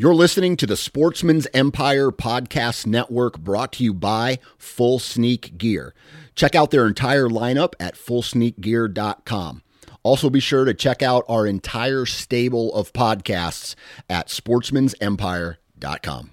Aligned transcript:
You're 0.00 0.14
listening 0.14 0.56
to 0.58 0.66
the 0.68 0.76
Sportsmen's 0.76 1.48
Empire 1.52 2.12
Podcast 2.12 2.86
Network 2.86 3.36
brought 3.36 3.72
to 3.72 3.82
you 3.82 3.92
by 3.92 4.38
Full 4.56 5.00
Sneak 5.00 5.58
Gear. 5.58 5.92
Check 6.36 6.54
out 6.54 6.70
their 6.70 6.86
entire 6.86 7.28
lineup 7.28 7.72
at 7.80 7.96
fullsneakgear.com. 7.96 9.62
Also, 10.04 10.30
be 10.30 10.38
sure 10.38 10.64
to 10.64 10.72
check 10.72 11.02
out 11.02 11.24
our 11.28 11.48
entire 11.48 12.06
stable 12.06 12.72
of 12.74 12.92
podcasts 12.92 13.74
at 14.08 14.28
sportsmensempire.com. 14.28 16.30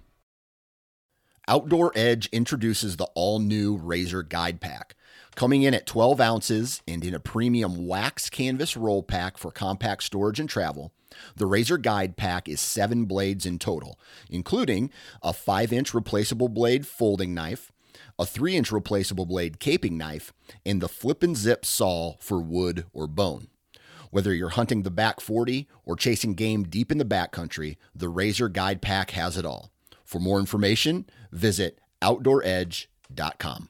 Outdoor 1.47 1.91
Edge 1.95 2.27
introduces 2.27 2.97
the 2.97 3.07
all 3.16 3.39
new 3.39 3.77
Razor 3.77 4.21
Guide 4.21 4.61
Pack. 4.61 4.95
Coming 5.36 5.63
in 5.63 5.73
at 5.73 5.88
12 5.88 6.21
ounces 6.21 6.84
and 6.88 7.04
in 7.04 7.16
a 7.16 7.20
premium 7.20 7.88
wax 7.88 8.29
canvas 8.29 8.77
roll 8.77 9.02
pack 9.02 9.39
for 9.39 9.50
compact 9.50 10.04
storage 10.04 10.39
and 10.39 10.47
travel, 10.47 10.93
the 11.36 11.45
Razor 11.45 11.77
Guide 11.77 12.18
Pack 12.18 12.47
is 12.47 12.59
seven 12.59 13.05
blades 13.05 13.45
in 13.45 13.59
total, 13.59 14.00
including 14.29 14.91
a 15.21 15.33
5 15.33 15.74
inch 15.74 15.93
replaceable 15.93 16.50
blade 16.50 16.88
folding 16.88 17.33
knife, 17.33 17.71
a 18.18 18.25
3 18.25 18.55
inch 18.55 18.71
replaceable 18.71 19.25
blade 19.25 19.60
caping 19.60 19.93
knife, 19.93 20.33
and 20.65 20.82
the 20.82 20.89
flip 20.89 21.24
and 21.24 21.36
zip 21.36 21.65
saw 21.65 22.15
for 22.19 22.39
wood 22.39 22.86
or 22.93 23.07
bone. 23.07 23.47
Whether 24.11 24.33
you're 24.33 24.50
hunting 24.50 24.83
the 24.83 24.91
back 24.91 25.19
40 25.19 25.68
or 25.83 25.96
chasing 25.96 26.36
game 26.36 26.64
deep 26.64 26.91
in 26.91 26.97
the 26.97 27.05
backcountry, 27.05 27.75
the 27.93 28.10
Razor 28.10 28.50
Guide 28.50 28.82
Pack 28.82 29.11
has 29.11 29.38
it 29.38 29.46
all. 29.46 29.71
For 30.05 30.19
more 30.19 30.39
information, 30.39 31.05
visit 31.32 31.79
OutdoorEdge.com. 32.02 33.69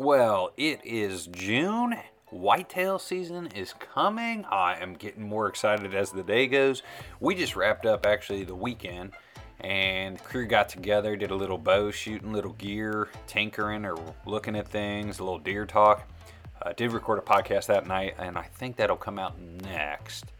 Well, 0.00 0.52
it 0.56 0.80
is 0.82 1.26
June. 1.26 1.94
Whitetail 2.30 2.98
season 2.98 3.48
is 3.48 3.74
coming. 3.74 4.46
I 4.46 4.78
am 4.80 4.94
getting 4.94 5.28
more 5.28 5.46
excited 5.46 5.94
as 5.94 6.10
the 6.10 6.22
day 6.22 6.46
goes. 6.46 6.82
We 7.20 7.34
just 7.34 7.54
wrapped 7.54 7.84
up 7.84 8.06
actually 8.06 8.44
the 8.44 8.54
weekend 8.54 9.12
and 9.60 10.16
the 10.16 10.22
crew 10.22 10.46
got 10.46 10.70
together, 10.70 11.16
did 11.16 11.32
a 11.32 11.34
little 11.34 11.58
bow 11.58 11.90
shooting, 11.90 12.32
little 12.32 12.54
gear, 12.54 13.10
tinkering 13.26 13.84
or 13.84 13.94
looking 14.24 14.56
at 14.56 14.66
things, 14.66 15.18
a 15.18 15.22
little 15.22 15.38
deer 15.38 15.66
talk. 15.66 16.10
I 16.62 16.70
uh, 16.70 16.72
did 16.72 16.92
record 16.92 17.18
a 17.18 17.20
podcast 17.20 17.66
that 17.66 17.86
night 17.86 18.14
and 18.18 18.38
I 18.38 18.44
think 18.44 18.76
that'll 18.76 18.96
come 18.96 19.18
out 19.18 19.38
next. 19.38 20.32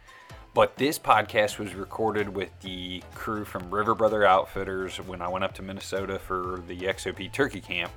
But 0.55 0.77
this 0.77 0.98
podcast 0.98 1.58
was 1.58 1.75
recorded 1.75 2.31
with 2.31 2.48
the 2.62 3.03
crew 3.14 3.44
from 3.44 3.70
River 3.70 3.94
Brother 3.94 4.25
Outfitters 4.25 4.97
when 4.97 5.20
I 5.20 5.28
went 5.28 5.44
up 5.44 5.53
to 5.56 5.62
Minnesota 5.62 6.19
for 6.19 6.62
the 6.66 6.78
XOP 6.78 7.31
turkey 7.31 7.61
camp. 7.61 7.92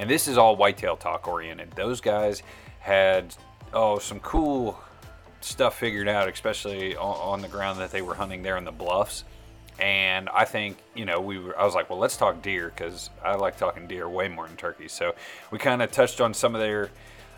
And 0.00 0.08
this 0.08 0.28
is 0.28 0.38
all 0.38 0.56
whitetail 0.56 0.96
talk 0.96 1.28
oriented. 1.28 1.72
Those 1.72 2.00
guys 2.00 2.42
had 2.78 3.36
oh 3.74 3.98
some 3.98 4.18
cool 4.20 4.80
stuff 5.42 5.78
figured 5.78 6.08
out, 6.08 6.26
especially 6.26 6.96
on, 6.96 7.42
the 7.42 7.48
ground 7.48 7.78
that 7.80 7.90
they 7.90 8.00
were 8.00 8.14
hunting 8.14 8.42
there 8.42 8.56
in 8.56 8.64
the 8.64 8.72
bluffs. 8.72 9.24
And 9.78 10.30
I 10.30 10.46
think 10.46 10.78
you 10.94 11.04
know 11.04 11.20
we 11.20 11.38
were. 11.38 11.58
I 11.58 11.66
was 11.66 11.74
like, 11.74 11.90
well, 11.90 11.98
let's 11.98 12.16
talk 12.16 12.40
deer 12.40 12.72
because 12.74 13.10
I 13.22 13.34
like 13.34 13.58
talking 13.58 13.86
deer 13.86 14.08
way 14.08 14.26
more 14.28 14.46
than 14.46 14.56
turkeys. 14.56 14.92
So 14.92 15.14
we 15.50 15.58
kind 15.58 15.82
of 15.82 15.92
touched 15.92 16.22
on 16.22 16.32
some 16.32 16.54
of 16.54 16.62
their 16.62 16.88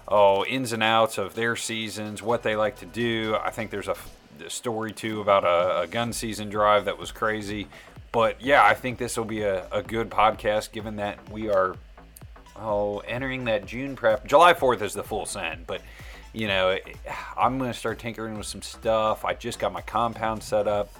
oh 0.06 0.44
ins 0.44 0.72
and 0.72 0.84
outs 0.84 1.18
of 1.18 1.34
their 1.34 1.56
seasons, 1.56 2.22
what 2.22 2.44
they 2.44 2.54
like 2.54 2.76
to 2.78 2.86
do. 2.86 3.36
I 3.42 3.50
think 3.50 3.72
there's 3.72 3.88
a, 3.88 3.96
a 4.44 4.50
story 4.50 4.92
too 4.92 5.20
about 5.20 5.42
a, 5.42 5.80
a, 5.80 5.86
gun 5.88 6.12
season 6.12 6.48
drive 6.48 6.84
that 6.84 6.96
was 6.96 7.10
crazy. 7.10 7.66
But 8.12 8.40
yeah, 8.40 8.64
I 8.64 8.74
think 8.74 8.98
this 8.98 9.16
will 9.16 9.24
be 9.24 9.42
a, 9.42 9.66
a 9.72 9.82
good 9.82 10.10
podcast 10.10 10.70
given 10.70 10.96
that 10.96 11.28
we 11.28 11.50
are 11.50 11.74
oh, 12.56 12.98
entering 13.00 13.44
that 13.44 13.66
June 13.66 13.96
prep. 13.96 14.26
July 14.26 14.54
4th 14.54 14.82
is 14.82 14.94
the 14.94 15.02
full 15.02 15.26
send, 15.26 15.66
but 15.66 15.82
you 16.32 16.48
know, 16.48 16.78
I'm 17.36 17.58
going 17.58 17.72
to 17.72 17.78
start 17.78 17.98
tinkering 17.98 18.38
with 18.38 18.46
some 18.46 18.62
stuff. 18.62 19.24
I 19.24 19.34
just 19.34 19.58
got 19.58 19.72
my 19.72 19.82
compound 19.82 20.42
set 20.42 20.66
up, 20.66 20.92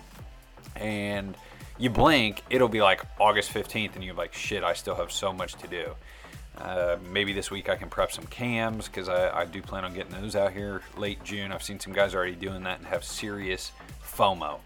and 0.77 1.37
you 1.79 1.91
blink, 1.91 2.43
it'll 2.51 2.69
be 2.69 2.83
like 2.83 3.03
August 3.19 3.53
15th, 3.53 3.95
and 3.95 4.05
you're 4.05 4.15
like, 4.15 4.35
shit, 4.35 4.63
I 4.63 4.75
still 4.75 4.95
have 4.95 5.11
so 5.11 5.33
much 5.33 5.55
to 5.55 5.67
do. 5.67 5.95
Uh, 6.59 6.99
maybe 7.11 7.33
this 7.33 7.51
week 7.51 7.71
I 7.71 7.77
can 7.77 7.89
prep 7.89 8.13
some 8.13 8.27
cams 8.27 8.87
because 8.87 9.09
I, 9.09 9.41
I, 9.41 9.45
do 9.47 9.63
plan 9.63 9.87
on 9.87 9.95
getting 9.95 10.13
those 10.13 10.37
out 10.37 10.53
here 10.53 10.83
late 10.99 11.25
June. 11.25 11.51
I've 11.51 11.63
seen 11.63 11.81
some 11.81 11.95
guys 11.95 12.15
already 12.15 12.35
doing 12.35 12.63
that 12.65 12.79
and 12.79 12.87
have 12.87 13.05
serious 13.05 13.73
FOMO. 14.05 14.59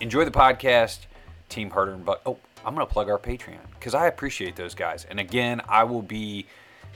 Enjoy 0.00 0.24
the 0.24 0.30
podcast, 0.30 1.00
Team 1.48 1.68
Harder 1.68 1.94
and 1.94 2.04
Buck. 2.04 2.22
Oh, 2.24 2.38
I'm 2.64 2.74
going 2.74 2.86
to 2.86 2.92
plug 2.92 3.08
our 3.08 3.18
Patreon 3.18 3.70
because 3.74 3.94
I 3.94 4.06
appreciate 4.06 4.56
those 4.56 4.74
guys. 4.74 5.06
And 5.08 5.18
again, 5.18 5.60
I 5.68 5.84
will 5.84 6.02
be 6.02 6.46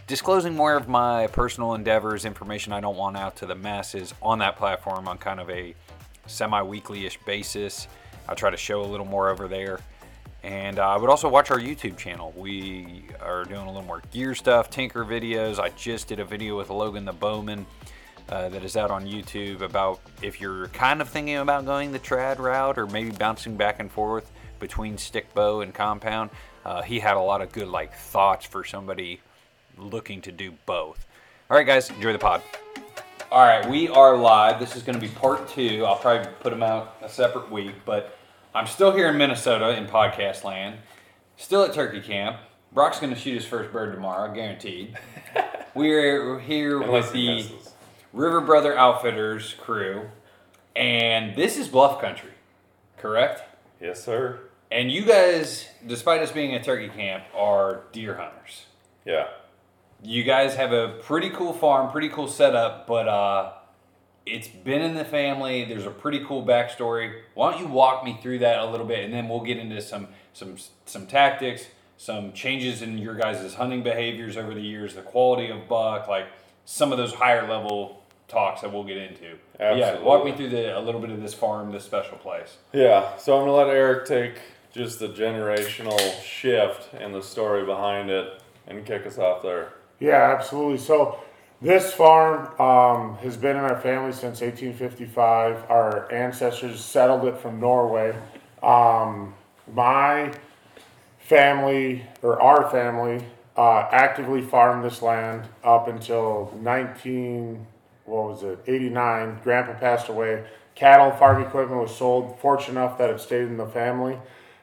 disclosing 0.06 0.54
more 0.54 0.76
of 0.76 0.88
my 0.88 1.26
personal 1.28 1.74
endeavors, 1.74 2.24
information 2.24 2.72
I 2.72 2.80
don't 2.80 2.96
want 2.96 3.16
out 3.16 3.36
to 3.36 3.46
the 3.46 3.54
masses 3.54 4.14
on 4.22 4.38
that 4.38 4.56
platform 4.56 5.08
on 5.08 5.18
kind 5.18 5.40
of 5.40 5.50
a 5.50 5.74
semi 6.26 6.62
weekly 6.62 7.06
ish 7.06 7.18
basis. 7.18 7.88
I'll 8.28 8.36
try 8.36 8.50
to 8.50 8.56
show 8.56 8.82
a 8.82 8.86
little 8.86 9.06
more 9.06 9.28
over 9.28 9.48
there. 9.48 9.80
And 10.42 10.78
uh, 10.78 10.88
I 10.88 10.96
would 10.96 11.10
also 11.10 11.28
watch 11.28 11.50
our 11.50 11.58
YouTube 11.58 11.96
channel. 11.96 12.32
We 12.36 13.04
are 13.20 13.44
doing 13.44 13.62
a 13.62 13.66
little 13.66 13.82
more 13.82 14.02
gear 14.12 14.34
stuff, 14.34 14.70
tinker 14.70 15.04
videos. 15.04 15.58
I 15.58 15.70
just 15.70 16.06
did 16.06 16.20
a 16.20 16.24
video 16.24 16.56
with 16.56 16.70
Logan 16.70 17.04
the 17.04 17.12
Bowman 17.12 17.66
uh, 18.28 18.48
that 18.50 18.64
is 18.64 18.76
out 18.76 18.92
on 18.92 19.06
YouTube 19.06 19.60
about 19.60 20.00
if 20.22 20.40
you're 20.40 20.68
kind 20.68 21.00
of 21.00 21.08
thinking 21.08 21.36
about 21.36 21.64
going 21.64 21.90
the 21.90 21.98
trad 21.98 22.38
route 22.38 22.78
or 22.78 22.86
maybe 22.86 23.10
bouncing 23.10 23.56
back 23.56 23.80
and 23.80 23.90
forth 23.90 24.30
between 24.58 24.98
stick 24.98 25.32
bow 25.34 25.60
and 25.60 25.72
compound. 25.74 26.30
Uh, 26.64 26.82
he 26.82 27.00
had 27.00 27.16
a 27.16 27.20
lot 27.20 27.42
of 27.42 27.52
good 27.52 27.68
like 27.68 27.94
thoughts 27.94 28.44
for 28.44 28.64
somebody 28.64 29.20
looking 29.78 30.20
to 30.22 30.32
do 30.32 30.52
both. 30.66 31.06
All 31.50 31.56
right, 31.56 31.66
guys, 31.66 31.90
enjoy 31.90 32.12
the 32.12 32.18
pod. 32.18 32.42
All 33.30 33.40
right, 33.40 33.68
we 33.68 33.88
are 33.88 34.16
live. 34.16 34.58
This 34.60 34.76
is 34.76 34.82
going 34.82 34.94
to 34.94 35.00
be 35.00 35.12
part 35.12 35.48
two. 35.48 35.84
I'll 35.84 35.96
probably 35.96 36.32
put 36.40 36.50
them 36.50 36.62
out 36.62 36.96
a 37.02 37.08
separate 37.08 37.50
week, 37.50 37.74
but 37.84 38.16
I'm 38.54 38.66
still 38.66 38.92
here 38.92 39.08
in 39.08 39.18
Minnesota 39.18 39.76
in 39.76 39.86
podcast 39.86 40.44
land, 40.44 40.78
still 41.36 41.64
at 41.64 41.72
turkey 41.72 42.00
camp. 42.00 42.38
Brock's 42.72 43.00
going 43.00 43.12
to 43.12 43.18
shoot 43.18 43.34
his 43.34 43.44
first 43.44 43.72
bird 43.72 43.94
tomorrow, 43.94 44.32
guaranteed. 44.32 44.96
We're 45.74 46.38
here 46.38 46.80
with 46.80 47.12
the 47.12 47.46
River 48.12 48.40
Brother 48.40 48.76
Outfitters 48.76 49.54
crew, 49.54 50.08
and 50.74 51.36
this 51.36 51.58
is 51.58 51.68
bluff 51.68 52.00
country, 52.00 52.30
correct? 52.96 53.42
Yes, 53.80 54.02
sir. 54.02 54.40
And 54.70 54.90
you 54.90 55.04
guys, 55.04 55.68
despite 55.86 56.20
us 56.22 56.32
being 56.32 56.54
a 56.54 56.62
turkey 56.62 56.88
camp, 56.88 57.24
are 57.34 57.84
deer 57.92 58.16
hunters. 58.16 58.66
Yeah. 59.04 59.28
You 60.02 60.24
guys 60.24 60.56
have 60.56 60.72
a 60.72 60.98
pretty 61.02 61.30
cool 61.30 61.52
farm, 61.52 61.90
pretty 61.90 62.08
cool 62.08 62.28
setup, 62.28 62.86
but 62.86 63.08
uh, 63.08 63.52
it's 64.26 64.48
been 64.48 64.82
in 64.82 64.94
the 64.94 65.04
family. 65.04 65.64
There's 65.64 65.86
a 65.86 65.90
pretty 65.90 66.24
cool 66.24 66.44
backstory. 66.44 67.20
Why 67.34 67.52
don't 67.52 67.60
you 67.60 67.68
walk 67.68 68.04
me 68.04 68.18
through 68.20 68.40
that 68.40 68.58
a 68.58 68.66
little 68.66 68.86
bit, 68.86 69.04
and 69.04 69.14
then 69.14 69.28
we'll 69.28 69.40
get 69.40 69.58
into 69.58 69.80
some 69.80 70.08
some 70.32 70.56
some 70.84 71.06
tactics, 71.06 71.66
some 71.96 72.32
changes 72.32 72.82
in 72.82 72.98
your 72.98 73.14
guys' 73.14 73.54
hunting 73.54 73.82
behaviors 73.82 74.36
over 74.36 74.52
the 74.52 74.60
years, 74.60 74.94
the 74.94 75.02
quality 75.02 75.48
of 75.48 75.68
buck, 75.68 76.08
like 76.08 76.26
some 76.64 76.92
of 76.92 76.98
those 76.98 77.14
higher 77.14 77.48
level 77.48 78.02
talks 78.28 78.60
that 78.60 78.72
we'll 78.72 78.84
get 78.84 78.96
into. 78.96 79.36
Absolutely. 79.58 79.80
Yeah, 79.80 80.00
walk 80.00 80.24
me 80.24 80.32
through 80.32 80.50
the 80.50 80.76
a 80.76 80.80
little 80.80 81.00
bit 81.00 81.10
of 81.10 81.22
this 81.22 81.32
farm, 81.32 81.70
this 81.72 81.84
special 81.84 82.18
place. 82.18 82.56
Yeah, 82.72 83.16
so 83.16 83.36
I'm 83.38 83.46
gonna 83.46 83.52
let 83.56 83.68
Eric 83.68 84.06
take 84.06 84.40
just 84.76 84.98
the 84.98 85.08
generational 85.08 85.98
shift 86.22 86.92
and 86.94 87.14
the 87.14 87.22
story 87.22 87.64
behind 87.64 88.10
it 88.10 88.42
and 88.66 88.84
kick 88.84 89.06
us 89.06 89.18
off 89.18 89.42
there. 89.42 89.72
Yeah, 89.98 90.36
absolutely. 90.36 90.78
So 90.78 91.18
this 91.62 91.92
farm 91.92 92.60
um, 92.60 93.16
has 93.18 93.36
been 93.36 93.56
in 93.56 93.62
our 93.62 93.80
family 93.80 94.12
since 94.12 94.42
1855. 94.42 95.70
Our 95.70 96.12
ancestors 96.12 96.84
settled 96.84 97.24
it 97.24 97.38
from 97.38 97.58
Norway. 97.58 98.14
Um, 98.62 99.34
my 99.72 100.32
family, 101.18 102.04
or 102.22 102.40
our 102.40 102.70
family, 102.70 103.24
uh, 103.56 103.88
actively 103.90 104.42
farmed 104.42 104.84
this 104.84 105.00
land 105.00 105.48
up 105.64 105.88
until 105.88 106.52
19, 106.60 107.66
what 108.04 108.28
was 108.28 108.42
it, 108.42 108.58
89. 108.66 109.40
Grandpa 109.42 109.72
passed 109.78 110.08
away. 110.08 110.44
Cattle, 110.74 111.10
farm 111.12 111.42
equipment 111.42 111.80
was 111.80 111.96
sold. 111.96 112.38
Fortunate 112.38 112.78
enough 112.78 112.98
that 112.98 113.08
it 113.08 113.18
stayed 113.18 113.44
in 113.44 113.56
the 113.56 113.66
family. 113.66 114.18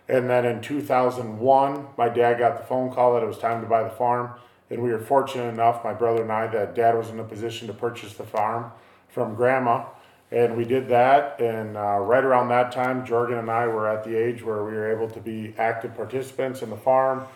And 0.09 0.29
then 0.29 0.45
in 0.45 0.61
2001, 0.61 1.87
my 1.97 2.09
dad 2.09 2.39
got 2.39 2.57
the 2.57 2.63
phone 2.63 2.91
call 2.91 3.13
that 3.13 3.23
it 3.23 3.27
was 3.27 3.37
time 3.37 3.61
to 3.61 3.67
buy 3.67 3.83
the 3.83 3.89
farm. 3.89 4.31
And 4.69 4.81
we 4.81 4.91
were 4.91 4.99
fortunate 4.99 5.49
enough, 5.49 5.83
my 5.83 5.93
brother 5.93 6.23
and 6.23 6.31
I, 6.31 6.47
that 6.47 6.75
dad 6.75 6.97
was 6.97 7.09
in 7.09 7.19
a 7.19 7.23
position 7.23 7.67
to 7.67 7.73
purchase 7.73 8.13
the 8.13 8.23
farm 8.23 8.71
from 9.07 9.35
grandma. 9.35 9.85
And 10.31 10.57
we 10.57 10.65
did 10.65 10.87
that, 10.87 11.39
and 11.39 11.77
uh, 11.77 11.99
right 11.99 12.23
around 12.23 12.49
that 12.49 12.71
time, 12.71 13.05
Jorgen 13.05 13.37
and 13.37 13.51
I 13.51 13.67
were 13.67 13.87
at 13.87 14.03
the 14.03 14.15
age 14.15 14.41
where 14.41 14.63
we 14.63 14.71
were 14.71 14.91
able 14.91 15.07
to 15.11 15.19
be 15.19 15.53
active 15.59 15.95
participants 15.95 16.63
in 16.63 16.71
the 16.71 16.75
farm, 16.75 17.27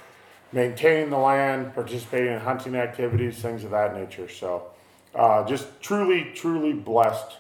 maintaining 0.52 1.12
the 1.12 1.18
land, 1.18 1.76
participating 1.76 2.34
in 2.34 2.40
hunting 2.40 2.76
activities, 2.76 3.38
things 3.38 3.64
of 3.64 3.70
that 3.70 3.96
nature. 3.96 4.28
So, 4.28 4.70
uh, 5.14 5.46
just 5.46 5.80
truly, 5.80 6.32
truly 6.34 6.74
blessed 6.74 7.38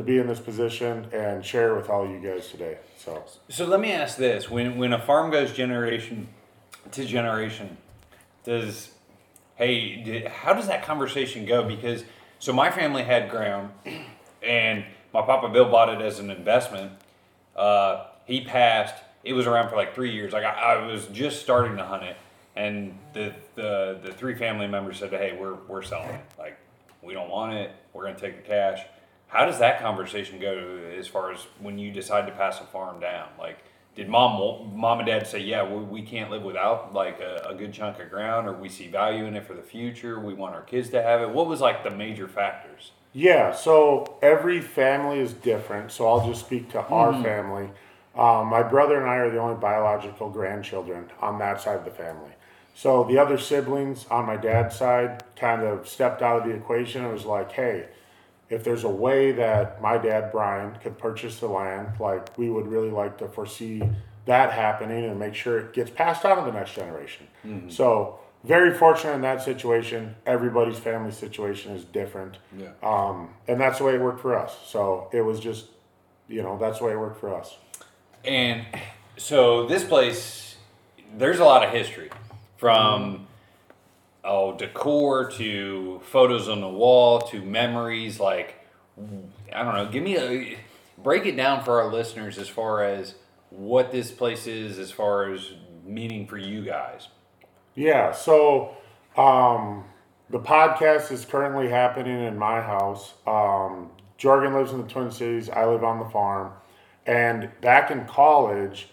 to 0.00 0.06
be 0.06 0.18
in 0.18 0.26
this 0.26 0.40
position 0.40 1.06
and 1.12 1.44
share 1.44 1.74
with 1.74 1.90
all 1.90 2.08
you 2.08 2.18
guys 2.18 2.48
today. 2.48 2.78
So, 2.96 3.22
So 3.48 3.66
let 3.66 3.80
me 3.80 3.92
ask 3.92 4.16
this: 4.16 4.50
when 4.50 4.78
when 4.78 4.92
a 4.92 4.98
farm 4.98 5.30
goes 5.30 5.52
generation 5.52 6.28
to 6.92 7.04
generation, 7.04 7.76
does 8.44 8.90
hey, 9.56 10.02
did, 10.02 10.26
how 10.26 10.54
does 10.54 10.66
that 10.68 10.82
conversation 10.82 11.44
go? 11.44 11.62
Because 11.62 12.04
so 12.38 12.52
my 12.52 12.70
family 12.70 13.02
had 13.02 13.30
ground, 13.30 13.72
and 14.42 14.84
my 15.12 15.22
papa 15.22 15.48
Bill 15.50 15.70
bought 15.70 15.90
it 15.90 16.00
as 16.00 16.18
an 16.18 16.30
investment. 16.30 16.92
Uh, 17.54 18.06
he 18.24 18.42
passed. 18.42 18.94
It 19.22 19.34
was 19.34 19.46
around 19.46 19.68
for 19.68 19.76
like 19.76 19.94
three 19.94 20.12
years. 20.12 20.32
Like 20.32 20.44
I, 20.44 20.76
I 20.76 20.86
was 20.86 21.06
just 21.08 21.42
starting 21.42 21.76
to 21.76 21.84
hunt 21.84 22.04
it, 22.04 22.16
and 22.56 22.98
the, 23.12 23.34
the 23.54 23.98
the 24.02 24.12
three 24.12 24.34
family 24.34 24.66
members 24.66 24.98
said, 24.98 25.10
"Hey, 25.10 25.36
we're 25.38 25.56
we're 25.68 25.82
selling. 25.82 26.18
Like 26.38 26.56
we 27.02 27.12
don't 27.12 27.28
want 27.28 27.52
it. 27.52 27.70
We're 27.92 28.04
gonna 28.04 28.18
take 28.18 28.42
the 28.42 28.48
cash." 28.48 28.80
How 29.30 29.46
does 29.46 29.58
that 29.60 29.80
conversation 29.80 30.40
go 30.40 30.80
as 30.98 31.06
far 31.06 31.32
as 31.32 31.46
when 31.60 31.78
you 31.78 31.92
decide 31.92 32.26
to 32.26 32.32
pass 32.32 32.60
a 32.60 32.64
farm 32.64 33.00
down? 33.00 33.28
Like, 33.38 33.58
did 33.94 34.08
mom, 34.08 34.76
mom 34.76 34.98
and 34.98 35.06
dad 35.06 35.26
say, 35.26 35.38
yeah, 35.40 35.62
we, 35.62 35.82
we 35.82 36.02
can't 36.02 36.30
live 36.30 36.42
without 36.42 36.92
like 36.94 37.20
a, 37.20 37.46
a 37.48 37.54
good 37.54 37.72
chunk 37.72 38.00
of 38.00 38.10
ground, 38.10 38.48
or 38.48 38.52
we 38.52 38.68
see 38.68 38.88
value 38.88 39.24
in 39.26 39.36
it 39.36 39.46
for 39.46 39.54
the 39.54 39.62
future? 39.62 40.18
We 40.18 40.34
want 40.34 40.54
our 40.54 40.62
kids 40.62 40.90
to 40.90 41.02
have 41.02 41.20
it. 41.20 41.30
What 41.30 41.46
was 41.46 41.60
like 41.60 41.84
the 41.84 41.90
major 41.90 42.28
factors? 42.28 42.92
yeah, 43.12 43.52
so 43.52 44.18
every 44.22 44.60
family 44.60 45.18
is 45.18 45.32
different. 45.32 45.90
So, 45.90 46.06
I'll 46.08 46.26
just 46.26 46.46
speak 46.46 46.70
to 46.70 46.80
our 46.80 47.12
family. 47.22 47.70
Um, 48.16 48.46
my 48.48 48.62
brother 48.62 49.00
and 49.00 49.10
I 49.10 49.16
are 49.16 49.30
the 49.30 49.38
only 49.38 49.60
biological 49.60 50.30
grandchildren 50.30 51.10
on 51.20 51.38
that 51.38 51.60
side 51.60 51.78
of 51.78 51.84
the 51.84 51.90
family. 51.90 52.32
So, 52.74 53.04
the 53.04 53.18
other 53.18 53.36
siblings 53.38 54.06
on 54.10 54.26
my 54.26 54.36
dad's 54.36 54.76
side 54.76 55.24
kind 55.36 55.62
of 55.62 55.88
stepped 55.88 56.22
out 56.22 56.42
of 56.42 56.48
the 56.48 56.54
equation 56.54 57.04
and 57.04 57.12
was 57.12 57.24
like, 57.24 57.52
hey, 57.52 57.86
if 58.50 58.62
there's 58.64 58.84
a 58.84 58.90
way 58.90 59.32
that 59.32 59.80
my 59.80 59.96
dad 59.96 60.30
Brian 60.32 60.76
could 60.82 60.98
purchase 60.98 61.40
the 61.40 61.48
land, 61.48 61.98
like 61.98 62.36
we 62.36 62.50
would 62.50 62.66
really 62.66 62.90
like 62.90 63.16
to 63.18 63.28
foresee 63.28 63.82
that 64.26 64.52
happening 64.52 65.04
and 65.06 65.18
make 65.18 65.34
sure 65.34 65.58
it 65.58 65.72
gets 65.72 65.90
passed 65.90 66.24
on 66.24 66.36
to 66.36 66.44
the 66.44 66.52
next 66.52 66.74
generation. 66.74 67.26
So 67.68 68.18
very 68.44 68.72
fortunate 68.74 69.14
in 69.14 69.20
that 69.22 69.42
situation. 69.42 70.16
Everybody's 70.26 70.78
family 70.78 71.12
situation 71.12 71.72
is 71.72 71.84
different. 71.84 72.38
Yeah. 72.56 72.70
Um, 72.82 73.30
and 73.46 73.60
that's 73.60 73.78
the 73.78 73.84
way 73.84 73.94
it 73.94 74.00
worked 74.00 74.20
for 74.20 74.36
us. 74.36 74.56
So 74.66 75.08
it 75.12 75.22
was 75.22 75.40
just, 75.40 75.66
you 76.28 76.42
know, 76.42 76.58
that's 76.58 76.78
the 76.78 76.86
way 76.86 76.92
it 76.92 76.98
worked 76.98 77.20
for 77.20 77.34
us. 77.34 77.56
And 78.24 78.66
so 79.16 79.66
this 79.66 79.84
place, 79.84 80.56
there's 81.16 81.38
a 81.38 81.44
lot 81.44 81.64
of 81.64 81.70
history 81.70 82.10
from 82.56 83.26
oh 84.24 84.56
decor 84.56 85.30
to 85.32 86.00
photos 86.04 86.48
on 86.48 86.60
the 86.60 86.68
wall 86.68 87.20
to 87.20 87.42
memories. 87.42 88.20
Like 88.20 88.56
I 89.52 89.62
don't 89.62 89.74
know, 89.74 89.88
give 89.90 90.02
me 90.02 90.16
a 90.16 90.58
break 91.02 91.26
it 91.26 91.36
down 91.36 91.64
for 91.64 91.80
our 91.80 91.92
listeners 91.92 92.38
as 92.38 92.48
far 92.48 92.84
as 92.84 93.14
what 93.50 93.90
this 93.90 94.10
place 94.10 94.46
is, 94.46 94.78
as 94.78 94.90
far 94.90 95.32
as 95.32 95.52
meaning 95.84 96.26
for 96.26 96.38
you 96.38 96.64
guys. 96.64 97.08
Yeah, 97.74 98.12
so 98.12 98.76
um, 99.16 99.84
the 100.28 100.38
podcast 100.38 101.10
is 101.10 101.24
currently 101.24 101.68
happening 101.68 102.22
in 102.22 102.38
my 102.38 102.60
house. 102.60 103.14
Um, 103.26 103.90
Jorgen 104.18 104.54
lives 104.54 104.72
in 104.72 104.82
the 104.82 104.88
Twin 104.88 105.10
Cities. 105.10 105.48
I 105.48 105.66
live 105.66 105.82
on 105.82 105.98
the 105.98 106.04
farm. 106.04 106.52
And 107.06 107.50
back 107.60 107.90
in 107.90 108.04
college, 108.04 108.88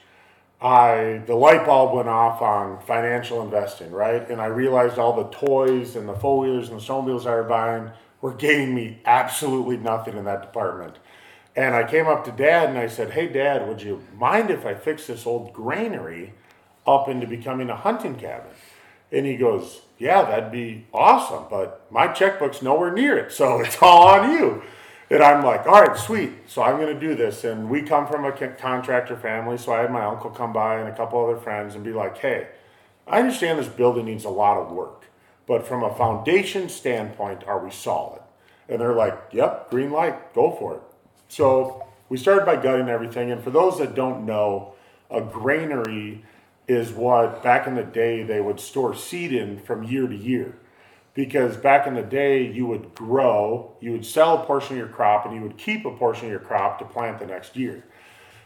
I 0.59 1.21
the 1.27 1.36
light 1.36 1.65
bulb 1.65 1.95
went 1.95 2.07
off 2.07 2.42
on 2.42 2.81
financial 2.81 3.44
investing, 3.44 3.92
right? 3.92 4.27
And 4.30 4.42
I 4.42 4.48
realized 4.48 4.98
all 4.98 5.13
the 5.13 5.30
toys 5.30 5.95
and 5.95 6.09
the 6.09 6.15
four 6.15 6.39
wheelers 6.39 6.69
and 6.69 6.80
the 6.80 6.83
snowmobiles 6.83 7.25
I 7.25 7.36
were 7.36 7.44
buying 7.44 7.92
were 8.21 8.33
getting 8.33 8.74
me 8.74 9.00
absolutely 9.06 9.77
nothing 9.77 10.18
in 10.18 10.25
that 10.25 10.42
department. 10.42 10.98
And 11.56 11.75
I 11.75 11.89
came 11.89 12.07
up 12.07 12.25
to 12.25 12.31
dad 12.31 12.69
and 12.69 12.77
I 12.77 12.88
said, 12.88 13.12
Hey, 13.12 13.27
dad, 13.27 13.68
would 13.68 13.81
you 13.81 14.04
mind 14.15 14.50
if 14.50 14.65
I 14.65 14.74
fix 14.74 15.07
this 15.07 15.25
old 15.25 15.54
granary 15.54 16.33
up 16.86 17.07
into 17.07 17.27
becoming 17.27 17.69
a 17.69 17.75
hunting 17.75 18.15
cabin? 18.15 18.51
And 19.12 19.25
he 19.25 19.38
goes, 19.38 19.81
Yeah, 20.00 20.24
that'd 20.24 20.51
be 20.51 20.88
awesome, 20.92 21.45
but 21.50 21.86
my 21.92 22.07
checkbook's 22.07 22.63
nowhere 22.63 22.92
near 22.92 23.18
it, 23.18 23.31
so 23.31 23.59
it's 23.62 23.77
all 23.81 24.07
on 24.07 24.31
you. 24.31 24.63
And 25.09 25.24
I'm 25.24 25.44
like, 25.44 25.65
All 25.65 25.81
right, 25.81 25.98
sweet. 25.98 26.31
So 26.48 26.62
I'm 26.62 26.80
going 26.80 26.94
to 26.94 27.00
do 27.00 27.15
this. 27.15 27.44
And 27.44 27.69
we 27.69 27.81
come 27.81 28.07
from 28.07 28.25
a 28.25 28.31
contractor 28.31 29.15
family, 29.15 29.57
so 29.57 29.74
I 29.74 29.81
had 29.81 29.92
my 29.92 30.06
uncle 30.06 30.30
come 30.30 30.54
by 30.54 30.80
and 30.80 30.89
a 30.89 30.95
couple 30.95 31.24
other 31.24 31.39
friends 31.39 31.75
and 31.75 31.83
be 31.83 31.94
like, 31.94 32.18
Hey, 32.18 32.48
I 33.07 33.19
understand 33.19 33.59
this 33.59 33.68
building 33.68 34.06
needs 34.06 34.25
a 34.25 34.30
lot 34.30 34.57
of 34.57 34.71
work, 34.71 35.06
but 35.45 35.65
from 35.65 35.83
a 35.83 35.95
foundation 35.95 36.68
standpoint, 36.68 37.44
are 37.45 37.63
we 37.63 37.71
solid? 37.71 38.21
And 38.68 38.81
they're 38.81 38.95
like, 38.95 39.18
Yep, 39.31 39.69
green 39.69 39.92
light, 39.92 40.33
go 40.33 40.51
for 40.51 40.75
it. 40.75 40.81
So 41.30 41.88
we 42.09 42.18
started 42.18 42.45
by 42.45 42.57
gutting 42.57 42.89
everything. 42.89 43.31
And 43.31 43.44
for 43.44 43.51
those 43.51 43.80
that 43.80 43.95
don't 43.95 44.25
know, 44.25 44.74
a 45.09 45.21
granary 45.21 46.25
is 46.68 46.92
what 46.92 47.42
back 47.42 47.65
in 47.65 47.75
the 47.75 47.83
day 47.83 48.24
they 48.24 48.42
would 48.42 48.59
store 48.59 48.94
seed 48.94 49.31
in 49.31 49.57
from 49.59 49.83
year 49.83 50.07
to 50.07 50.15
year. 50.15 50.57
Because 51.17 51.57
back 51.57 51.87
in 51.87 51.95
the 51.95 52.03
day, 52.03 52.45
you 52.45 52.67
would 52.67 52.93
grow, 52.93 53.75
you 53.81 53.91
would 53.91 54.05
sell 54.05 54.37
a 54.37 54.45
portion 54.45 54.73
of 54.73 54.77
your 54.77 54.87
crop, 54.87 55.25
and 55.25 55.33
you 55.33 55.41
would 55.41 55.57
keep 55.57 55.83
a 55.83 55.89
portion 55.89 56.25
of 56.25 56.31
your 56.31 56.39
crop 56.39 56.77
to 56.77 56.85
plant 56.85 57.17
the 57.17 57.25
next 57.25 57.55
year. 57.55 57.83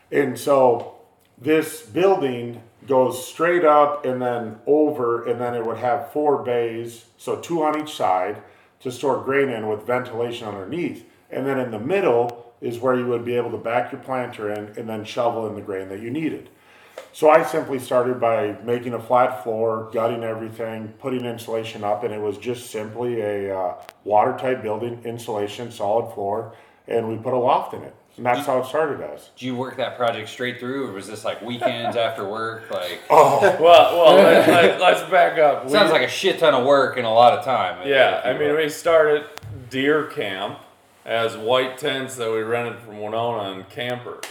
And 0.09 0.39
so 0.39 0.95
this 1.37 1.81
building 1.81 2.63
goes 2.87 3.27
straight 3.27 3.65
up 3.65 4.05
and 4.05 4.21
then 4.21 4.59
over, 4.65 5.25
and 5.25 5.41
then 5.41 5.53
it 5.53 5.65
would 5.65 5.79
have 5.79 6.13
four 6.13 6.43
bays, 6.43 7.07
so 7.17 7.35
two 7.35 7.61
on 7.61 7.81
each 7.81 7.93
side, 7.93 8.41
to 8.79 8.89
store 8.89 9.21
grain 9.21 9.49
in 9.49 9.67
with 9.67 9.85
ventilation 9.85 10.47
underneath. 10.47 11.03
And 11.29 11.45
then 11.45 11.59
in 11.59 11.71
the 11.71 11.79
middle 11.79 12.53
is 12.61 12.79
where 12.79 12.95
you 12.95 13.05
would 13.07 13.25
be 13.25 13.35
able 13.35 13.51
to 13.51 13.57
back 13.57 13.91
your 13.91 13.99
planter 13.99 14.49
in 14.49 14.77
and 14.77 14.87
then 14.87 15.03
shovel 15.03 15.45
in 15.45 15.55
the 15.55 15.61
grain 15.61 15.89
that 15.89 15.99
you 15.99 16.09
needed. 16.09 16.49
So 17.13 17.29
I 17.29 17.43
simply 17.43 17.77
started 17.79 18.19
by 18.19 18.55
making 18.63 18.93
a 18.93 18.99
flat 18.99 19.43
floor, 19.43 19.89
gutting 19.93 20.23
everything, 20.23 20.89
putting 20.99 21.25
insulation 21.25 21.83
up, 21.83 22.03
and 22.03 22.13
it 22.13 22.21
was 22.21 22.37
just 22.37 22.71
simply 22.71 23.19
a 23.21 23.57
uh, 23.57 23.73
watertight 24.05 24.63
building, 24.63 25.01
insulation, 25.03 25.71
solid 25.71 26.13
floor, 26.13 26.53
and 26.87 27.09
we 27.09 27.17
put 27.17 27.33
a 27.33 27.37
loft 27.37 27.73
in 27.73 27.81
it. 27.83 27.93
And 28.17 28.25
that's 28.25 28.45
how 28.45 28.59
it 28.59 28.65
started 28.65 29.01
as. 29.01 29.29
Did 29.37 29.45
you 29.45 29.55
work 29.55 29.77
that 29.77 29.97
project 29.97 30.29
straight 30.29 30.59
through, 30.59 30.89
or 30.89 30.91
was 30.93 31.07
this 31.07 31.23
like 31.25 31.41
weekends 31.41 31.95
after 32.07 32.27
work? 32.27 32.69
Like 32.71 32.99
oh, 33.09 33.39
Well, 33.59 33.97
well, 33.97 34.15
let, 34.15 34.47
let, 34.47 34.81
let's 34.81 35.09
back 35.09 35.37
up. 35.37 35.65
We- 35.65 35.71
sounds 35.71 35.91
like 35.91 36.01
a 36.03 36.09
shit 36.09 36.39
ton 36.39 36.53
of 36.53 36.65
work 36.65 36.97
and 36.97 37.05
a 37.05 37.09
lot 37.09 37.37
of 37.37 37.43
time. 37.45 37.87
Yeah, 37.87 38.21
I 38.23 38.33
you 38.33 38.39
mean, 38.39 38.49
will. 38.49 38.57
we 38.57 38.69
started 38.69 39.25
deer 39.69 40.05
camp 40.05 40.59
as 41.05 41.35
white 41.37 41.77
tents 41.77 42.15
that 42.15 42.29
we 42.31 42.41
rented 42.41 42.79
from 42.79 42.99
Winona 43.01 43.51
and 43.51 43.69
campers. 43.69 44.23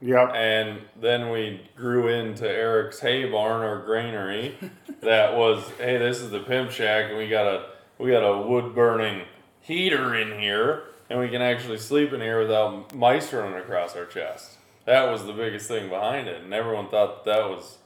Yep. 0.00 0.32
And 0.34 0.80
then 1.00 1.30
we 1.30 1.60
grew 1.76 2.08
into 2.08 2.48
Eric's 2.48 3.00
hay 3.00 3.28
barn 3.28 3.62
or 3.62 3.84
granary. 3.84 4.56
that 5.00 5.36
was, 5.36 5.68
hey, 5.78 5.98
this 5.98 6.20
is 6.20 6.30
the 6.30 6.40
pimp 6.40 6.70
shack, 6.70 7.06
and 7.08 7.18
we 7.18 7.28
got 7.28 7.46
a 7.46 7.66
we 7.98 8.10
got 8.12 8.22
a 8.22 8.46
wood 8.46 8.74
burning 8.74 9.22
heater 9.60 10.14
in 10.14 10.38
here, 10.38 10.84
and 11.10 11.18
we 11.18 11.28
can 11.28 11.42
actually 11.42 11.78
sleep 11.78 12.12
in 12.12 12.20
here 12.20 12.40
without 12.40 12.94
mice 12.94 13.32
running 13.32 13.58
across 13.58 13.96
our 13.96 14.06
chest. 14.06 14.52
That 14.84 15.10
was 15.10 15.26
the 15.26 15.32
biggest 15.32 15.66
thing 15.68 15.88
behind 15.88 16.28
it, 16.28 16.42
and 16.42 16.54
everyone 16.54 16.88
thought 16.88 17.24
that 17.24 17.48
was 17.48 17.78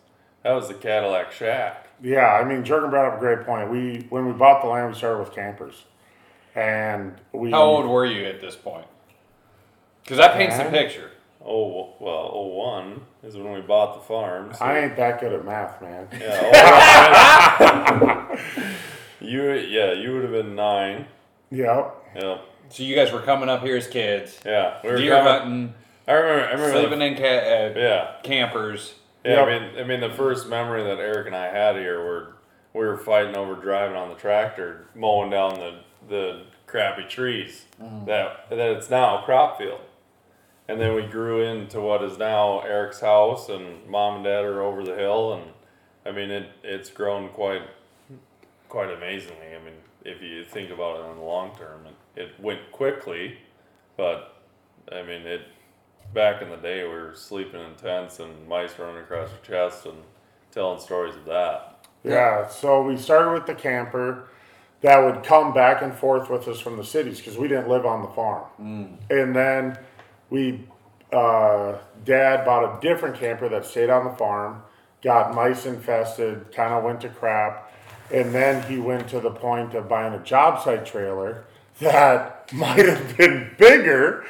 that 0.42 0.52
was 0.52 0.68
the 0.68 0.74
Cadillac 0.74 1.32
shack. 1.32 1.88
Yeah, 2.02 2.26
I 2.26 2.44
mean, 2.44 2.64
Jorgen 2.64 2.90
brought 2.90 3.12
up 3.12 3.16
a 3.16 3.20
great 3.20 3.46
point. 3.46 3.70
We 3.70 4.06
when 4.10 4.26
we 4.26 4.32
bought 4.32 4.62
the 4.62 4.68
land, 4.68 4.88
we 4.88 4.98
started 4.98 5.20
with 5.20 5.32
campers, 5.34 5.84
and 6.54 7.14
we. 7.32 7.50
How 7.50 7.62
old 7.62 7.86
were 7.88 8.04
you 8.04 8.26
at 8.26 8.40
this 8.40 8.56
point? 8.56 8.86
Because 10.02 10.18
that 10.18 10.34
paints 10.34 10.58
the 10.58 10.64
picture. 10.64 11.10
Oh 11.44 11.94
well, 11.98 12.30
oh 12.34 12.46
one 12.46 13.00
is 13.24 13.36
when 13.36 13.52
we 13.52 13.60
bought 13.60 13.94
the 13.94 14.00
farm. 14.06 14.54
so- 14.54 14.64
I 14.64 14.78
ain't 14.80 14.96
that 14.96 15.20
good 15.20 15.32
at 15.32 15.44
math, 15.44 15.80
man. 15.82 16.08
Yeah, 16.12 16.50
oh, 16.54 18.38
you 19.20 19.52
yeah, 19.52 19.92
you 19.92 20.12
would 20.14 20.22
have 20.22 20.32
been 20.32 20.54
nine. 20.54 21.06
Yep. 21.50 21.96
Yeah, 22.16 22.38
So 22.68 22.82
you 22.82 22.94
guys 22.94 23.12
were 23.12 23.20
coming 23.20 23.48
up 23.48 23.62
here 23.62 23.76
as 23.76 23.86
kids, 23.86 24.38
yeah. 24.44 24.78
We 24.84 24.90
were 24.90 24.96
deer 24.96 25.10
coming- 25.16 25.32
hunting, 25.32 25.74
I 26.08 26.12
remember. 26.12 26.44
I 26.48 26.52
remember. 26.52 26.78
sleeping 26.80 26.98
the, 27.00 27.04
in 27.06 27.14
ca- 27.16 27.24
uh, 27.24 27.72
yeah, 27.78 28.14
campers. 28.22 28.94
yeah. 29.24 29.44
Yep. 29.44 29.48
I 29.48 29.58
mean, 29.58 29.78
I 29.78 29.84
mean, 29.84 30.00
the 30.00 30.10
first 30.14 30.48
memory 30.48 30.82
that 30.84 30.98
Eric 30.98 31.26
and 31.26 31.36
I 31.36 31.46
had 31.46 31.76
here 31.76 32.00
were 32.04 32.34
we 32.74 32.80
were 32.86 32.96
fighting 32.96 33.36
over 33.36 33.54
driving 33.54 33.96
on 33.96 34.08
the 34.08 34.14
tractor, 34.14 34.86
mowing 34.94 35.30
down 35.30 35.58
the 35.58 35.78
the 36.08 36.42
crappy 36.66 37.04
trees 37.08 37.64
that 38.06 38.48
that 38.50 38.58
it's 38.58 38.88
now 38.90 39.20
a 39.20 39.22
crop 39.24 39.58
field. 39.58 39.80
And 40.68 40.80
then 40.80 40.94
we 40.94 41.02
grew 41.02 41.42
into 41.42 41.80
what 41.80 42.02
is 42.02 42.18
now 42.18 42.60
Eric's 42.60 43.00
house, 43.00 43.48
and 43.48 43.86
mom 43.88 44.16
and 44.16 44.24
dad 44.24 44.44
are 44.44 44.62
over 44.62 44.82
the 44.84 44.94
hill, 44.94 45.34
and 45.34 45.50
I 46.06 46.12
mean 46.12 46.30
it. 46.30 46.50
It's 46.62 46.90
grown 46.90 47.28
quite, 47.30 47.62
quite 48.68 48.90
amazingly. 48.90 49.54
I 49.54 49.64
mean, 49.64 49.74
if 50.04 50.22
you 50.22 50.44
think 50.44 50.70
about 50.70 51.00
it 51.00 51.10
in 51.10 51.16
the 51.16 51.22
long 51.22 51.56
term, 51.56 51.86
it, 51.86 52.20
it 52.20 52.40
went 52.40 52.70
quickly, 52.72 53.38
but 53.96 54.36
I 54.90 55.02
mean, 55.02 55.22
it. 55.22 55.42
Back 56.14 56.42
in 56.42 56.50
the 56.50 56.58
day, 56.58 56.82
we 56.82 56.90
were 56.90 57.14
sleeping 57.14 57.58
in 57.58 57.74
tents 57.74 58.20
and 58.20 58.46
mice 58.46 58.78
running 58.78 59.00
across 59.00 59.30
your 59.30 59.38
chest 59.40 59.86
and 59.86 59.96
telling 60.50 60.78
stories 60.78 61.14
of 61.14 61.24
that. 61.24 61.86
Yeah, 62.04 62.48
so 62.48 62.82
we 62.82 62.98
started 62.98 63.32
with 63.32 63.46
the 63.46 63.54
camper 63.54 64.28
that 64.82 64.98
would 64.98 65.24
come 65.24 65.54
back 65.54 65.80
and 65.80 65.94
forth 65.94 66.28
with 66.28 66.46
us 66.48 66.60
from 66.60 66.76
the 66.76 66.84
cities 66.84 67.18
because 67.18 67.38
we 67.38 67.48
didn't 67.48 67.68
live 67.68 67.86
on 67.86 68.02
the 68.02 68.08
farm. 68.08 68.44
Mm. 68.60 68.96
And 69.10 69.34
then 69.34 69.78
we, 70.32 70.64
uh, 71.12 71.76
dad 72.06 72.46
bought 72.46 72.64
a 72.64 72.80
different 72.80 73.16
camper 73.16 73.50
that 73.50 73.66
stayed 73.66 73.90
on 73.90 74.06
the 74.06 74.12
farm, 74.12 74.62
got 75.02 75.34
mice 75.34 75.66
infested, 75.66 76.50
kind 76.52 76.72
of 76.72 76.82
went 76.82 77.02
to 77.02 77.10
crap. 77.10 77.70
And 78.10 78.34
then 78.34 78.68
he 78.70 78.78
went 78.78 79.08
to 79.10 79.20
the 79.20 79.30
point 79.30 79.74
of 79.74 79.90
buying 79.90 80.14
a 80.14 80.24
job 80.24 80.64
site 80.64 80.86
trailer 80.86 81.44
that 81.80 82.50
might 82.54 82.86
have 82.86 83.16
been 83.18 83.50
bigger, 83.58 84.24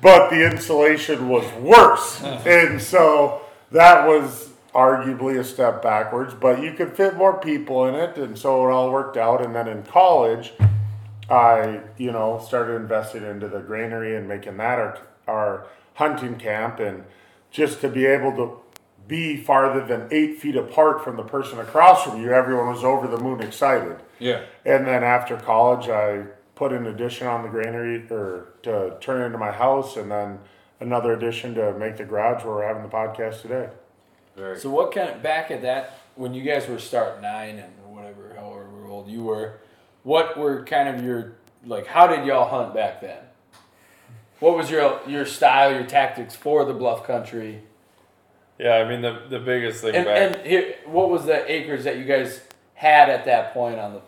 but 0.00 0.30
the 0.30 0.50
insulation 0.50 1.28
was 1.28 1.44
worse. 1.60 2.22
and 2.46 2.80
so 2.80 3.42
that 3.70 4.08
was 4.08 4.48
arguably 4.74 5.38
a 5.38 5.44
step 5.44 5.82
backwards, 5.82 6.32
but 6.32 6.62
you 6.62 6.72
could 6.72 6.96
fit 6.96 7.14
more 7.14 7.38
people 7.38 7.84
in 7.84 7.94
it, 7.94 8.16
and 8.16 8.38
so 8.38 8.66
it 8.66 8.72
all 8.72 8.90
worked 8.90 9.18
out. 9.18 9.44
And 9.44 9.54
then 9.54 9.68
in 9.68 9.82
college, 9.82 10.54
I, 11.28 11.80
you 11.98 12.10
know, 12.10 12.42
started 12.46 12.76
investing 12.76 13.22
into 13.22 13.48
the 13.48 13.60
granary 13.60 14.16
and 14.16 14.26
making 14.26 14.56
that 14.56 14.78
our, 14.78 14.98
our 15.26 15.66
hunting 15.94 16.36
camp, 16.36 16.80
and 16.80 17.04
just 17.50 17.80
to 17.80 17.88
be 17.88 18.06
able 18.06 18.32
to 18.32 18.58
be 19.06 19.36
farther 19.36 19.84
than 19.84 20.08
eight 20.10 20.40
feet 20.40 20.56
apart 20.56 21.02
from 21.02 21.16
the 21.16 21.22
person 21.22 21.58
across 21.58 22.04
from 22.04 22.20
you, 22.20 22.32
everyone 22.32 22.68
was 22.68 22.84
over 22.84 23.06
the 23.08 23.18
moon 23.18 23.40
excited. 23.40 23.96
Yeah. 24.18 24.42
And 24.64 24.86
then 24.86 25.02
after 25.02 25.36
college, 25.36 25.88
I 25.88 26.24
put 26.54 26.72
an 26.72 26.86
addition 26.86 27.26
on 27.26 27.42
the 27.42 27.48
granary 27.48 28.06
or 28.10 28.52
to 28.62 28.96
turn 29.00 29.22
it 29.22 29.26
into 29.26 29.38
my 29.38 29.50
house, 29.50 29.96
and 29.96 30.10
then 30.10 30.38
another 30.80 31.12
addition 31.12 31.54
to 31.54 31.72
make 31.78 31.96
the 31.96 32.04
garage 32.04 32.44
where 32.44 32.54
we're 32.54 32.66
having 32.66 32.82
the 32.82 32.88
podcast 32.88 33.42
today. 33.42 33.68
Very 34.36 34.58
So 34.58 34.70
what 34.70 34.92
kind 34.92 35.10
of 35.10 35.22
back 35.22 35.50
at 35.50 35.62
that 35.62 35.98
when 36.14 36.34
you 36.34 36.42
guys 36.42 36.68
were 36.68 36.78
starting 36.78 37.22
nine 37.22 37.58
and 37.58 37.72
whatever, 37.94 38.34
however 38.36 38.86
old 38.86 39.08
you 39.08 39.24
were, 39.24 39.58
what 40.02 40.38
were 40.38 40.64
kind 40.64 40.88
of 40.88 41.04
your 41.04 41.34
like? 41.64 41.86
How 41.86 42.06
did 42.06 42.26
y'all 42.26 42.48
hunt 42.48 42.74
back 42.74 43.00
then? 43.00 43.18
What 44.42 44.56
was 44.56 44.72
your 44.72 45.00
your 45.06 45.24
style, 45.24 45.72
your 45.72 45.84
tactics 45.84 46.34
for 46.34 46.64
the 46.64 46.74
bluff 46.74 47.06
country? 47.06 47.62
Yeah, 48.58 48.74
I 48.74 48.88
mean 48.88 49.00
the 49.00 49.22
the 49.30 49.38
biggest 49.38 49.82
thing 49.82 49.94
And, 49.94 50.04
back. 50.04 50.36
and 50.36 50.44
here, 50.44 50.74
what 50.84 51.10
was 51.10 51.26
the 51.26 51.48
acres 51.48 51.84
that 51.84 51.96
you 51.96 52.04
guys 52.04 52.40
had 52.74 53.08
at 53.08 53.24
that 53.26 53.54
point 53.54 53.78
on 53.78 53.92
the 53.92 54.00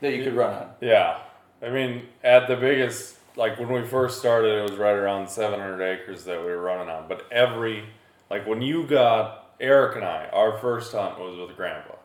that 0.00 0.14
you 0.14 0.24
could 0.24 0.32
run 0.32 0.54
on? 0.54 0.70
Yeah, 0.80 1.18
I 1.60 1.68
mean, 1.68 2.04
at 2.22 2.48
the 2.48 2.56
biggest, 2.56 3.18
like 3.36 3.58
when 3.58 3.70
we 3.70 3.84
first 3.84 4.18
started, 4.18 4.60
it 4.60 4.62
was 4.62 4.78
right 4.78 4.94
around 4.94 5.28
700 5.28 5.82
acres 5.82 6.24
that 6.24 6.40
we 6.40 6.46
were 6.46 6.62
running 6.62 6.88
on. 6.88 7.06
But 7.06 7.30
every, 7.30 7.84
like 8.30 8.46
when 8.46 8.62
you 8.62 8.86
got 8.86 9.54
Eric 9.60 9.96
and 9.96 10.06
I, 10.06 10.26
our 10.32 10.56
first 10.56 10.90
hunt 10.92 11.20
was 11.20 11.36
with 11.36 11.54
Grandpa, 11.54 11.96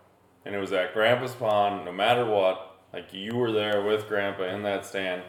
and 0.44 0.54
it 0.54 0.60
was 0.60 0.74
at 0.74 0.94
Grandpa's 0.94 1.36
pond. 1.36 1.86
No 1.86 1.94
matter 1.94 2.26
what, 2.26 2.76
like 2.92 3.14
you 3.14 3.38
were 3.38 3.54
there 3.54 3.82
with 3.82 4.10
Grandpa 4.10 4.44
in 4.44 4.64
that 4.64 4.86
stand, 4.86 5.22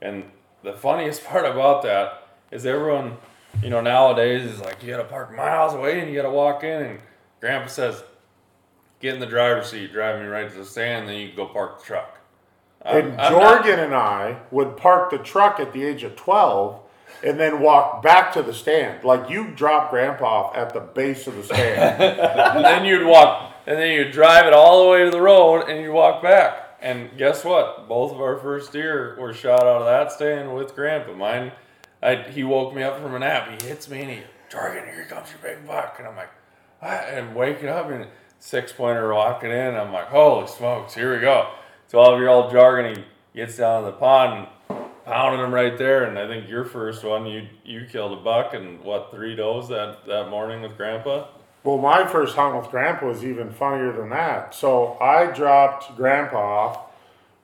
and 0.00 0.24
the 0.62 0.72
funniest 0.72 1.24
part 1.26 1.44
about 1.46 1.82
that 1.82 2.26
is 2.50 2.64
everyone, 2.66 3.16
you 3.62 3.70
know, 3.70 3.80
nowadays 3.80 4.44
is 4.44 4.60
like 4.60 4.82
you 4.82 4.90
gotta 4.90 5.04
park 5.04 5.34
miles 5.34 5.74
away 5.74 6.00
and 6.00 6.08
you 6.08 6.16
gotta 6.16 6.30
walk 6.30 6.64
in, 6.64 6.82
and 6.82 7.00
Grandpa 7.40 7.68
says, 7.68 8.02
"Get 9.00 9.14
in 9.14 9.20
the 9.20 9.26
driver's 9.26 9.70
seat, 9.70 9.92
drive 9.92 10.20
me 10.20 10.26
right 10.26 10.50
to 10.50 10.56
the 10.58 10.64
stand, 10.64 11.08
then 11.08 11.16
you 11.16 11.28
can 11.28 11.36
go 11.36 11.46
park 11.46 11.78
the 11.80 11.84
truck." 11.84 12.18
I'm- 12.84 12.96
And 13.12 13.20
I'm 13.20 13.32
not- 13.32 13.62
Jorgen 13.64 13.78
and 13.78 13.94
I 13.94 14.36
would 14.50 14.76
park 14.76 15.10
the 15.10 15.18
truck 15.18 15.58
at 15.60 15.72
the 15.72 15.84
age 15.84 16.04
of 16.04 16.14
12 16.16 16.80
and 17.24 17.38
then 17.40 17.60
walk 17.60 18.02
back 18.02 18.32
to 18.34 18.42
the 18.42 18.54
stand. 18.54 19.02
Like 19.02 19.28
you 19.28 19.48
drop 19.48 19.90
grandpa 19.90 20.24
off 20.24 20.56
at 20.56 20.72
the 20.72 20.80
base 20.80 21.26
of 21.26 21.34
the 21.36 21.42
stand. 21.42 22.00
and 22.02 22.64
then 22.64 22.84
you'd 22.84 23.04
walk, 23.06 23.52
and 23.66 23.76
then 23.78 23.90
you'd 23.92 24.12
drive 24.12 24.46
it 24.46 24.52
all 24.52 24.84
the 24.84 24.90
way 24.90 25.04
to 25.04 25.10
the 25.10 25.20
road, 25.20 25.68
and 25.68 25.82
you'd 25.82 25.92
walk 25.92 26.22
back. 26.22 26.67
And 26.80 27.16
guess 27.18 27.44
what? 27.44 27.88
Both 27.88 28.12
of 28.12 28.20
our 28.20 28.38
first 28.38 28.72
deer 28.72 29.16
were 29.18 29.34
shot 29.34 29.62
out 29.62 29.82
of 29.82 29.86
that 29.86 30.12
stand 30.12 30.54
with 30.54 30.74
Grandpa. 30.74 31.12
Mine, 31.14 31.52
I, 32.02 32.16
he 32.30 32.44
woke 32.44 32.74
me 32.74 32.82
up 32.82 33.00
from 33.00 33.14
a 33.14 33.18
nap. 33.18 33.60
He 33.60 33.66
hits 33.66 33.88
me, 33.88 34.02
and 34.02 34.10
he, 34.10 34.22
Jorgen, 34.50 34.92
here 34.92 35.06
comes 35.06 35.28
your 35.30 35.38
big 35.42 35.66
buck. 35.66 35.96
And 35.98 36.06
I'm 36.06 36.16
like, 36.16 36.30
what? 36.80 37.08
And 37.08 37.34
waking 37.34 37.68
up, 37.68 37.90
and 37.90 38.06
six 38.38 38.72
pointer 38.72 39.12
walking 39.12 39.50
in. 39.50 39.74
I'm 39.74 39.92
like, 39.92 40.08
holy 40.08 40.46
smokes, 40.46 40.94
here 40.94 41.14
we 41.14 41.20
go. 41.20 41.50
12 41.90 42.18
year 42.18 42.28
old 42.28 42.52
Jorgen, 42.52 42.96
he 42.96 43.04
gets 43.34 43.56
down 43.56 43.82
to 43.82 43.90
the 43.90 43.96
pond, 43.96 44.46
and 44.68 44.88
pounding 45.04 45.44
him 45.44 45.52
right 45.52 45.76
there. 45.78 46.04
And 46.04 46.18
I 46.18 46.26
think 46.28 46.48
your 46.48 46.64
first 46.64 47.02
one, 47.04 47.26
you 47.26 47.48
you 47.64 47.86
killed 47.90 48.18
a 48.18 48.22
buck 48.22 48.54
and 48.54 48.80
what 48.82 49.10
three 49.10 49.34
does 49.34 49.68
that 49.68 50.06
that 50.06 50.28
morning 50.28 50.62
with 50.62 50.76
Grandpa. 50.76 51.26
Well, 51.64 51.78
my 51.78 52.06
first 52.06 52.36
hunt 52.36 52.56
with 52.56 52.70
grandpa 52.70 53.06
was 53.06 53.24
even 53.24 53.50
funnier 53.50 53.92
than 53.92 54.10
that. 54.10 54.54
So 54.54 54.96
I 55.00 55.26
dropped 55.26 55.96
grandpa 55.96 56.38
off, 56.38 56.80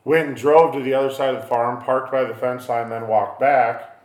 went 0.05 0.29
and 0.29 0.37
drove 0.37 0.73
to 0.75 0.83
the 0.83 0.95
other 0.95 1.13
side 1.13 1.35
of 1.35 1.43
the 1.43 1.49
farm, 1.49 1.83
parked 1.83 2.13
by 2.13 2.25
the 2.25 2.35
fence 2.35 2.69
line, 2.69 2.91
then 2.91 3.09
walked 3.09 3.41
back. 3.41 4.01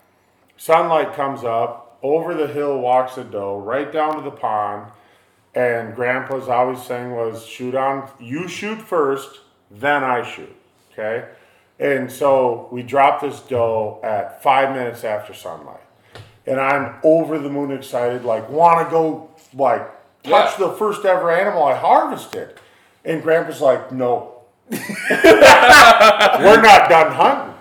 Sunlight 0.57 1.13
comes 1.13 1.43
up, 1.43 1.97
over 2.01 2.33
the 2.33 2.47
hill 2.47 2.79
walks 2.79 3.17
a 3.17 3.23
doe, 3.23 3.59
right 3.59 3.91
down 3.91 4.15
to 4.15 4.21
the 4.21 4.35
pond. 4.35 4.91
And 5.55 5.95
grandpa's 5.95 6.47
always 6.47 6.83
saying 6.83 7.11
was 7.11 7.45
shoot 7.45 7.75
on 7.75 8.09
you 8.19 8.47
shoot 8.47 8.81
first, 8.81 9.39
then 9.71 10.03
I 10.03 10.23
shoot. 10.23 10.55
Okay? 10.91 11.27
And 11.79 12.11
so 12.11 12.67
we 12.71 12.83
dropped 12.83 13.21
this 13.21 13.39
doe 13.39 13.99
at 14.03 14.43
five 14.43 14.75
minutes 14.75 15.03
after 15.03 15.33
sunlight. 15.33 15.81
And 16.45 16.59
I'm 16.59 16.95
over 17.03 17.39
the 17.39 17.49
moon 17.49 17.71
excited, 17.71 18.25
like 18.25 18.49
wanna 18.49 18.89
go 18.89 19.29
like 19.53 19.98
touch 20.23 20.57
the 20.57 20.71
first 20.73 21.05
ever 21.05 21.31
animal 21.31 21.63
I 21.63 21.75
harvested. 21.75 22.55
And 23.05 23.21
grandpa's 23.23 23.61
like, 23.61 23.91
no. 23.91 24.41
We're 24.69 24.79
not 26.61 26.89
done 26.89 27.11
hunting. 27.11 27.55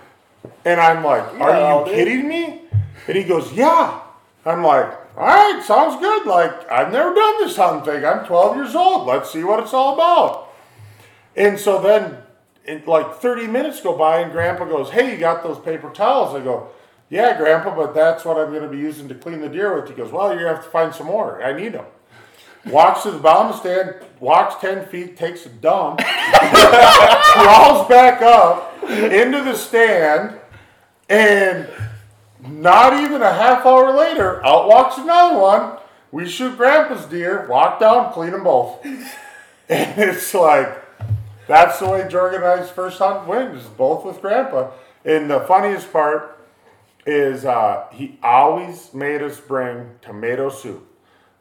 And 0.65 0.79
I'm 0.79 1.03
like, 1.03 1.39
are 1.39 1.85
you 1.85 1.91
kidding 1.91 2.27
me? 2.27 2.61
And 3.07 3.17
he 3.17 3.23
goes, 3.23 3.51
yeah. 3.53 4.01
I'm 4.45 4.63
like, 4.63 4.91
all 5.17 5.25
right, 5.25 5.63
sounds 5.65 5.99
good. 5.99 6.25
Like, 6.25 6.69
I've 6.71 6.91
never 6.91 7.13
done 7.13 7.43
this 7.43 7.55
hunting 7.55 7.83
thing. 7.83 8.05
I'm 8.05 8.25
12 8.25 8.55
years 8.55 8.75
old. 8.75 9.07
Let's 9.07 9.31
see 9.31 9.43
what 9.43 9.59
it's 9.59 9.73
all 9.73 9.95
about. 9.95 10.49
And 11.35 11.59
so 11.59 11.81
then, 11.81 12.17
it, 12.65 12.87
like 12.87 13.15
30 13.15 13.47
minutes 13.47 13.81
go 13.81 13.97
by, 13.97 14.19
and 14.19 14.31
Grandpa 14.31 14.65
goes, 14.65 14.91
hey, 14.91 15.11
you 15.11 15.17
got 15.17 15.43
those 15.43 15.59
paper 15.59 15.89
towels? 15.89 16.35
I 16.35 16.43
go, 16.43 16.69
yeah, 17.09 17.37
Grandpa, 17.37 17.75
but 17.75 17.93
that's 17.93 18.23
what 18.23 18.37
I'm 18.37 18.51
going 18.51 18.63
to 18.63 18.69
be 18.69 18.77
using 18.77 19.07
to 19.09 19.15
clean 19.15 19.41
the 19.41 19.49
deer 19.49 19.75
with. 19.75 19.89
He 19.89 19.95
goes, 19.95 20.11
well, 20.11 20.29
you're 20.29 20.43
going 20.43 20.51
to 20.51 20.55
have 20.55 20.65
to 20.65 20.71
find 20.71 20.93
some 20.93 21.07
more. 21.07 21.43
I 21.43 21.53
need 21.53 21.73
them. 21.73 21.85
Walks 22.65 23.03
to 23.03 23.11
the 23.11 23.19
bottom 23.19 23.47
of 23.47 23.53
the 23.53 23.59
stand, 23.59 23.95
walks 24.19 24.55
10 24.61 24.87
feet, 24.87 25.15
takes 25.15 25.45
a 25.45 25.49
dump, 25.49 25.99
crawls 26.03 27.87
back 27.87 28.21
up 28.21 28.83
into 28.83 29.43
the 29.43 29.55
stand, 29.55 30.37
and 31.07 31.67
not 32.45 32.93
even 33.01 33.21
a 33.21 33.33
half 33.33 33.65
hour 33.65 33.93
later, 33.93 34.45
out 34.45 34.67
walks 34.67 34.97
another 34.97 35.39
one. 35.39 35.77
We 36.11 36.27
shoot 36.27 36.57
Grandpa's 36.57 37.05
deer, 37.05 37.47
walk 37.47 37.79
down, 37.79 38.11
clean 38.13 38.31
them 38.31 38.43
both. 38.43 38.85
And 39.71 40.01
it's 40.01 40.33
like, 40.33 40.83
that's 41.47 41.77
the 41.77 41.87
way 41.87 42.01
Jorgen 42.01 42.37
and 42.37 42.45
I's 42.45 42.71
first 42.71 42.97
hunt 42.97 43.27
went, 43.27 43.55
is 43.55 43.65
both 43.65 44.03
with 44.03 44.19
Grandpa. 44.19 44.71
And 45.05 45.29
the 45.29 45.41
funniest 45.41 45.93
part 45.93 46.43
is 47.05 47.45
uh, 47.45 47.85
he 47.91 48.17
always 48.23 48.91
made 48.95 49.21
us 49.21 49.39
bring 49.39 49.91
tomato 50.01 50.49
soup. 50.49 50.88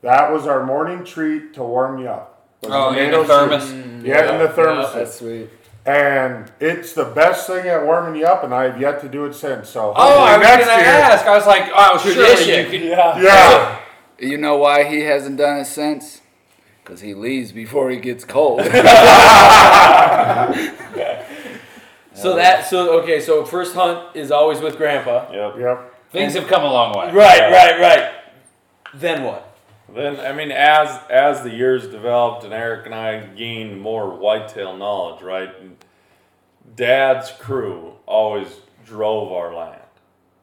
That 0.02 0.32
was 0.32 0.46
our 0.46 0.64
morning 0.64 1.04
treat 1.04 1.54
to 1.54 1.62
warm 1.62 1.98
you 2.00 2.08
up. 2.08 2.46
Oh, 2.64 2.90
in 2.90 3.10
tomato 3.10 3.22
the 3.22 3.28
thermos. 3.28 3.68
soup. 3.68 4.04
Yeah, 4.04 4.32
in 4.32 4.38
the 4.40 4.48
thermos. 4.48 4.94
That's 4.94 5.18
sweet. 5.18 5.50
And 5.86 6.50
it's 6.60 6.92
the 6.92 7.04
best 7.06 7.46
thing 7.46 7.66
at 7.66 7.84
warming 7.84 8.20
you 8.20 8.26
up, 8.26 8.44
and 8.44 8.52
I've 8.54 8.80
yet 8.80 9.00
to 9.00 9.08
do 9.08 9.24
it 9.24 9.34
since. 9.34 9.70
So 9.70 9.92
Oh, 9.96 10.20
I 10.24 10.36
was 10.36 10.46
hopefully 10.46 10.66
gonna 10.66 10.82
ask. 10.82 11.24
I 11.26 11.34
was 11.36 11.46
like, 11.46 11.70
oh, 11.74 11.98
surely 11.98 12.14
Tradition. 12.34 12.64
you 12.64 12.90
could. 12.90 13.22
Yeah. 13.22 13.80
You 14.18 14.36
know 14.36 14.56
why 14.56 14.84
he 14.84 15.00
hasn't 15.02 15.36
done 15.38 15.58
it 15.58 15.64
since? 15.66 16.20
Because 16.84 17.00
he 17.00 17.14
leaves 17.14 17.52
before 17.52 17.90
he 17.90 17.96
gets 17.98 18.24
cold. 18.24 18.60
So 22.14 22.34
that 22.34 22.66
so 22.66 23.00
okay. 23.02 23.20
So 23.20 23.44
first 23.44 23.74
hunt 23.76 24.16
is 24.16 24.32
always 24.32 24.60
with 24.60 24.76
grandpa. 24.76 25.30
Yep. 25.32 25.54
Yep. 25.60 25.94
Things 26.10 26.34
have 26.34 26.48
come 26.48 26.64
a 26.64 26.72
long 26.72 26.92
way. 26.98 27.12
Right, 27.12 27.48
right, 27.52 27.78
right. 27.80 28.12
Then 28.92 29.22
what? 29.22 29.47
Then 29.94 30.20
I 30.20 30.32
mean, 30.32 30.50
as 30.50 31.00
as 31.10 31.42
the 31.42 31.50
years 31.50 31.88
developed 31.88 32.44
and 32.44 32.52
Eric 32.52 32.86
and 32.86 32.94
I 32.94 33.20
gained 33.26 33.80
more 33.80 34.10
whitetail 34.10 34.76
knowledge, 34.76 35.22
right? 35.22 35.50
Dad's 36.76 37.30
crew 37.32 37.94
always 38.06 38.60
drove 38.84 39.32
our 39.32 39.54
land, 39.54 39.80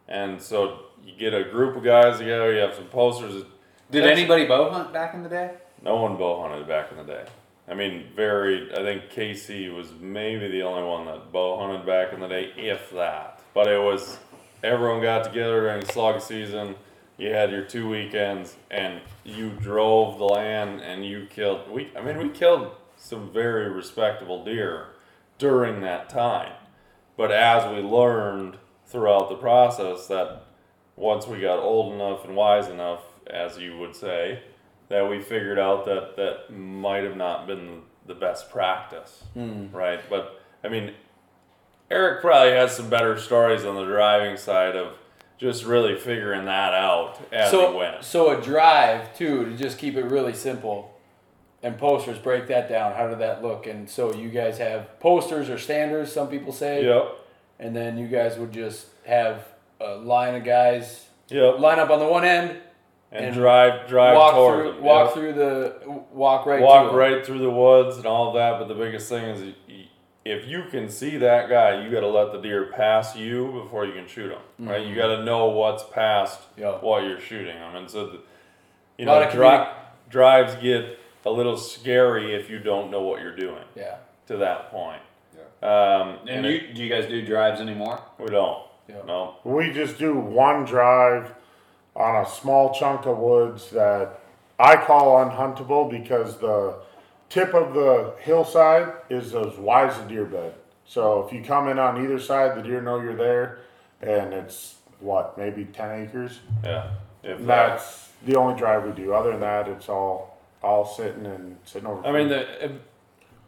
and 0.08 0.42
so 0.42 0.80
you 1.04 1.14
get 1.18 1.34
a 1.34 1.44
group 1.44 1.76
of 1.78 1.84
guys 1.84 2.18
together. 2.18 2.54
You 2.54 2.60
have 2.62 2.74
some 2.74 2.86
posters. 2.86 3.44
Did 3.92 4.04
That's- 4.04 4.18
anybody 4.18 4.46
bow 4.46 4.72
hunt 4.72 4.92
back 4.92 5.14
in 5.14 5.22
the 5.24 5.30
day? 5.30 5.52
No 5.84 5.98
one 5.98 6.18
bow 6.18 6.42
hunted 6.42 6.68
back 6.68 6.92
in 6.92 6.98
the 6.98 7.04
day. 7.04 7.26
I 7.68 7.76
mean, 7.76 8.08
very. 8.16 8.72
I 8.74 8.78
think 8.78 9.10
KC 9.12 9.70
was 9.74 9.92
maybe 10.00 10.48
the 10.48 10.64
only 10.64 10.84
one 10.84 11.06
that 11.06 11.32
bow 11.32 11.60
hunted 11.60 11.86
back 11.86 12.14
in 12.14 12.20
the 12.20 12.28
day, 12.28 12.52
if 12.58 12.90
that. 12.92 13.40
But 13.54 13.68
it 13.68 13.80
was, 13.80 14.18
everyone 14.64 15.02
got 15.02 15.24
together 15.24 15.62
during 15.62 15.86
slug 15.86 16.22
season. 16.22 16.76
You 17.18 17.30
had 17.30 17.52
your 17.52 17.64
two 17.64 17.88
weekends, 17.90 18.58
and 18.70 19.02
you 19.24 19.52
drove 19.52 20.18
the 20.18 20.26
land, 20.26 20.82
and 20.82 21.06
you 21.06 21.28
killed. 21.30 21.70
We, 21.72 21.92
I 21.96 22.02
mean, 22.02 22.18
we 22.18 22.30
killed 22.30 22.72
some 22.98 23.32
very 23.32 23.70
respectable 23.70 24.44
deer 24.44 24.88
during 25.38 25.82
that 25.82 26.10
time. 26.10 26.54
But 27.18 27.32
as 27.32 27.72
we 27.72 27.82
learned 27.82 28.58
throughout 28.86 29.30
the 29.30 29.36
process, 29.36 30.08
that 30.08 30.44
once 30.96 31.28
we 31.28 31.40
got 31.40 31.60
old 31.60 31.94
enough 31.94 32.26
and 32.26 32.36
wise 32.36 32.68
enough, 32.68 33.02
as 33.28 33.58
you 33.58 33.78
would 33.78 33.96
say, 33.96 34.42
that 34.90 35.10
we 35.10 35.22
figured 35.22 35.60
out 35.60 35.86
that 35.86 36.16
that 36.16 36.54
might 36.54 37.04
have 37.04 37.18
not 37.18 37.48
been 37.48 37.82
the 38.06 38.14
best 38.14 38.52
practice, 38.52 39.24
hmm. 39.34 39.68
right? 39.72 40.02
But 40.10 40.42
I 40.64 40.70
mean, 40.70 40.94
Eric 41.90 42.22
probably 42.22 42.52
has 42.52 42.76
some 42.76 42.90
better 42.90 43.18
stories 43.18 43.64
on 43.66 43.76
the 43.76 43.86
driving 43.86 44.38
side 44.38 44.76
of 44.76 44.96
just 45.38 45.66
really 45.66 45.98
figuring 45.98 46.46
that 46.46 46.74
out 46.74 47.20
as 47.32 47.52
So, 47.52 47.76
went. 47.78 48.04
so 48.04 48.38
a 48.38 48.42
drive 48.42 49.16
too 49.18 49.46
to 49.46 49.56
just 49.58 49.78
keep 49.78 49.96
it 49.96 50.06
really 50.06 50.34
simple, 50.34 50.94
and 51.64 51.78
posters 51.78 52.18
break 52.20 52.48
that 52.48 52.70
down. 52.70 52.94
How 52.94 53.08
did 53.08 53.20
that 53.20 53.44
look? 53.44 53.68
And 53.68 53.90
so 53.90 54.14
you 54.14 54.30
guys 54.30 54.58
have 54.60 55.00
posters 55.00 55.50
or 55.50 55.58
standards. 55.58 56.12
Some 56.12 56.28
people 56.30 56.54
say. 56.54 56.86
Yep. 56.86 57.18
And 57.60 57.74
then 57.76 57.98
you 57.98 58.08
guys 58.08 58.38
would 58.38 58.52
just 58.52 58.88
have 59.06 59.46
a 59.80 59.96
line 59.96 60.36
of 60.36 60.44
guys 60.44 61.06
Yep. 61.30 61.60
line 61.60 61.80
up 61.80 61.90
on 61.90 62.00
the 62.00 62.06
one 62.08 62.24
end, 62.26 62.58
And, 63.12 63.26
and 63.28 63.34
drive 63.36 63.88
drive 63.88 64.16
walk 64.16 64.34
toward 64.36 64.60
through, 64.64 64.74
them. 64.74 64.84
walk 64.84 65.14
through 65.14 65.34
the, 65.34 65.76
walk 66.12 66.46
right. 66.46 66.62
walk 66.62 66.92
right 66.94 67.26
through 67.26 67.40
the 67.40 67.50
woods 67.50 67.98
and 67.98 68.06
all 68.06 68.34
that. 68.34 68.60
But 68.60 68.68
the 68.68 68.76
biggest 68.76 69.08
thing 69.10 69.24
is, 69.26 69.42
y- 69.42 69.56
y- 69.70 69.88
if 70.26 70.48
you 70.48 70.64
can 70.72 70.90
see 70.90 71.18
that 71.18 71.50
guy, 71.50 71.84
you 71.84 71.92
got 71.92 72.00
to 72.02 72.08
let 72.08 72.32
the 72.32 72.42
deer 72.42 72.72
pass 72.76 73.16
you 73.16 73.52
before 73.64 73.86
you 73.86 73.94
can 73.94 74.08
shoot 74.08 74.32
him. 74.32 74.68
Right? 74.68 74.86
You 74.86 74.96
got 74.96 75.16
to 75.16 75.24
know 75.24 75.46
what's 75.48 75.84
past 75.84 76.40
Yeah. 76.58 76.72
while 76.82 77.04
you're 77.04 77.20
shooting 77.20 77.56
them. 77.60 77.76
And 77.76 77.90
so, 77.90 78.08
the, 78.08 78.20
you 78.98 79.06
know, 79.06 79.20
dri- 79.30 79.40
communi- 79.46 79.70
drives 80.10 80.56
get 80.56 80.98
a 81.26 81.30
little 81.32 81.58
scary 81.58 82.34
if 82.34 82.50
you 82.50 82.58
don't 82.60 82.90
know 82.90 83.02
what 83.02 83.22
you're 83.22 83.36
doing 83.36 83.64
Yeah. 83.76 83.98
to 84.28 84.38
that 84.38 84.72
point. 84.72 85.02
Um, 85.62 86.20
And 86.28 86.46
it- 86.46 86.52
you, 86.70 86.74
do 86.74 86.84
you 86.84 86.90
guys 86.90 87.06
do 87.08 87.24
drives 87.26 87.62
anymore? 87.62 88.00
we 88.20 88.28
don't. 88.28 88.64
Yeah. 88.88 88.96
No. 89.08 89.36
We 89.44 89.72
just 89.72 89.98
do 89.98 90.16
one 90.16 90.66
drive 90.66 91.34
on 91.96 92.24
a 92.24 92.26
small 92.28 92.74
chunk 92.74 93.06
of 93.06 93.18
woods 93.18 93.72
that 93.72 94.20
I 94.60 94.76
call 94.78 95.18
unhuntable 95.24 95.90
because 95.90 96.38
the 96.38 96.76
tip 97.30 97.54
of 97.54 97.74
the 97.74 98.14
hillside 98.22 98.94
is 99.10 99.34
as 99.36 99.56
wide 99.58 99.90
as 99.90 100.00
a 100.00 100.08
deer 100.08 100.26
bed. 100.26 100.54
So 100.86 101.26
if 101.26 101.34
you 101.34 101.44
come 101.44 101.68
in 101.68 101.80
on 101.80 102.04
either 102.04 102.20
side, 102.20 102.56
the 102.58 102.62
deer 102.62 102.82
know 102.82 103.00
you're 103.02 103.16
there, 103.16 103.60
and 104.02 104.34
it's 104.34 104.76
what 105.00 105.38
maybe 105.38 105.66
ten 105.66 106.04
acres. 106.04 106.40
Yeah. 106.64 106.92
If 107.24 107.40
that, 107.40 107.46
That's 107.70 108.10
the 108.26 108.36
only 108.36 108.58
drive 108.58 108.86
we 108.86 108.92
do. 108.92 109.14
Other 109.14 109.32
than 109.32 109.40
that, 109.42 109.68
it's 109.68 109.90
all 109.90 110.38
all 110.62 110.86
sitting 110.86 111.26
and 111.26 111.58
sitting 111.66 111.88
over. 111.88 112.06
I 112.06 112.12
mean, 112.12 112.30
the, 112.30 112.66
if- 112.66 112.72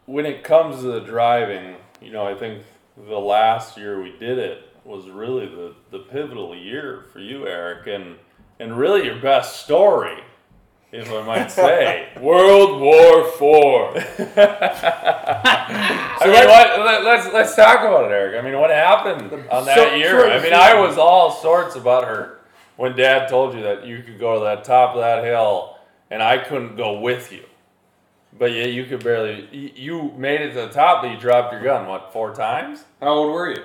when 0.05 0.25
it 0.25 0.43
comes 0.43 0.77
to 0.77 0.83
the 0.83 1.01
driving, 1.01 1.75
you 2.01 2.11
know, 2.11 2.25
I 2.25 2.33
think 2.33 2.63
the 2.95 3.19
last 3.19 3.77
year 3.77 4.01
we 4.01 4.11
did 4.17 4.37
it 4.39 4.63
was 4.85 5.09
really 5.09 5.47
the, 5.47 5.75
the 5.91 5.99
pivotal 5.99 6.55
year 6.55 7.03
for 7.11 7.19
you, 7.19 7.45
Eric, 7.47 7.87
and 7.87 8.15
and 8.59 8.75
really 8.77 9.05
your 9.05 9.19
best 9.19 9.63
story, 9.63 10.17
if 10.91 11.11
I 11.11 11.21
might 11.23 11.51
say. 11.51 12.09
World 12.19 12.81
War 12.81 13.25
Four. 13.31 13.93
I 13.97 14.01
mean, 16.25 16.33
what, 16.33 16.79
let, 16.85 17.03
let's 17.03 17.33
let's 17.33 17.55
talk 17.55 17.79
about 17.79 18.11
it, 18.11 18.13
Eric. 18.13 18.41
I 18.41 18.45
mean, 18.47 18.59
what 18.59 18.69
happened 18.69 19.31
on 19.49 19.65
that 19.65 19.75
So- 19.75 19.95
year? 19.95 20.09
sure, 20.09 20.29
I 20.31 20.35
mean, 20.39 20.51
sure. 20.51 20.55
I 20.55 20.79
was 20.79 20.97
all 20.97 21.31
sorts 21.31 21.75
about 21.75 22.05
hurt 22.05 22.45
when 22.75 22.95
Dad 22.95 23.27
told 23.27 23.55
you 23.55 23.61
that 23.63 23.85
you 23.85 24.01
could 24.03 24.19
go 24.19 24.35
to 24.39 24.45
that 24.45 24.63
top 24.63 24.95
of 24.95 25.01
that 25.01 25.23
hill, 25.23 25.77
and 26.09 26.21
I 26.23 26.37
couldn't 26.37 26.75
go 26.75 26.99
with 26.99 27.31
you. 27.31 27.43
But 28.37 28.51
yeah, 28.53 28.65
you 28.65 28.85
could 28.85 29.03
barely. 29.03 29.47
You 29.51 29.71
you 29.75 30.11
made 30.17 30.41
it 30.41 30.49
to 30.53 30.61
the 30.61 30.69
top, 30.69 31.01
but 31.01 31.11
you 31.11 31.17
dropped 31.17 31.51
your 31.53 31.63
gun. 31.63 31.87
What 31.87 32.13
four 32.13 32.33
times? 32.33 32.83
How 33.01 33.09
old 33.09 33.33
were 33.33 33.51
you? 33.53 33.63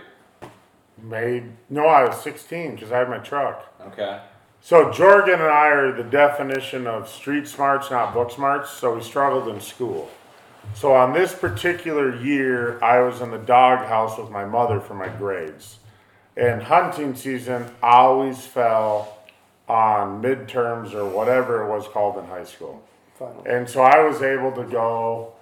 made 1.02 1.44
no, 1.68 1.86
I 1.86 2.04
was 2.04 2.20
16 2.20 2.76
because 2.76 2.92
I 2.92 2.98
had 2.98 3.08
my 3.08 3.18
truck. 3.18 3.66
Okay. 3.88 4.20
So 4.64 4.92
Jorgen 4.92 5.34
and 5.34 5.42
I 5.42 5.66
are 5.70 5.92
the 5.92 6.04
definition 6.04 6.86
of 6.86 7.08
street 7.08 7.48
smarts, 7.48 7.90
not 7.90 8.14
book 8.14 8.30
smarts. 8.30 8.70
So 8.70 8.94
we 8.94 9.02
struggled 9.02 9.48
in 9.48 9.60
school. 9.60 10.08
So 10.72 10.94
on 10.94 11.12
this 11.12 11.34
particular 11.34 12.14
year, 12.14 12.78
I 12.80 13.00
was 13.00 13.20
in 13.20 13.32
the 13.32 13.38
doghouse 13.38 14.16
with 14.16 14.30
my 14.30 14.44
mother 14.44 14.78
for 14.78 14.94
my 14.94 15.08
grades. 15.08 15.78
And 16.36 16.62
hunting 16.62 17.16
season 17.16 17.74
always 17.82 18.46
fell 18.46 19.18
on 19.68 20.22
midterms 20.22 20.94
or 20.94 21.06
whatever 21.06 21.64
it 21.64 21.68
was 21.68 21.88
called 21.88 22.16
in 22.18 22.26
high 22.26 22.44
school. 22.44 22.84
And 23.44 23.68
so 23.68 23.82
I 23.82 24.06
was 24.06 24.22
able 24.22 24.52
to 24.52 24.64
go 24.64 25.32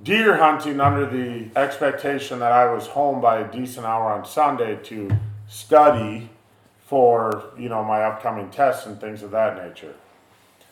deer 0.00 0.36
hunting 0.36 0.80
under 0.80 1.06
the 1.06 1.50
expectation 1.58 2.38
that 2.38 2.52
I 2.52 2.72
was 2.72 2.86
home 2.86 3.20
by 3.20 3.40
a 3.40 3.50
decent 3.50 3.84
hour 3.84 4.12
on 4.12 4.24
Sunday 4.24 4.76
to 4.84 5.10
study 5.48 6.30
for 6.90 7.44
you 7.56 7.68
know 7.68 7.84
my 7.84 8.02
upcoming 8.02 8.50
tests 8.50 8.84
and 8.84 9.00
things 9.00 9.22
of 9.22 9.30
that 9.30 9.56
nature. 9.64 9.94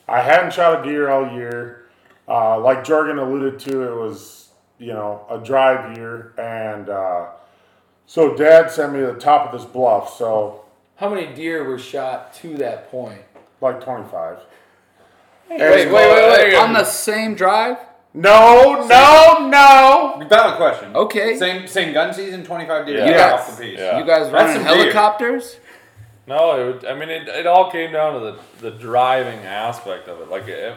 I 0.09 0.21
hadn't 0.21 0.53
shot 0.53 0.81
a 0.81 0.83
deer 0.83 1.09
all 1.09 1.33
year. 1.33 1.87
Uh, 2.27 2.59
like 2.59 2.83
Jorgen 2.85 3.23
alluded 3.23 3.61
to, 3.61 3.83
it 3.85 3.95
was 3.95 4.49
you 4.81 4.93
know 4.93 5.25
a 5.31 5.39
dry 5.39 5.95
year, 5.95 6.35
and 6.37 6.89
uh, 6.89 7.27
so 8.07 8.37
Dad 8.37 8.69
sent 8.73 8.95
me 8.95 8.99
to 8.99 9.07
the 9.07 9.21
top 9.21 9.47
of 9.47 9.59
this 9.59 9.71
bluff. 9.71 10.17
So 10.17 10.65
How 10.97 11.09
many 11.09 11.33
deer 11.37 11.63
were 11.63 11.79
shot 11.79 12.35
to 12.35 12.57
that 12.57 12.91
point? 12.91 13.23
like 13.61 13.81
twenty 13.81 14.09
five. 14.11 14.39
Wait, 15.49 15.61
wait, 15.61 15.93
wait, 15.93 16.31
wait. 16.31 16.55
On 16.57 16.73
the 16.73 16.85
same 16.85 17.37
drive? 17.37 17.79
No, 18.13 18.87
no, 18.89 19.49
no. 19.49 20.27
Valid 20.29 20.57
question. 20.57 20.97
Okay. 20.97 21.37
Same 21.37 21.69
same 21.69 21.93
gun 21.93 22.13
season, 22.13 22.45
25 22.45 22.87
deer. 22.87 22.99
Yeah. 22.99 23.07
You 23.07 23.15
off 23.15 23.47
guys, 23.47 23.57
the 23.57 23.65
piece. 23.65 23.79
Yeah. 23.79 23.99
you 23.99 24.05
guys 24.05 24.31
That's 24.31 24.33
running 24.33 24.67
some 24.67 24.77
deer. 24.77 24.93
No, 26.29 26.61
it 26.61 26.75
would, 26.75 26.85
I 26.85 26.95
mean, 26.95 27.09
it, 27.09 27.27
it 27.27 27.47
all 27.47 27.71
came 27.71 27.91
down 27.91 28.13
to 28.13 28.21
the, 28.21 28.71
the 28.71 28.71
driving 28.71 29.39
aspect 29.41 30.09
of 30.09 30.21
it. 30.21 30.29
Like, 30.29 30.47
it, 30.47 30.77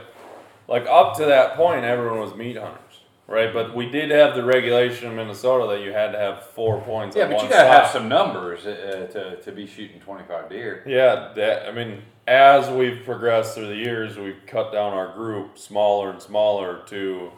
like 0.69 0.85
up 0.87 1.17
to 1.17 1.25
that 1.25 1.57
point, 1.57 1.83
everyone 1.83 2.19
was 2.19 2.33
meat 2.33 2.57
hunters, 2.57 3.01
right? 3.27 3.53
But 3.53 3.75
we 3.75 3.89
did 3.89 4.11
have 4.11 4.33
the 4.33 4.45
regulation 4.45 5.09
in 5.09 5.17
Minnesota 5.17 5.67
that 5.73 5.83
you 5.83 5.91
had 5.91 6.13
to 6.13 6.17
have 6.17 6.45
four 6.51 6.79
points. 6.79 7.17
Yeah, 7.17 7.23
on 7.23 7.31
but 7.31 7.35
one 7.35 7.45
you 7.45 7.51
gotta 7.51 7.67
have 7.67 7.91
some 7.91 8.07
numbers 8.07 8.65
uh, 8.65 9.09
to, 9.11 9.41
to 9.41 9.51
be 9.51 9.67
shooting 9.67 9.99
25 9.99 10.49
deer. 10.49 10.85
Yeah, 10.87 11.33
that, 11.35 11.67
I 11.67 11.73
mean, 11.73 12.01
as 12.25 12.69
we've 12.69 13.03
progressed 13.03 13.53
through 13.53 13.67
the 13.67 13.75
years, 13.75 14.17
we've 14.17 14.45
cut 14.47 14.71
down 14.71 14.93
our 14.93 15.13
group 15.13 15.57
smaller 15.57 16.11
and 16.11 16.21
smaller 16.21 16.81
to, 16.85 17.29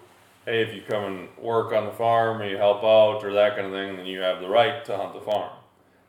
hey, 0.45 0.61
if 0.61 0.75
you 0.75 0.83
come 0.87 1.03
and 1.05 1.29
work 1.39 1.73
on 1.73 1.87
the 1.87 1.91
farm, 1.93 2.43
or 2.43 2.47
you 2.47 2.57
help 2.57 2.83
out, 2.83 3.25
or 3.25 3.33
that 3.33 3.55
kind 3.55 3.65
of 3.65 3.73
thing, 3.73 3.97
then 3.97 4.05
you 4.05 4.19
have 4.19 4.39
the 4.39 4.49
right 4.49 4.85
to 4.85 4.95
hunt 4.95 5.15
the 5.15 5.21
farm. 5.21 5.51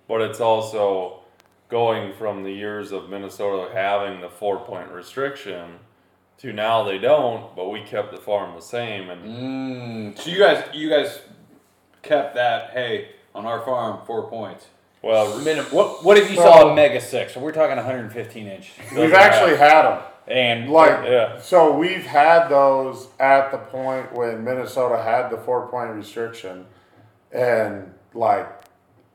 But 0.07 0.21
it's 0.21 0.41
also 0.41 1.24
going 1.69 2.13
from 2.15 2.43
the 2.43 2.53
years 2.53 2.93
of 2.93 3.09
Minnesota 3.09 3.73
having 3.73 4.21
the 4.21 4.29
four 4.29 4.59
point 4.61 4.91
restriction 4.91 5.79
to 6.39 6.53
now 6.53 6.83
they 6.85 6.99
don't, 6.99 7.55
but 7.57 7.71
we 7.71 7.81
kept 7.83 8.11
the 8.13 8.19
farm 8.19 8.55
the 8.55 8.61
same. 8.63 9.09
And 9.11 10.15
Mm, 10.15 10.19
so 10.19 10.31
you 10.31 10.39
guys 10.39 10.65
you 10.73 10.89
guys 10.91 11.21
kept 12.03 12.35
that. 12.35 12.71
Hey, 12.71 13.09
on 13.35 13.47
our 13.47 13.61
farm, 13.61 14.01
four 14.07 14.29
points. 14.29 14.67
well, 15.03 15.39
Minimum. 15.41 15.71
What 15.73 16.05
what 16.05 16.17
if 16.19 16.31
you 16.31 16.37
So- 16.37 16.43
saw 16.43 16.71
a 16.71 16.75
mega 16.75 17.01
six? 17.01 17.35
So 17.35 17.41
we're 17.41 17.53
talking 17.53 17.77
115 17.77 18.47
inch. 18.47 18.73
We've 18.95 19.13
actually 19.15 19.57
had 19.57 19.83
them. 19.83 20.03
And 20.27 20.71
Like, 20.71 21.05
Yeah. 21.07 21.39
so 21.39 21.73
we've 21.73 22.07
had 22.07 22.49
those 22.49 23.09
at 23.21 23.51
the 23.51 23.59
point 23.59 24.13
when 24.15 24.43
Minnesota 24.45 25.03
had 25.03 25.29
the 25.31 25.37
four 25.37 25.67
point 25.69 25.91
restriction, 25.91 26.67
and 27.33 27.93
like, 28.15 28.47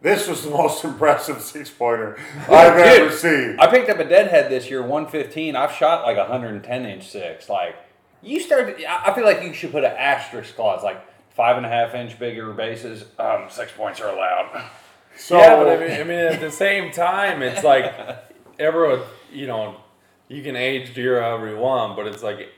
this 0.01 0.27
was 0.27 0.43
the 0.43 0.49
most 0.49 0.83
impressive 0.83 1.41
six 1.41 1.69
pointer 1.69 2.17
I've 2.47 2.77
ever 2.77 3.11
seen. 3.11 3.57
I 3.59 3.67
picked 3.67 3.89
up 3.89 3.99
a 3.99 4.05
deadhead 4.05 4.49
this 4.49 4.69
year, 4.69 4.81
115. 4.81 5.55
I've 5.55 5.73
shot 5.73 6.03
like 6.03 6.17
110 6.17 6.85
inch 6.85 7.09
six. 7.09 7.49
Like 7.49 7.75
you 8.21 8.39
start, 8.39 8.75
I 8.87 9.11
I 9.11 9.15
feel 9.15 9.25
like 9.25 9.43
you 9.43 9.53
should 9.53 9.71
put 9.71 9.83
an 9.83 9.95
asterisk 9.97 10.55
clause, 10.55 10.83
like 10.83 11.01
five 11.29 11.57
and 11.57 11.65
a 11.65 11.69
half 11.69 11.95
inch 11.95 12.19
bigger 12.19 12.51
bases. 12.53 13.05
Um, 13.17 13.45
six 13.49 13.71
points 13.71 14.01
are 14.01 14.09
allowed. 14.09 14.69
So, 15.15 15.37
yeah, 15.37 15.55
but 15.55 15.69
I 15.69 15.87
mean, 15.87 15.91
I 16.01 16.03
mean, 16.03 16.19
at 16.19 16.41
the 16.41 16.51
same 16.51 16.91
time, 16.91 17.41
it's 17.41 17.63
like 17.63 17.93
everyone, 18.57 19.01
you 19.31 19.47
know, 19.47 19.77
you 20.27 20.43
can 20.43 20.55
age 20.55 20.93
deer 20.93 21.21
however 21.21 21.49
you 21.49 21.57
want, 21.57 21.95
but 21.95 22.07
it's 22.07 22.23
like 22.23 22.49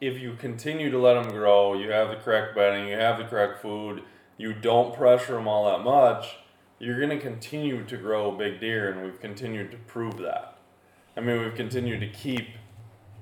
if 0.00 0.18
you 0.20 0.34
continue 0.34 0.90
to 0.90 0.98
let 0.98 1.14
them 1.14 1.32
grow, 1.32 1.74
you 1.74 1.90
have 1.90 2.08
the 2.10 2.16
correct 2.16 2.54
bedding, 2.54 2.88
you 2.88 2.94
have 2.94 3.18
the 3.18 3.24
correct 3.24 3.60
food, 3.60 4.02
you 4.36 4.54
don't 4.54 4.94
pressure 4.94 5.34
them 5.34 5.48
all 5.48 5.70
that 5.70 5.82
much, 5.82 6.36
you're 6.78 6.98
going 6.98 7.10
to 7.10 7.18
continue 7.18 7.84
to 7.84 7.96
grow 7.96 8.30
big 8.30 8.60
deer, 8.60 8.90
and 8.90 9.02
we've 9.02 9.20
continued 9.20 9.70
to 9.72 9.76
prove 9.76 10.18
that. 10.18 10.58
I 11.16 11.20
mean, 11.20 11.40
we've 11.40 11.54
continued 11.54 12.00
to 12.00 12.08
keep 12.08 12.48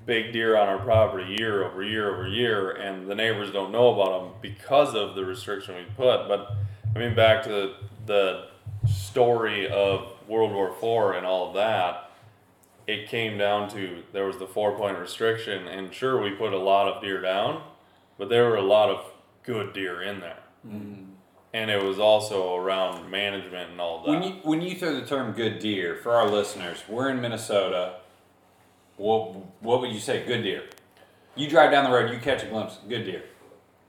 big 0.05 0.31
deer 0.31 0.55
on 0.55 0.67
our 0.67 0.79
property 0.79 1.35
year 1.37 1.65
over 1.65 1.83
year 1.83 2.13
over 2.13 2.27
year, 2.27 2.71
and 2.71 3.07
the 3.07 3.15
neighbors 3.15 3.51
don't 3.51 3.71
know 3.71 3.93
about 3.93 4.21
them 4.21 4.33
because 4.41 4.95
of 4.95 5.15
the 5.15 5.25
restriction 5.25 5.75
we 5.75 5.83
put. 5.95 6.27
But 6.27 6.51
I 6.95 6.99
mean, 6.99 7.15
back 7.15 7.43
to 7.43 7.49
the, 7.49 7.75
the 8.05 8.47
story 8.87 9.69
of 9.69 10.13
World 10.27 10.53
War 10.53 10.69
IV 10.69 11.17
and 11.17 11.25
all 11.25 11.49
of 11.49 11.55
that, 11.55 12.11
it 12.87 13.09
came 13.09 13.37
down 13.37 13.69
to 13.71 14.01
there 14.13 14.25
was 14.25 14.37
the 14.37 14.47
four 14.47 14.77
point 14.77 14.97
restriction, 14.97 15.67
and 15.67 15.93
sure 15.93 16.21
we 16.21 16.31
put 16.31 16.53
a 16.53 16.57
lot 16.57 16.87
of 16.87 17.01
deer 17.01 17.21
down, 17.21 17.61
but 18.17 18.29
there 18.29 18.45
were 18.45 18.55
a 18.55 18.61
lot 18.61 18.89
of 18.89 19.11
good 19.43 19.73
deer 19.73 20.01
in 20.01 20.21
there, 20.21 20.39
mm-hmm. 20.65 21.06
And 21.57 21.71
it 21.71 21.83
was 21.83 21.97
also 21.97 22.55
around 22.55 23.09
management 23.09 23.71
and 23.71 23.81
all 23.81 24.03
that. 24.03 24.11
When 24.11 24.23
you 24.23 24.33
when 24.43 24.61
you 24.61 24.75
throw 24.75 24.93
the 24.93 25.05
term 25.05 25.33
"good 25.33 25.57
deer" 25.57 25.95
for 26.03 26.11
our 26.11 26.29
listeners, 26.29 26.83
we're 26.87 27.09
in 27.09 27.19
Minnesota. 27.19 27.95
What 28.97 29.35
what 29.61 29.81
would 29.81 29.91
you 29.91 29.99
say? 29.99 30.23
Good 30.25 30.43
deer. 30.43 30.63
You 31.35 31.49
drive 31.49 31.71
down 31.71 31.85
the 31.85 31.95
road, 31.95 32.11
you 32.11 32.19
catch 32.19 32.43
a 32.43 32.47
glimpse. 32.47 32.77
Good 32.87 33.05
deer. 33.05 33.23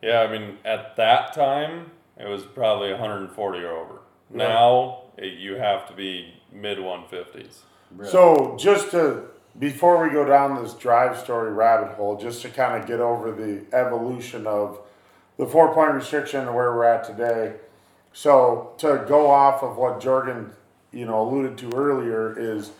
Yeah, 0.02 0.20
I 0.20 0.30
mean, 0.30 0.58
at 0.64 0.96
that 0.96 1.34
time, 1.34 1.90
it 2.16 2.28
was 2.28 2.44
probably 2.44 2.90
140 2.90 3.58
or 3.60 3.68
over. 3.68 3.98
Now, 4.30 5.02
it, 5.16 5.34
you 5.34 5.54
have 5.54 5.88
to 5.88 5.94
be 5.94 6.34
mid 6.52 6.78
150s. 6.78 7.60
So 8.04 8.56
just 8.58 8.90
to 8.92 9.24
before 9.58 10.02
we 10.02 10.10
go 10.10 10.24
down 10.24 10.62
this 10.62 10.74
drive 10.74 11.18
story 11.18 11.52
rabbit 11.52 11.96
hole, 11.96 12.16
just 12.16 12.42
to 12.42 12.48
kind 12.48 12.80
of 12.80 12.88
get 12.88 13.00
over 13.00 13.30
the 13.32 13.64
evolution 13.76 14.46
of 14.46 14.80
the 15.38 15.46
four 15.46 15.72
point 15.72 15.94
restriction 15.94 16.40
and 16.40 16.54
where 16.54 16.74
we're 16.74 16.84
at 16.84 17.04
today. 17.04 17.54
So 18.12 18.72
to 18.78 19.04
go 19.08 19.30
off 19.30 19.62
of 19.62 19.76
what 19.76 20.00
Jorgen, 20.00 20.50
you 20.92 21.06
know, 21.06 21.22
alluded 21.22 21.56
to 21.58 21.74
earlier 21.74 22.38
is 22.38 22.72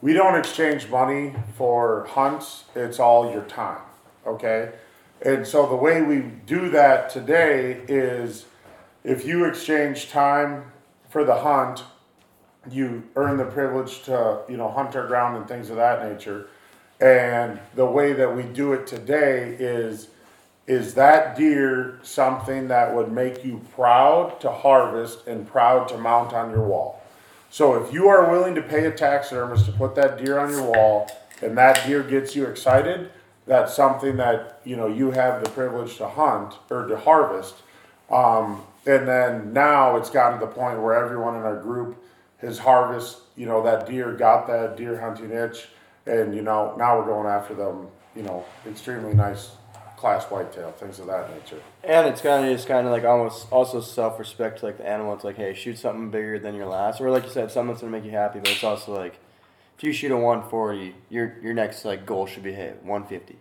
we 0.00 0.12
don't 0.12 0.38
exchange 0.38 0.88
money 0.88 1.34
for 1.56 2.06
hunts. 2.10 2.64
It's 2.74 3.00
all 3.00 3.32
your 3.32 3.42
time. 3.42 3.82
Okay. 4.26 4.72
And 5.24 5.46
so 5.46 5.66
the 5.66 5.76
way 5.76 6.02
we 6.02 6.20
do 6.46 6.68
that 6.70 7.10
today 7.10 7.80
is 7.88 8.46
if 9.02 9.24
you 9.24 9.44
exchange 9.44 10.10
time 10.10 10.70
for 11.08 11.24
the 11.24 11.36
hunt, 11.36 11.84
you 12.70 13.02
earn 13.16 13.38
the 13.38 13.44
privilege 13.44 14.02
to 14.02 14.42
you 14.48 14.56
know 14.56 14.70
hunt 14.70 14.94
our 14.94 15.06
ground 15.06 15.36
and 15.36 15.48
things 15.48 15.68
of 15.70 15.76
that 15.76 16.08
nature 16.08 16.48
and 17.02 17.58
the 17.74 17.84
way 17.84 18.12
that 18.12 18.36
we 18.36 18.44
do 18.44 18.72
it 18.72 18.86
today 18.86 19.56
is 19.58 20.08
is 20.66 20.94
that 20.94 21.36
deer 21.36 21.98
something 22.02 22.68
that 22.68 22.94
would 22.94 23.10
make 23.10 23.44
you 23.44 23.60
proud 23.74 24.40
to 24.40 24.50
harvest 24.50 25.26
and 25.26 25.46
proud 25.46 25.88
to 25.88 25.98
mount 25.98 26.32
on 26.32 26.50
your 26.50 26.62
wall? 26.62 27.02
So 27.50 27.82
if 27.82 27.92
you 27.92 28.08
are 28.08 28.30
willing 28.30 28.54
to 28.54 28.62
pay 28.62 28.86
a 28.86 28.92
taxidermist 28.92 29.66
to 29.66 29.72
put 29.72 29.94
that 29.96 30.24
deer 30.24 30.38
on 30.38 30.50
your 30.50 30.62
wall 30.62 31.10
and 31.42 31.58
that 31.58 31.86
deer 31.86 32.02
gets 32.02 32.36
you 32.36 32.46
excited 32.46 33.10
that's 33.46 33.74
something 33.74 34.16
that 34.16 34.60
you 34.64 34.76
know 34.76 34.86
you 34.86 35.10
have 35.10 35.42
the 35.42 35.50
privilege 35.50 35.96
to 35.96 36.08
hunt 36.08 36.54
or 36.70 36.86
to 36.86 36.96
harvest. 36.96 37.56
Um, 38.10 38.62
and 38.86 39.06
then 39.06 39.52
now 39.52 39.96
it's 39.96 40.10
gotten 40.10 40.40
to 40.40 40.46
the 40.46 40.52
point 40.52 40.80
where 40.80 40.94
everyone 40.94 41.36
in 41.36 41.42
our 41.42 41.60
group 41.60 42.02
has 42.38 42.58
harvest, 42.58 43.18
you 43.36 43.46
know, 43.46 43.62
that 43.62 43.86
deer 43.86 44.12
got 44.12 44.46
that 44.48 44.76
deer 44.76 45.00
hunting 45.00 45.30
itch, 45.30 45.68
and 46.06 46.34
you 46.34 46.42
know 46.42 46.74
now 46.76 46.98
we're 46.98 47.06
going 47.06 47.26
after 47.26 47.54
them, 47.54 47.88
you 48.14 48.22
know, 48.22 48.44
extremely 48.66 49.14
nice 49.14 49.50
class 50.02 50.24
whitetail, 50.24 50.72
things 50.72 50.98
of 50.98 51.06
that 51.06 51.30
nature. 51.32 51.62
And 51.84 52.08
it's 52.08 52.20
kind 52.20 52.44
of 52.44 52.52
just 52.54 52.66
kind 52.66 52.86
of 52.88 52.92
like 52.92 53.04
almost 53.04 53.46
also 53.52 53.80
self 53.80 54.18
respect 54.18 54.58
to 54.58 54.66
like 54.66 54.76
the 54.78 54.86
animal. 54.86 55.14
It's 55.14 55.22
like, 55.22 55.36
hey, 55.36 55.54
shoot 55.54 55.78
something 55.78 56.10
bigger 56.10 56.40
than 56.40 56.56
your 56.56 56.66
last, 56.66 57.00
or 57.00 57.08
like 57.10 57.22
you 57.22 57.30
said, 57.30 57.52
something 57.52 57.68
that's 57.72 57.82
gonna 57.82 57.92
make 57.92 58.04
you 58.04 58.10
happy. 58.10 58.40
But 58.40 58.50
it's 58.50 58.64
also 58.64 58.92
like, 58.94 59.14
if 59.78 59.84
you 59.84 59.92
shoot 59.92 60.10
a 60.10 60.16
140, 60.16 60.94
your 61.08 61.36
your 61.40 61.54
next 61.54 61.84
like 61.84 62.04
goal 62.04 62.26
should 62.26 62.42
be 62.42 62.52
hey 62.52 62.72
150. 62.82 63.36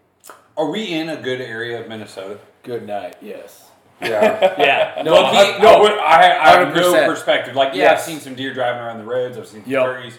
Are 0.56 0.70
we 0.70 0.94
in 0.94 1.10
a 1.10 1.18
good 1.18 1.42
area 1.42 1.82
of 1.82 1.90
Minnesota? 1.90 2.38
Good 2.62 2.86
night. 2.86 3.16
Yes. 3.22 3.70
Yeah, 4.00 4.56
Yeah. 4.60 5.02
No, 5.04 5.16
I, 5.16 5.58
no, 5.60 5.86
I, 5.98 6.18
I 6.46 6.50
have 6.60 6.76
no 6.76 6.94
100%. 6.94 7.06
perspective. 7.08 7.56
Like, 7.56 7.74
yeah, 7.74 7.84
Yes. 7.84 8.00
I've 8.02 8.06
seen 8.06 8.20
some 8.20 8.36
deer 8.36 8.54
driving 8.54 8.82
around 8.82 8.98
the 9.00 9.04
roads. 9.06 9.38
I've 9.38 9.48
seen 9.48 9.64
Yep. 9.66 9.84
prairies. 9.84 10.18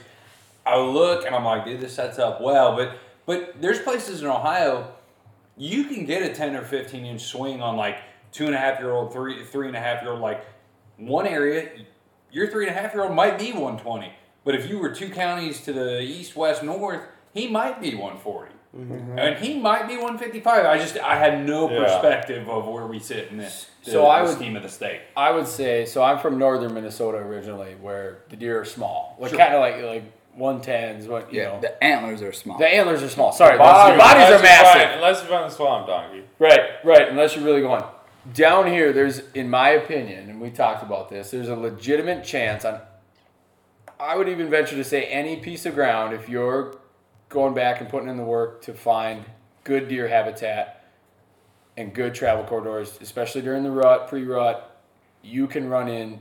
I 0.66 0.76
look 0.78 1.24
and 1.26 1.34
I'm 1.36 1.44
like, 1.44 1.64
dude, 1.64 1.80
this 1.80 1.94
sets 1.94 2.18
up 2.18 2.40
well. 2.40 2.74
But 2.76 2.96
but 3.26 3.60
there's 3.60 3.78
places 3.78 4.22
in 4.22 4.26
Ohio 4.28 4.88
you 5.56 5.84
can 5.84 6.04
get 6.04 6.22
a 6.22 6.34
10 6.34 6.56
or 6.56 6.62
15 6.62 7.04
inch 7.04 7.22
swing 7.22 7.60
on 7.60 7.76
like 7.76 7.98
two 8.32 8.46
and 8.46 8.54
a 8.54 8.58
half 8.58 8.78
year 8.80 8.92
old, 8.92 9.12
three 9.12 9.44
three 9.44 9.68
and 9.68 9.76
a 9.76 9.80
half 9.80 10.02
year 10.02 10.12
old. 10.12 10.20
Like 10.20 10.44
one 10.96 11.26
area, 11.26 11.68
your 12.30 12.50
three 12.50 12.66
and 12.66 12.76
a 12.76 12.80
half 12.80 12.94
year 12.94 13.04
old 13.04 13.14
might 13.14 13.38
be 13.38 13.52
120. 13.52 14.12
But 14.44 14.54
if 14.54 14.68
you 14.68 14.78
were 14.78 14.90
two 14.94 15.10
counties 15.10 15.60
to 15.64 15.72
the 15.72 16.00
east, 16.00 16.34
west, 16.34 16.62
north, 16.62 17.02
he 17.32 17.48
might 17.48 17.80
be 17.80 17.90
140. 17.94 18.50
Mm-hmm. 18.76 19.18
And 19.18 19.36
he 19.44 19.58
might 19.60 19.86
be 19.86 19.94
155. 19.96 20.64
I 20.64 20.78
just 20.78 20.96
I 20.98 21.16
had 21.16 21.46
no 21.46 21.70
Yeah. 21.70 21.84
perspective 21.84 22.48
of 22.48 22.66
where 22.66 22.86
we 22.86 22.98
sit 22.98 23.28
in 23.30 23.36
this 23.36 23.68
So 23.82 24.00
the, 24.00 24.02
I 24.04 24.22
would- 24.22 24.30
scheme 24.34 24.56
of 24.56 24.62
the 24.62 24.68
state. 24.70 25.02
I 25.14 25.30
would 25.30 25.46
say 25.46 25.84
so. 25.84 26.02
I'm 26.02 26.18
from 26.18 26.38
northern 26.38 26.72
Minnesota 26.72 27.18
originally, 27.18 27.74
where 27.80 28.22
the 28.30 28.36
deer 28.36 28.58
are 28.60 28.64
small, 28.64 29.14
like 29.20 29.28
Sure. 29.30 29.38
kind 29.38 29.54
of 29.54 29.60
like 29.60 29.82
like 29.82 30.04
one 30.34 30.60
tens. 30.60 31.06
What 31.06 31.32
you 31.32 31.40
Yeah, 31.42 31.48
know, 31.48 31.60
the 31.60 31.82
antlers 31.84 32.22
are 32.22 32.32
small. 32.32 32.58
the 32.58 32.66
antlers 32.68 33.02
are 33.02 33.08
small. 33.08 33.32
Sorry, 33.32 33.52
the 33.52 33.58
Bodies, 33.58 33.98
bodies 33.98 34.28
are 34.30 34.42
massive. 34.42 34.82
find- 34.82 34.90
unless 34.94 35.22
you 35.22 35.28
find 35.28 35.44
a 35.44 35.50
swamp 35.50 35.86
donkey. 35.86 36.24
Right, 36.38 36.60
right. 36.84 37.08
Unless 37.08 37.36
you're 37.36 37.44
really 37.44 37.60
going 37.60 37.82
down 38.34 38.66
here, 38.66 38.92
there's, 38.92 39.20
in 39.34 39.50
my 39.50 39.70
opinion, 39.70 40.30
and 40.30 40.40
we 40.40 40.50
talked 40.50 40.82
about 40.82 41.08
this. 41.10 41.30
There's 41.30 41.48
a 41.48 41.56
legitimate 41.56 42.24
chance 42.24 42.64
on. 42.64 42.80
I 44.00 44.16
would 44.16 44.28
even 44.28 44.48
venture 44.50 44.74
to 44.76 44.84
say 44.84 45.04
any 45.04 45.36
piece 45.36 45.64
of 45.66 45.74
ground 45.74 46.12
if 46.14 46.28
you're 46.28 46.76
going 47.28 47.54
back 47.54 47.80
and 47.80 47.88
putting 47.88 48.08
in 48.08 48.16
the 48.16 48.24
work 48.24 48.62
to 48.62 48.72
find 48.74 49.24
good 49.64 49.88
deer 49.88 50.08
habitat 50.08 50.84
and 51.76 51.94
good 51.94 52.14
travel 52.14 52.44
corridors, 52.44 52.98
especially 53.00 53.42
during 53.42 53.62
the 53.62 53.70
rut, 53.70 54.08
pre-rut, 54.08 54.76
you 55.22 55.46
can 55.46 55.68
run 55.68 55.88
in 55.88 56.20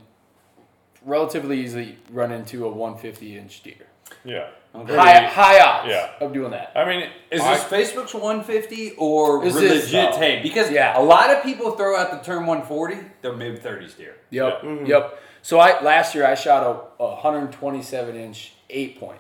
relatively 1.04 1.60
easily 1.60 1.98
run 2.12 2.32
into 2.32 2.66
a 2.66 2.70
150 2.70 3.38
inch 3.38 3.64
deer. 3.64 3.88
Yeah. 4.24 4.48
High, 4.74 5.26
high 5.28 5.60
odds 5.60 5.90
Yeah. 5.90 6.10
of 6.22 6.32
doing 6.34 6.52
that. 6.52 6.72
I 6.76 6.86
mean, 6.86 7.10
Is 7.30 7.42
this 7.44 7.64
Facebook's 7.66 8.14
150 8.14 8.94
or 8.98 9.44
Is 9.46 9.56
legit 9.56 9.70
this- 9.70 9.92
no. 9.94 10.12
tape? 10.18 10.44
Because 10.44 10.72
Yeah. 10.72 10.98
a 10.98 11.02
lot 11.04 11.30
of 11.30 11.44
people 11.44 11.72
throw 11.72 11.98
out 11.98 12.12
the 12.12 12.20
term 12.20 12.46
140, 12.48 12.98
they're 13.22 13.34
mid 13.34 13.62
30s 13.62 13.94
deer. 13.96 14.16
Yep. 14.30 14.62
Mm-hmm. 14.62 14.86
Yep. 14.86 15.20
So 15.42 15.60
I 15.60 15.82
last 15.82 16.16
year 16.16 16.26
I 16.26 16.36
shot 16.36 16.64
a, 17.00 17.04
a 17.04 17.08
127 17.16 18.16
inch 18.16 18.54
eight 18.70 19.00
point. 19.00 19.20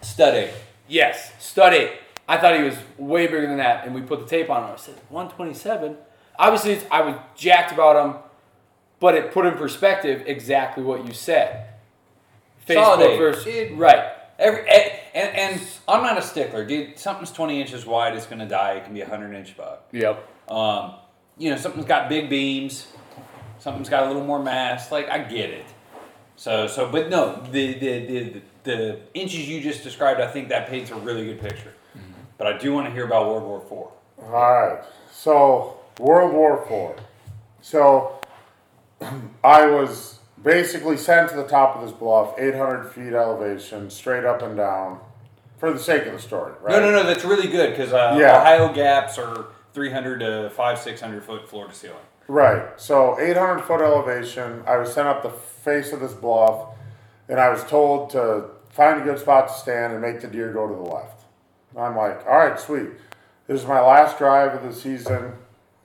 Stud 0.00 0.34
eight. 0.34 0.50
Yes, 0.88 1.32
stud 1.38 1.74
eight. 1.74 1.92
I 2.28 2.38
thought 2.38 2.56
he 2.56 2.62
was 2.64 2.74
way 2.98 3.26
bigger 3.26 3.46
than 3.46 3.58
that, 3.58 3.84
and 3.84 3.94
we 3.94 4.00
put 4.00 4.20
the 4.20 4.26
tape 4.26 4.48
on 4.50 4.64
him. 4.64 4.70
I 4.72 4.76
said 4.76 4.94
127. 5.10 5.96
Obviously, 6.38 6.72
it's, 6.72 6.84
I 6.90 7.02
was 7.02 7.14
jacked 7.36 7.72
about 7.72 8.04
him, 8.04 8.14
but 9.00 9.14
it 9.14 9.32
put 9.32 9.44
in 9.46 9.54
perspective 9.54 10.22
exactly 10.26 10.82
what 10.82 11.06
you 11.06 11.12
said. 11.12 11.66
Solid 12.66 13.00
Facebook 13.00 13.12
eight. 13.12 13.18
versus 13.18 13.44
Dude. 13.44 13.78
right. 13.78 14.12
Every 14.38 14.60
and, 14.68 14.92
and 15.14 15.36
and 15.36 15.68
I'm 15.86 16.02
not 16.02 16.18
a 16.18 16.22
stickler, 16.22 16.64
dude. 16.64 16.98
Something's 16.98 17.30
20 17.30 17.60
inches 17.60 17.86
wide, 17.86 18.14
it's 18.16 18.26
gonna 18.26 18.48
die. 18.48 18.72
It 18.74 18.84
can 18.84 18.94
be 18.94 19.00
a 19.02 19.08
100 19.08 19.34
inch 19.34 19.56
buck. 19.56 19.86
Yep. 19.92 20.50
Um, 20.50 20.94
you 21.38 21.50
know, 21.50 21.56
something's 21.56 21.86
got 21.86 22.08
big 22.08 22.28
beams, 22.28 22.86
something's 23.58 23.88
got 23.88 24.04
a 24.04 24.06
little 24.06 24.24
more 24.24 24.42
mass. 24.42 24.90
Like 24.90 25.08
I 25.08 25.18
get 25.18 25.50
it. 25.50 25.66
So 26.36 26.66
so, 26.66 26.90
but 26.90 27.08
no, 27.10 27.42
the 27.50 27.74
the 27.78 28.06
the, 28.06 28.42
the 28.64 29.00
inches 29.14 29.48
you 29.48 29.60
just 29.60 29.84
described, 29.84 30.20
I 30.20 30.26
think 30.26 30.48
that 30.48 30.68
paints 30.68 30.90
a 30.90 30.96
really 30.96 31.24
good 31.26 31.40
picture. 31.40 31.74
But 32.38 32.46
I 32.46 32.58
do 32.58 32.72
want 32.72 32.86
to 32.88 32.92
hear 32.92 33.04
about 33.04 33.26
World 33.28 33.44
War 33.44 33.60
Four. 33.68 33.92
All 34.24 34.30
right. 34.30 34.82
So 35.12 35.78
World 36.00 36.32
War 36.32 36.64
Four. 36.66 36.96
So 37.60 38.20
I 39.44 39.66
was 39.66 40.11
basically 40.42 40.96
sent 40.96 41.30
to 41.30 41.36
the 41.36 41.46
top 41.46 41.76
of 41.76 41.82
this 41.82 41.92
bluff, 41.92 42.34
800 42.38 42.90
feet 42.90 43.12
elevation, 43.12 43.90
straight 43.90 44.24
up 44.24 44.42
and 44.42 44.56
down, 44.56 45.00
for 45.58 45.72
the 45.72 45.78
sake 45.78 46.06
of 46.06 46.12
the 46.12 46.18
story, 46.18 46.52
right? 46.60 46.72
No, 46.72 46.80
no, 46.80 46.90
no, 46.90 47.04
that's 47.04 47.24
really 47.24 47.48
good 47.48 47.70
because 47.70 47.92
uh, 47.92 48.16
Yeah. 48.18 48.40
Ohio 48.40 48.72
gaps 48.72 49.18
are 49.18 49.46
300 49.74 50.20
to 50.20 50.50
5, 50.50 50.78
600 50.78 51.24
foot 51.24 51.48
floor 51.48 51.68
to 51.68 51.74
ceiling. 51.74 51.96
Right. 52.28 52.80
So 52.80 53.18
800 53.18 53.62
foot 53.62 53.80
elevation. 53.80 54.62
I 54.66 54.76
was 54.76 54.92
sent 54.92 55.08
up 55.08 55.22
the 55.22 55.30
face 55.30 55.92
of 55.92 56.00
this 56.00 56.12
bluff, 56.14 56.68
and 57.28 57.38
I 57.40 57.48
was 57.50 57.64
told 57.64 58.10
to 58.10 58.46
find 58.70 59.00
a 59.00 59.04
good 59.04 59.18
spot 59.18 59.48
to 59.48 59.54
stand 59.54 59.92
and 59.92 60.02
make 60.02 60.20
the 60.20 60.28
deer 60.28 60.52
go 60.52 60.66
to 60.66 60.74
the 60.74 60.80
left. 60.80 61.24
I'm 61.76 61.96
like, 61.96 62.24
all 62.26 62.38
right, 62.38 62.58
sweet. 62.58 62.88
This 63.46 63.60
is 63.60 63.66
my 63.66 63.80
last 63.80 64.18
drive 64.18 64.54
of 64.54 64.62
the 64.62 64.72
season. 64.74 65.32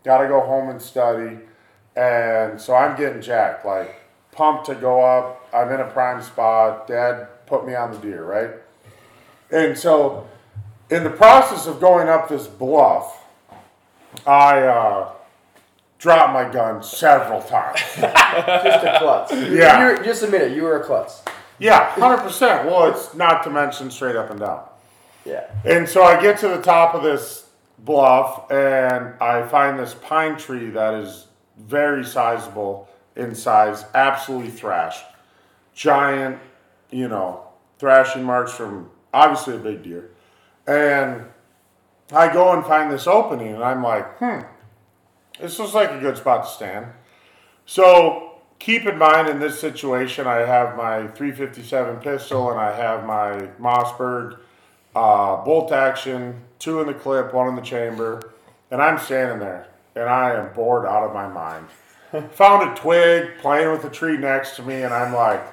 Got 0.04 0.20
to 0.22 0.28
go 0.28 0.42
home 0.42 0.70
and 0.70 0.82
study, 0.82 1.40
and 1.96 2.60
so 2.62 2.76
I'm 2.76 2.96
getting 2.98 3.22
jacked, 3.22 3.66
like 3.66 3.96
pumped 4.38 4.68
to 4.68 4.76
go 4.76 5.04
up. 5.04 5.50
I'm 5.52 5.72
in 5.72 5.82
a 5.82 5.88
prime 5.88 6.22
spot. 6.22 6.88
Dad 6.88 7.28
put 7.48 7.66
me 7.66 7.76
on 7.76 7.92
the 7.92 7.98
deer, 7.98 8.24
right? 8.24 8.52
And 9.52 9.78
so, 9.78 10.28
in 10.90 11.04
the 11.04 11.10
process 11.10 11.66
of 11.66 11.82
going 11.82 12.08
up 12.08 12.30
this 12.30 12.48
bluff, 12.48 13.26
I 14.26 14.62
uh, 14.62 15.12
dropped 15.98 16.34
my 16.34 16.50
gun 16.50 16.84
several 16.84 17.42
times. 17.42 17.80
Just 17.96 18.86
a 18.86 18.98
klutz. 19.00 19.34
Yeah. 19.34 19.80
You 19.80 19.98
were, 19.98 20.04
just 20.04 20.24
admit 20.24 20.42
it. 20.44 20.56
You 20.56 20.64
were 20.64 20.80
a 20.80 20.86
klutz. 20.86 21.24
Yeah, 21.60 21.90
hundred 21.92 22.20
percent. 22.20 22.68
Well, 22.68 22.92
it's 22.92 23.16
not 23.16 23.44
to 23.46 23.50
mention 23.50 23.90
straight 23.90 24.16
up 24.16 24.30
and 24.30 24.40
down. 24.40 24.64
Yeah. 25.26 25.50
And 25.66 25.90
so 25.90 26.04
I 26.04 26.22
get 26.22 26.38
to 26.40 26.50
the 26.50 26.62
top 26.62 26.94
of 26.94 27.02
this 27.02 27.48
bluff 27.80 28.52
and 28.52 29.14
I 29.20 29.48
find 29.48 29.80
this 29.80 29.96
pine 29.96 30.38
tree 30.38 30.70
that 30.70 30.94
is 30.94 31.26
very 31.58 32.06
sizable 32.06 32.88
in 33.18 33.36
size, 33.36 33.84
absolutely 33.94 34.52
thrashed. 34.52 35.04
giant, 35.74 36.40
you 36.90 37.08
know, 37.08 37.44
thrashing 37.78 38.24
marks 38.24 38.54
from 38.54 38.90
obviously 39.14 39.56
a 39.56 39.60
big 39.60 39.84
deer. 39.84 40.10
And 40.66 41.26
I 42.12 42.32
go 42.32 42.54
and 42.54 42.66
find 42.66 42.92
this 42.92 43.06
opening, 43.06 43.54
and 43.54 43.64
I'm 43.64 43.84
like, 43.84 44.18
hmm, 44.18 44.42
this 45.40 45.60
looks 45.60 45.74
like 45.74 45.92
a 45.92 46.00
good 46.00 46.18
spot 46.18 46.46
to 46.46 46.50
stand. 46.50 46.88
So 47.66 48.40
keep 48.60 48.86
in 48.86 48.98
mind 48.98 49.28
in 49.28 49.40
this 49.40 49.60
situation, 49.60 50.26
I 50.28 50.38
have 50.38 50.78
my 50.78 51.08
357 51.08 51.98
pistol 51.98 52.50
and 52.50 52.60
I 52.60 52.76
have 52.76 53.06
my 53.06 53.50
Mossberg 53.60 54.40
uh, 54.96 55.44
bolt 55.44 55.72
action, 55.72 56.42
two 56.60 56.80
in 56.82 56.88
the 56.88 56.94
clip, 56.94 57.34
one 57.34 57.48
in 57.50 57.56
the 57.56 57.62
chamber, 57.62 58.34
and 58.72 58.82
I'm 58.82 58.98
standing 58.98 59.40
there 59.40 59.68
and 59.96 60.06
I 60.06 60.34
am 60.34 60.54
bored 60.54 60.86
out 60.86 61.04
of 61.04 61.14
my 61.14 61.28
mind. 61.28 61.68
Found 62.12 62.72
a 62.72 62.76
twig 62.76 63.38
playing 63.40 63.70
with 63.72 63.84
a 63.84 63.90
tree 63.90 64.18
next 64.18 64.56
to 64.56 64.64
me, 64.64 64.82
and 64.82 64.94
I'm 64.94 65.14
like, 65.14 65.46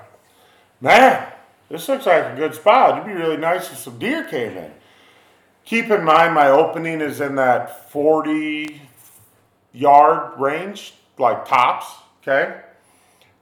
man, 0.81 1.27
this 1.69 1.89
looks 1.89 2.07
like 2.07 2.33
a 2.33 2.37
good 2.37 2.55
spot. 2.55 2.99
It'd 2.99 3.07
be 3.07 3.21
really 3.21 3.37
nice 3.37 3.73
if 3.73 3.79
some 3.79 3.99
deer 3.99 4.23
came 4.25 4.57
in. 4.57 4.71
Keep 5.65 5.91
in 5.91 6.05
mind, 6.05 6.35
my 6.35 6.49
opening 6.49 7.01
is 7.01 7.21
in 7.21 7.35
that 7.37 7.91
40 7.91 8.83
yard 9.73 10.39
range, 10.39 10.95
like 11.19 11.45
tops, 11.45 11.87
okay? 12.23 12.61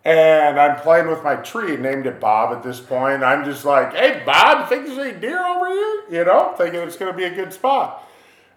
And 0.05 0.59
I'm 0.59 0.81
playing 0.81 1.09
with 1.09 1.23
my 1.23 1.37
tree, 1.37 1.77
named 1.77 2.07
it 2.07 2.19
Bob 2.19 2.57
at 2.57 2.63
this 2.63 2.81
point. 2.81 3.23
I'm 3.23 3.45
just 3.45 3.65
like, 3.65 3.93
hey, 3.93 4.23
Bob, 4.25 4.69
think 4.69 4.87
there's 4.87 4.99
any 4.99 5.19
deer 5.19 5.45
over 5.45 5.69
here? 5.69 6.05
You 6.11 6.25
know, 6.25 6.55
thinking 6.57 6.81
it's 6.81 6.97
going 6.97 7.13
to 7.13 7.17
be 7.17 7.25
a 7.25 7.35
good 7.35 7.53
spot. 7.53 8.09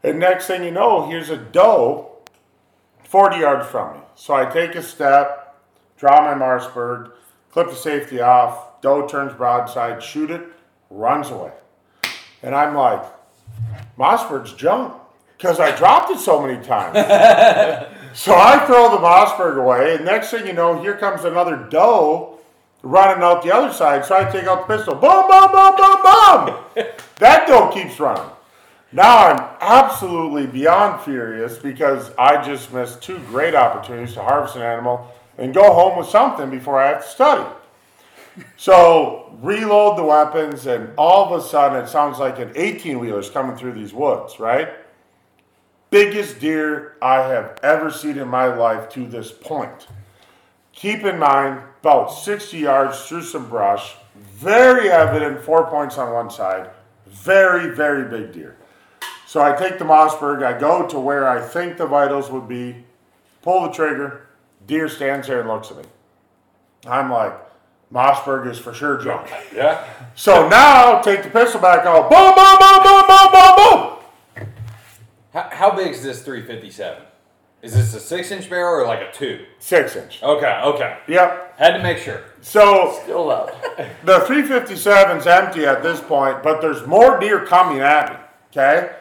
And 0.01 0.19
next 0.19 0.47
thing 0.47 0.63
you 0.63 0.71
know, 0.71 1.07
here's 1.07 1.29
a 1.29 1.37
doe 1.37 2.14
40 3.15 3.37
yards 3.37 3.65
from 3.67 3.93
me. 3.93 3.99
So 4.15 4.33
I 4.33 4.43
take 4.43 4.75
a 4.75 4.83
step, 4.83 5.55
draw 5.97 6.25
my 6.25 6.33
Mossberg, 6.37 7.13
clip 7.49 7.69
the 7.69 7.73
safety 7.73 8.19
off, 8.19 8.81
doe 8.81 9.07
turns 9.07 9.31
broadside, 9.31 10.03
shoot 10.03 10.29
it, 10.29 10.41
runs 10.89 11.29
away. 11.31 11.53
And 12.43 12.53
I'm 12.53 12.75
like, 12.75 13.05
Mossberg's 13.97 14.51
junk 14.51 14.95
because 15.37 15.61
I 15.61 15.73
dropped 15.77 16.11
it 16.11 16.19
so 16.19 16.45
many 16.45 16.61
times. 16.61 16.97
so 18.19 18.35
I 18.35 18.65
throw 18.67 18.91
the 18.91 18.97
Mossberg 18.97 19.63
away, 19.63 19.95
and 19.95 20.03
next 20.03 20.31
thing 20.31 20.45
you 20.45 20.51
know, 20.51 20.81
here 20.81 20.97
comes 20.97 21.23
another 21.23 21.55
doe 21.69 22.37
running 22.83 23.23
out 23.23 23.43
the 23.43 23.55
other 23.55 23.71
side. 23.71 24.03
So 24.03 24.17
I 24.17 24.29
take 24.29 24.43
out 24.43 24.67
the 24.67 24.75
pistol, 24.75 24.93
boom, 24.93 25.29
boom, 25.29 25.53
boom, 25.53 25.75
boom, 25.77 26.01
boom. 26.03 26.85
that 27.19 27.47
doe 27.47 27.71
keeps 27.73 27.97
running. 27.97 28.29
Now 28.95 29.27
I'm 29.27 29.57
absolutely 29.59 30.47
beyond 30.47 31.01
furious 31.01 31.57
because 31.57 32.11
I 32.17 32.41
just 32.41 32.71
missed 32.71 33.01
two 33.01 33.19
great 33.27 33.53
opportunities 33.53 34.13
to 34.13 34.23
harvest 34.23 34.55
an 34.55 34.61
animal 34.61 35.11
and 35.37 35.53
go 35.53 35.73
home 35.73 35.99
with 35.99 36.07
something 36.07 36.49
before 36.49 36.81
I 36.81 36.87
have 36.87 37.03
to 37.03 37.09
study. 37.09 37.55
So 38.55 39.37
reload 39.41 39.97
the 39.97 40.03
weapons, 40.03 40.65
and 40.65 40.93
all 40.97 41.25
of 41.25 41.43
a 41.43 41.45
sudden 41.45 41.83
it 41.83 41.89
sounds 41.89 42.19
like 42.19 42.39
an 42.39 42.53
18 42.55 42.99
wheeler 42.99 43.19
is 43.19 43.29
coming 43.29 43.57
through 43.57 43.73
these 43.73 43.91
woods, 43.91 44.39
right? 44.39 44.69
Biggest 45.89 46.39
deer 46.39 46.95
I 47.01 47.17
have 47.27 47.59
ever 47.63 47.91
seen 47.91 48.17
in 48.17 48.29
my 48.29 48.45
life 48.45 48.87
to 48.91 49.05
this 49.05 49.29
point. 49.29 49.87
Keep 50.71 51.03
in 51.03 51.19
mind, 51.19 51.61
about 51.81 52.13
60 52.13 52.57
yards 52.57 53.05
through 53.05 53.23
some 53.23 53.49
brush, 53.49 53.97
very 54.15 54.89
evident, 54.89 55.41
four 55.41 55.69
points 55.69 55.97
on 55.97 56.13
one 56.13 56.29
side, 56.29 56.69
very, 57.07 57.75
very 57.75 58.09
big 58.09 58.31
deer. 58.31 58.55
So 59.35 59.41
I 59.41 59.51
take 59.51 59.79
the 59.79 59.83
Mossberg, 59.83 60.43
I 60.43 60.57
go 60.57 60.87
to 60.87 60.97
where 60.97 61.27
I 61.27 61.41
think 61.41 61.75
the 61.75 61.85
vitals 61.85 62.31
would 62.31 62.47
be, 62.47 62.85
pull 63.41 63.63
the 63.63 63.69
trigger, 63.73 64.27
deer 64.65 64.87
stands 64.87 65.27
there 65.27 65.41
and 65.41 65.49
looks 65.49 65.71
at 65.71 65.75
me. 65.75 65.83
I'm 66.87 67.11
like, 67.11 67.33
Mossberg 67.91 68.49
is 68.49 68.57
for 68.57 68.73
sure 68.73 68.97
junk. 68.97 69.29
Yeah. 69.53 69.85
So 70.15 70.47
now 70.47 71.01
take 71.01 71.21
the 71.21 71.29
pistol 71.29 71.59
back 71.59 71.85
out, 71.85 72.09
boom, 72.09 72.33
boom, 72.33 72.57
boom, 72.61 72.81
boom, 72.81 73.07
boom, 73.09 73.31
boom, 73.33 74.47
boom. 74.47 74.47
How, 75.33 75.49
how 75.51 75.75
big 75.75 75.91
is 75.91 76.01
this 76.01 76.21
357? 76.21 77.03
Is 77.61 77.73
this 77.73 77.93
a 77.93 77.99
six 77.99 78.31
inch 78.31 78.49
barrel 78.49 78.83
or 78.83 78.87
like 78.87 79.01
a 79.01 79.11
two? 79.11 79.47
Six 79.59 79.97
inch. 79.97 80.23
Okay, 80.23 80.61
okay. 80.63 80.99
Yep. 81.09 81.57
Had 81.57 81.75
to 81.75 81.83
make 81.83 81.97
sure. 81.97 82.23
So 82.39 82.97
Still 83.03 83.25
loud. 83.25 83.53
the 84.05 84.19
357's 84.19 85.27
empty 85.27 85.65
at 85.65 85.83
this 85.83 85.99
point, 85.99 86.41
but 86.41 86.61
there's 86.61 86.87
more 86.87 87.19
deer 87.19 87.45
coming 87.45 87.81
at 87.81 88.13
me. 88.13 88.17
Okay? 88.51 88.95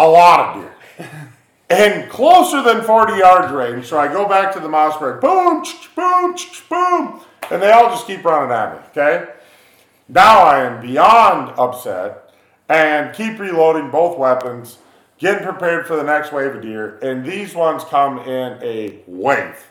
A 0.00 0.08
lot 0.08 0.56
of 0.56 0.62
deer. 0.62 1.30
And 1.68 2.10
closer 2.10 2.62
than 2.62 2.82
40 2.82 3.18
yards 3.18 3.52
range, 3.52 3.86
so 3.86 3.98
I 3.98 4.08
go 4.08 4.26
back 4.26 4.52
to 4.54 4.60
the 4.60 4.68
boom, 5.20 5.62
ch- 5.62 5.94
boom, 5.94 6.34
ch- 6.34 6.68
boom, 6.70 7.20
and 7.50 7.60
they 7.62 7.70
all 7.70 7.90
just 7.90 8.06
keep 8.06 8.24
running 8.24 8.50
at 8.50 8.72
me, 8.72 8.88
okay? 8.90 9.30
Now 10.08 10.40
I 10.40 10.64
am 10.64 10.80
beyond 10.80 11.52
upset 11.58 12.32
and 12.70 13.14
keep 13.14 13.38
reloading 13.38 13.90
both 13.90 14.18
weapons, 14.18 14.78
getting 15.18 15.44
prepared 15.44 15.86
for 15.86 15.96
the 15.96 16.02
next 16.02 16.32
wave 16.32 16.56
of 16.56 16.62
deer, 16.62 16.98
and 17.02 17.24
these 17.24 17.54
ones 17.54 17.84
come 17.84 18.20
in 18.20 18.58
a 18.62 19.02
wave. 19.06 19.68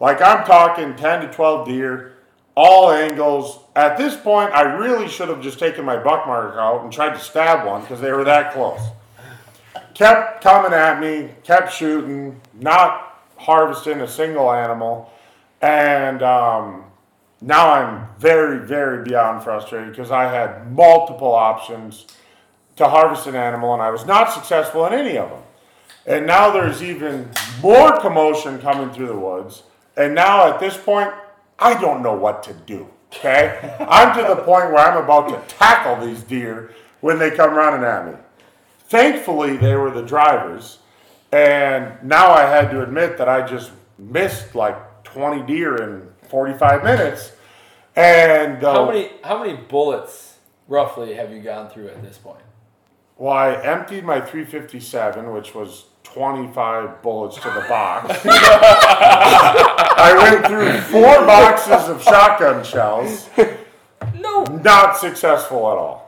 Like 0.00 0.20
I'm 0.20 0.44
talking 0.44 0.96
10 0.96 1.20
to 1.22 1.32
12 1.32 1.68
deer, 1.68 2.16
all 2.56 2.90
angles. 2.90 3.60
At 3.76 3.96
this 3.96 4.16
point, 4.16 4.52
I 4.52 4.62
really 4.62 5.06
should 5.06 5.28
have 5.28 5.40
just 5.40 5.60
taken 5.60 5.84
my 5.84 6.02
buck 6.02 6.26
mark 6.26 6.56
out 6.56 6.82
and 6.82 6.92
tried 6.92 7.14
to 7.14 7.20
stab 7.20 7.64
one 7.64 7.82
because 7.82 8.00
they 8.00 8.10
were 8.10 8.24
that 8.24 8.52
close. 8.52 8.80
Kept 9.98 10.44
coming 10.44 10.72
at 10.72 11.00
me, 11.00 11.30
kept 11.42 11.72
shooting, 11.72 12.40
not 12.54 13.20
harvesting 13.36 14.00
a 14.00 14.06
single 14.06 14.52
animal, 14.52 15.12
and 15.60 16.22
um, 16.22 16.84
now 17.40 17.72
I'm 17.72 18.06
very, 18.16 18.64
very 18.64 19.02
beyond 19.02 19.42
frustrated 19.42 19.90
because 19.90 20.12
I 20.12 20.32
had 20.32 20.70
multiple 20.70 21.34
options 21.34 22.06
to 22.76 22.86
harvest 22.86 23.26
an 23.26 23.34
animal 23.34 23.74
and 23.74 23.82
I 23.82 23.90
was 23.90 24.06
not 24.06 24.32
successful 24.32 24.86
in 24.86 24.92
any 24.92 25.18
of 25.18 25.30
them. 25.30 25.42
And 26.06 26.28
now 26.28 26.52
there's 26.52 26.80
even 26.80 27.28
more 27.60 27.98
commotion 27.98 28.60
coming 28.60 28.94
through 28.94 29.08
the 29.08 29.18
woods. 29.18 29.64
And 29.96 30.14
now 30.14 30.46
at 30.46 30.60
this 30.60 30.76
point, 30.76 31.12
I 31.58 31.74
don't 31.80 32.04
know 32.04 32.14
what 32.14 32.44
to 32.44 32.54
do. 32.54 32.88
Okay? 33.08 33.76
I'm 33.80 34.16
to 34.16 34.28
the 34.28 34.42
point 34.42 34.70
where 34.70 34.78
I'm 34.78 35.02
about 35.02 35.28
to 35.30 35.56
tackle 35.56 36.06
these 36.06 36.22
deer 36.22 36.72
when 37.00 37.18
they 37.18 37.32
come 37.32 37.54
running 37.54 37.84
at 37.84 38.06
me. 38.06 38.12
Thankfully, 38.88 39.56
they 39.56 39.74
were 39.74 39.90
the 39.90 40.02
drivers. 40.02 40.78
And 41.30 41.92
now 42.02 42.30
I 42.32 42.42
had 42.42 42.70
to 42.70 42.82
admit 42.82 43.18
that 43.18 43.28
I 43.28 43.46
just 43.46 43.70
missed 43.98 44.54
like 44.54 45.04
20 45.04 45.42
deer 45.42 45.76
in 45.76 46.08
45 46.28 46.82
minutes. 46.84 47.32
And 47.94 48.62
uh, 48.64 48.72
How 48.72 48.86
many 48.86 49.10
how 49.22 49.42
many 49.44 49.56
bullets 49.56 50.36
roughly 50.68 51.14
have 51.14 51.32
you 51.32 51.40
gone 51.42 51.68
through 51.68 51.88
at 51.88 52.02
this 52.02 52.16
point? 52.16 52.40
Well, 53.16 53.32
I 53.34 53.54
emptied 53.62 54.04
my 54.04 54.20
357, 54.20 55.32
which 55.32 55.54
was 55.54 55.86
25 56.04 57.02
bullets 57.02 57.36
to 57.36 57.50
the 57.50 57.66
box. 57.68 58.08
I 58.24 60.14
went 60.16 60.46
through 60.46 60.80
four 60.82 61.26
boxes 61.26 61.88
of 61.88 62.02
shotgun 62.02 62.62
shells. 62.64 63.28
No. 64.14 64.44
Not 64.44 64.96
successful 64.96 65.68
at 65.70 65.76
all. 65.76 66.07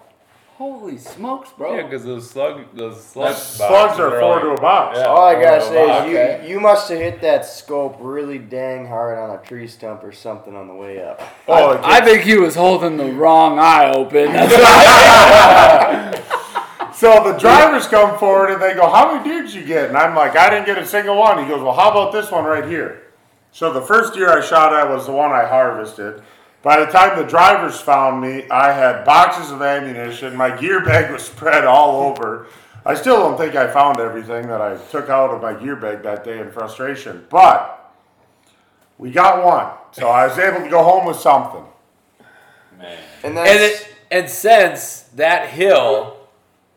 Holy 0.60 0.98
smokes, 0.98 1.48
bro. 1.56 1.74
Yeah, 1.74 1.84
because 1.84 2.04
those 2.04 2.28
slug, 2.28 2.76
those 2.76 3.02
slug 3.02 3.34
Slugs 3.34 3.58
boxes 3.72 4.00
are 4.00 4.20
four 4.20 4.32
like- 4.34 4.42
to 4.42 4.50
a 4.50 4.60
box. 4.60 4.98
Yeah. 4.98 5.04
All 5.06 5.24
I 5.24 5.42
gotta 5.42 5.62
say 5.62 5.90
is 5.90 6.12
you, 6.12 6.18
Okay. 6.18 6.46
you 6.50 6.60
must 6.60 6.86
have 6.90 6.98
hit 6.98 7.22
that 7.22 7.46
scope 7.46 7.96
really 7.98 8.36
dang 8.36 8.86
hard 8.86 9.18
on 9.18 9.30
a 9.30 9.38
tree 9.38 9.66
stump 9.66 10.04
or 10.04 10.12
something 10.12 10.54
on 10.54 10.68
the 10.68 10.74
way 10.74 11.02
up. 11.02 11.22
Oh, 11.48 11.70
it 11.70 11.80
I 11.82 12.00
gets- 12.00 12.10
think 12.12 12.24
he 12.24 12.36
was 12.36 12.56
holding 12.56 12.98
the 12.98 13.06
wrong 13.10 13.58
eye 13.58 13.90
open. 13.90 14.28
So 16.92 17.32
the 17.32 17.38
drivers 17.38 17.86
come 17.86 18.18
forward 18.18 18.50
and 18.50 18.60
they 18.60 18.74
go, 18.74 18.86
How 18.90 19.14
many 19.14 19.24
deer 19.26 19.42
did 19.42 19.54
you 19.54 19.64
get? 19.64 19.88
And 19.88 19.96
I'm 19.96 20.14
like, 20.14 20.36
I 20.36 20.50
didn't 20.50 20.66
get 20.66 20.76
a 20.76 20.84
single 20.84 21.16
one. 21.16 21.42
He 21.42 21.48
goes, 21.48 21.62
Well, 21.62 21.72
how 21.72 21.90
about 21.90 22.12
this 22.12 22.30
one 22.30 22.44
right 22.44 22.66
here? 22.66 23.04
So 23.52 23.72
the 23.72 23.80
first 23.80 24.12
deer 24.12 24.28
I 24.28 24.42
shot 24.42 24.74
at 24.74 24.90
was 24.90 25.06
the 25.06 25.12
one 25.12 25.30
I 25.32 25.46
harvested. 25.46 26.20
By 26.62 26.84
the 26.84 26.90
time 26.92 27.16
the 27.18 27.24
drivers 27.28 27.80
found 27.80 28.20
me, 28.20 28.48
I 28.50 28.72
had 28.72 29.04
boxes 29.04 29.50
of 29.50 29.62
ammunition. 29.62 30.36
My 30.36 30.54
gear 30.54 30.84
bag 30.84 31.10
was 31.10 31.22
spread 31.22 31.64
all 31.64 32.02
over. 32.02 32.46
I 32.84 32.94
still 32.94 33.16
don't 33.16 33.38
think 33.38 33.54
I 33.56 33.66
found 33.70 33.98
everything 33.98 34.46
that 34.48 34.60
I 34.60 34.76
took 34.76 35.08
out 35.08 35.30
of 35.30 35.40
my 35.40 35.54
gear 35.54 35.76
bag 35.76 36.02
that 36.02 36.24
day 36.24 36.38
in 36.38 36.50
frustration. 36.50 37.26
But 37.30 37.92
we 38.98 39.10
got 39.10 39.44
one. 39.44 39.72
So 39.92 40.08
I 40.08 40.26
was 40.26 40.38
able 40.38 40.62
to 40.62 40.68
go 40.68 40.82
home 40.82 41.06
with 41.06 41.16
something. 41.18 41.64
Man. 42.78 42.98
And 43.22 43.38
And 43.38 43.60
it, 43.60 43.94
and 44.10 44.28
since 44.28 45.02
that 45.14 45.48
hill 45.50 46.16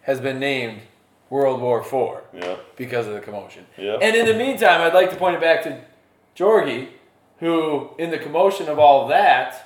has 0.01 0.19
been 0.21 0.39
named 0.39 0.81
World 1.29 1.61
War 1.61 1.83
Four 1.83 2.23
Yep. 2.33 2.75
because 2.75 3.07
of 3.07 3.13
the 3.13 3.19
commotion. 3.21 3.65
Yep. 3.77 3.99
And 4.01 4.15
in 4.15 4.25
the 4.25 4.33
meantime, 4.33 4.81
I'd 4.81 4.93
like 4.93 5.09
to 5.09 5.15
point 5.15 5.35
it 5.35 5.41
back 5.41 5.63
to 5.63 5.81
Jorgie, 6.37 6.89
who, 7.39 7.89
in 7.97 8.11
the 8.11 8.17
commotion 8.19 8.67
of 8.69 8.77
all 8.79 9.07
that, 9.07 9.62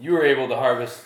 you 0.00 0.12
were 0.12 0.24
able 0.24 0.48
to 0.48 0.56
harvest 0.56 1.04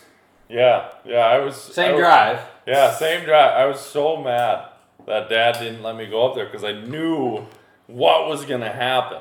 Yeah, 0.48 0.88
yeah. 1.04 1.18
I 1.26 1.38
was 1.40 1.54
I 1.70 1.72
same 1.72 1.92
was- 1.94 2.00
drive. 2.00 2.40
Yeah, 2.66 2.90
same 2.92 3.24
drive. 3.24 3.52
I 3.56 3.66
was 3.66 3.80
so 3.80 4.16
mad 4.16 4.66
that 5.06 5.28
Dad 5.30 5.58
didn't 5.58 5.82
let 5.82 5.96
me 5.96 6.06
go 6.06 6.26
up 6.28 6.34
there 6.34 6.44
because 6.46 6.64
I 6.64 6.72
knew 6.72 7.46
what 7.86 8.28
was 8.28 8.44
gonna 8.44 8.70
happen, 8.72 9.20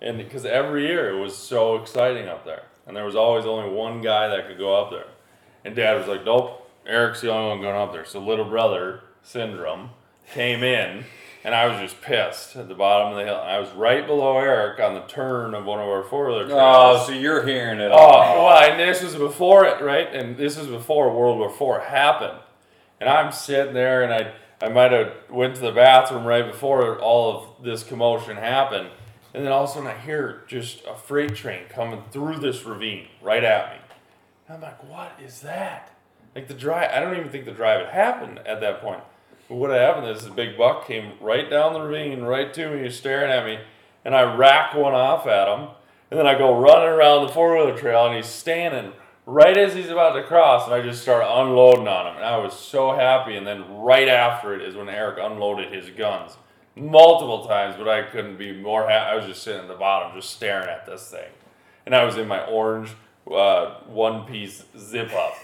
and 0.00 0.16
because 0.18 0.44
every 0.46 0.86
year 0.86 1.10
it 1.14 1.18
was 1.20 1.36
so 1.36 1.76
exciting 1.76 2.28
up 2.28 2.44
there. 2.44 2.64
and 2.86 2.94
there 2.94 3.04
was 3.06 3.16
always 3.16 3.46
only 3.46 3.70
one 3.70 4.02
guy 4.02 4.28
that 4.28 4.46
could 4.46 4.58
go 4.58 4.74
up 4.74 4.90
there. 4.90 5.06
And 5.64 5.74
Dad 5.74 5.96
was 5.96 6.06
like, 6.06 6.22
"Nope, 6.22 6.70
Eric's 6.86 7.22
the 7.22 7.30
only 7.32 7.48
one 7.48 7.62
going 7.62 7.74
up 7.76 7.92
there." 7.94 8.04
So 8.04 8.18
little 8.20 8.44
brother 8.44 9.00
syndrome 9.22 9.90
came 10.34 10.62
in, 10.62 11.06
and 11.44 11.54
I 11.54 11.66
was 11.66 11.78
just 11.78 12.00
pissed 12.00 12.56
at 12.56 12.68
the 12.68 12.74
bottom 12.74 13.12
of 13.12 13.18
the 13.18 13.24
hill. 13.24 13.36
I 13.36 13.58
was 13.58 13.70
right 13.72 14.06
below 14.06 14.38
Eric 14.38 14.80
on 14.80 14.94
the 14.94 15.02
turn 15.02 15.54
of 15.54 15.66
one 15.66 15.78
of 15.78 15.86
our 15.86 16.02
four 16.02 16.26
wheeler 16.26 16.44
oh, 16.44 16.48
trails. 16.48 17.00
Oh, 17.02 17.04
so 17.06 17.12
you're 17.12 17.46
hearing 17.46 17.78
it 17.80 17.90
Oh, 17.92 17.96
all. 17.96 18.44
well, 18.46 18.70
and 18.70 18.80
this 18.80 19.02
was 19.02 19.14
before 19.14 19.66
it, 19.66 19.82
right? 19.82 20.12
And 20.12 20.36
this 20.36 20.56
was 20.58 20.66
before 20.68 21.14
World 21.14 21.38
War 21.38 21.50
Four 21.50 21.80
happened. 21.80 22.38
And 22.98 23.08
I'm 23.08 23.30
sitting 23.32 23.74
there, 23.74 24.02
and 24.02 24.12
I 24.12 24.32
I 24.64 24.70
might 24.70 24.92
have 24.92 25.12
went 25.28 25.56
to 25.56 25.60
the 25.60 25.72
bathroom 25.72 26.24
right 26.24 26.46
before 26.46 26.98
all 26.98 27.36
of 27.58 27.64
this 27.64 27.82
commotion 27.82 28.36
happened, 28.36 28.88
and 29.34 29.44
then 29.44 29.52
all 29.52 29.64
of 29.64 29.70
a 29.70 29.72
sudden 29.74 29.88
I 29.88 29.98
hear 29.98 30.44
just 30.46 30.82
a 30.86 30.94
freight 30.94 31.34
train 31.34 31.64
coming 31.68 32.02
through 32.10 32.38
this 32.38 32.64
ravine 32.64 33.08
right 33.20 33.44
at 33.44 33.72
me. 33.74 33.78
And 34.48 34.56
I'm 34.56 34.62
like, 34.62 34.82
what 34.88 35.18
is 35.22 35.40
that? 35.40 35.90
Like 36.34 36.48
the 36.48 36.54
drive, 36.54 36.90
I 36.92 37.00
don't 37.00 37.16
even 37.16 37.28
think 37.30 37.44
the 37.44 37.52
drive 37.52 37.84
had 37.84 37.94
happened 37.94 38.38
at 38.46 38.60
that 38.60 38.80
point. 38.80 39.02
What 39.48 39.70
happened 39.70 40.06
is 40.08 40.24
this 40.24 40.32
big 40.32 40.56
buck 40.56 40.86
came 40.86 41.12
right 41.20 41.48
down 41.48 41.74
the 41.74 41.80
ravine, 41.80 42.22
right 42.22 42.52
to 42.54 42.70
me, 42.70 42.88
staring 42.90 43.30
at 43.30 43.44
me, 43.44 43.58
and 44.04 44.14
I 44.14 44.22
rack 44.22 44.74
one 44.74 44.94
off 44.94 45.26
at 45.26 45.48
him, 45.48 45.68
and 46.10 46.18
then 46.18 46.26
I 46.26 46.38
go 46.38 46.58
running 46.58 46.88
around 46.88 47.26
the 47.26 47.32
four 47.32 47.54
wheeler 47.54 47.76
trail, 47.76 48.06
and 48.06 48.16
he's 48.16 48.26
standing 48.26 48.92
right 49.26 49.56
as 49.56 49.74
he's 49.74 49.90
about 49.90 50.12
to 50.14 50.22
cross, 50.22 50.64
and 50.64 50.74
I 50.74 50.82
just 50.82 51.02
start 51.02 51.24
unloading 51.26 51.88
on 51.88 52.06
him, 52.06 52.16
and 52.16 52.24
I 52.24 52.38
was 52.38 52.54
so 52.54 52.92
happy. 52.92 53.36
And 53.36 53.46
then 53.46 53.80
right 53.80 54.08
after 54.08 54.54
it 54.54 54.62
is 54.62 54.76
when 54.76 54.88
Eric 54.88 55.18
unloaded 55.20 55.72
his 55.72 55.90
guns 55.90 56.36
multiple 56.76 57.46
times, 57.46 57.76
but 57.76 57.88
I 57.88 58.02
couldn't 58.02 58.36
be 58.36 58.52
more 58.52 58.88
happy. 58.88 59.12
I 59.12 59.14
was 59.14 59.26
just 59.26 59.42
sitting 59.42 59.62
at 59.62 59.68
the 59.68 59.74
bottom, 59.74 60.18
just 60.18 60.34
staring 60.34 60.68
at 60.68 60.86
this 60.86 61.10
thing, 61.10 61.30
and 61.84 61.94
I 61.94 62.04
was 62.04 62.16
in 62.16 62.28
my 62.28 62.44
orange 62.44 62.90
uh, 63.30 63.74
one 63.86 64.24
piece 64.26 64.64
zip 64.78 65.12
up 65.14 65.34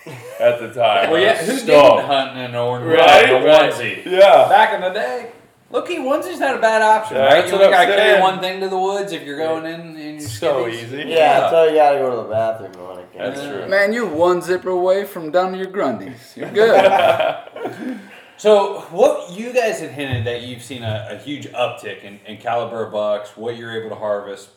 at 0.41 0.61
the 0.61 0.69
time. 0.73 1.11
Well, 1.11 1.21
yeah, 1.21 1.41
was 1.41 1.51
who 1.51 1.57
stoked. 1.59 1.97
didn't 1.99 2.07
hunt 2.07 2.31
in 2.39 2.45
an 2.45 2.55
orange 2.55 2.87
Right, 2.87 3.31
a 3.31 3.35
right. 3.45 3.73
onesie? 3.73 4.05
Yeah. 4.05 4.49
Back 4.49 4.75
in 4.75 4.81
the 4.83 4.91
day. 4.91 5.33
Look, 5.73 5.87
one's 5.89 6.27
not 6.41 6.57
a 6.57 6.61
bad 6.61 6.83
option, 6.83 7.17
Yeah, 7.17 7.27
right? 7.27 7.47
You 7.47 7.53
what 7.53 7.61
only 7.63 7.73
got 7.77 7.85
to 7.87 7.95
carry 7.95 8.21
one 8.21 8.41
thing 8.41 8.59
to 8.61 8.69
the 8.69 8.79
woods 8.79 9.13
if 9.13 9.23
you're 9.23 9.39
going 9.39 9.67
in 9.67 9.81
and 9.81 10.21
you're 10.21 10.29
So 10.29 10.65
skivvies. 10.65 10.73
easy. 10.83 11.05
Yeah, 11.07 11.45
until 11.45 11.71
you 11.71 11.77
gotta 11.77 11.99
go 11.99 12.11
to 12.11 12.17
the 12.17 12.29
bathroom. 12.35 12.73
Or 12.81 12.95
like, 12.97 13.17
That's 13.17 13.41
true. 13.41 13.69
Man, 13.69 13.93
you're 13.93 14.09
one 14.09 14.43
zipper 14.43 14.71
away 14.71 15.05
from 15.05 15.31
down 15.31 15.53
to 15.53 15.59
your 15.59 15.69
grundies. 15.69 16.37
You're 16.37 16.51
good. 16.51 18.01
So, 18.37 18.81
what 18.91 19.33
you 19.39 19.53
guys 19.53 19.81
had 19.81 19.91
hinted 19.91 20.25
that 20.27 20.41
you've 20.41 20.63
seen 20.63 20.83
a, 20.83 21.09
a 21.11 21.19
huge 21.19 21.47
uptick 21.49 22.05
in, 22.05 22.21
in 22.27 22.39
caliber 22.39 22.87
of 22.87 22.91
bucks, 22.91 23.37
what 23.37 23.59
you're 23.59 23.79
able 23.79 23.91
to 23.91 23.97
harvest. 23.97 24.49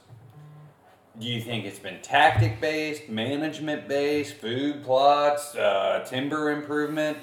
Do 1.19 1.27
you 1.27 1.41
think 1.41 1.65
it's 1.65 1.77
been 1.79 2.01
tactic 2.01 2.59
based, 2.59 3.07
management 3.07 3.87
based, 3.87 4.33
food 4.35 4.83
plots, 4.83 5.55
uh, 5.55 6.03
timber 6.09 6.51
improvement, 6.51 7.19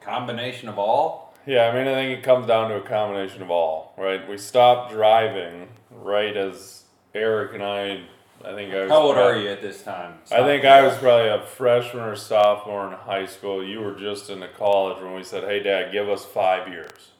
combination 0.00 0.68
of 0.68 0.78
all? 0.78 1.32
Yeah, 1.46 1.68
I 1.68 1.74
mean, 1.74 1.86
I 1.86 1.94
think 1.94 2.18
it 2.18 2.22
comes 2.22 2.46
down 2.46 2.70
to 2.70 2.76
a 2.76 2.80
combination 2.80 3.42
of 3.42 3.50
all, 3.50 3.94
right? 3.96 4.28
We 4.28 4.36
stopped 4.36 4.92
driving 4.92 5.68
right 5.90 6.36
as 6.36 6.84
Eric 7.14 7.54
and 7.54 7.62
I, 7.62 8.00
I 8.44 8.54
think 8.54 8.74
I 8.74 8.80
was. 8.82 8.90
How 8.90 9.02
old 9.02 9.14
prob- 9.14 9.26
are 9.26 9.38
you 9.38 9.48
at 9.48 9.62
this 9.62 9.82
time? 9.82 10.14
I 10.32 10.42
think 10.42 10.64
I 10.64 10.82
was 10.82 10.98
probably 10.98 11.28
a 11.28 11.42
freshman 11.46 12.02
or 12.02 12.16
sophomore 12.16 12.88
in 12.88 12.94
high 12.94 13.26
school. 13.26 13.62
You 13.64 13.80
were 13.80 13.94
just 13.94 14.28
into 14.28 14.48
college 14.48 15.00
when 15.00 15.14
we 15.14 15.22
said, 15.22 15.44
hey, 15.44 15.62
Dad, 15.62 15.92
give 15.92 16.08
us 16.08 16.24
five 16.24 16.66
years, 16.66 17.12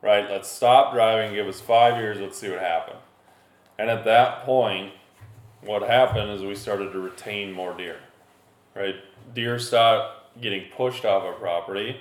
right? 0.00 0.30
Let's 0.30 0.48
stop 0.48 0.92
driving, 0.92 1.34
give 1.34 1.48
us 1.48 1.60
five 1.60 1.96
years, 1.96 2.20
let's 2.20 2.38
see 2.38 2.50
what 2.50 2.60
happens. 2.60 2.98
And 3.78 3.90
at 3.90 4.04
that 4.04 4.44
point, 4.44 4.92
what 5.64 5.82
happened 5.82 6.30
is 6.30 6.42
we 6.42 6.54
started 6.54 6.92
to 6.92 6.98
retain 6.98 7.52
more 7.52 7.74
deer, 7.74 7.98
right? 8.74 8.96
Deer 9.34 9.58
stopped 9.58 10.40
getting 10.40 10.70
pushed 10.70 11.04
off 11.04 11.22
our 11.22 11.32
property. 11.32 12.00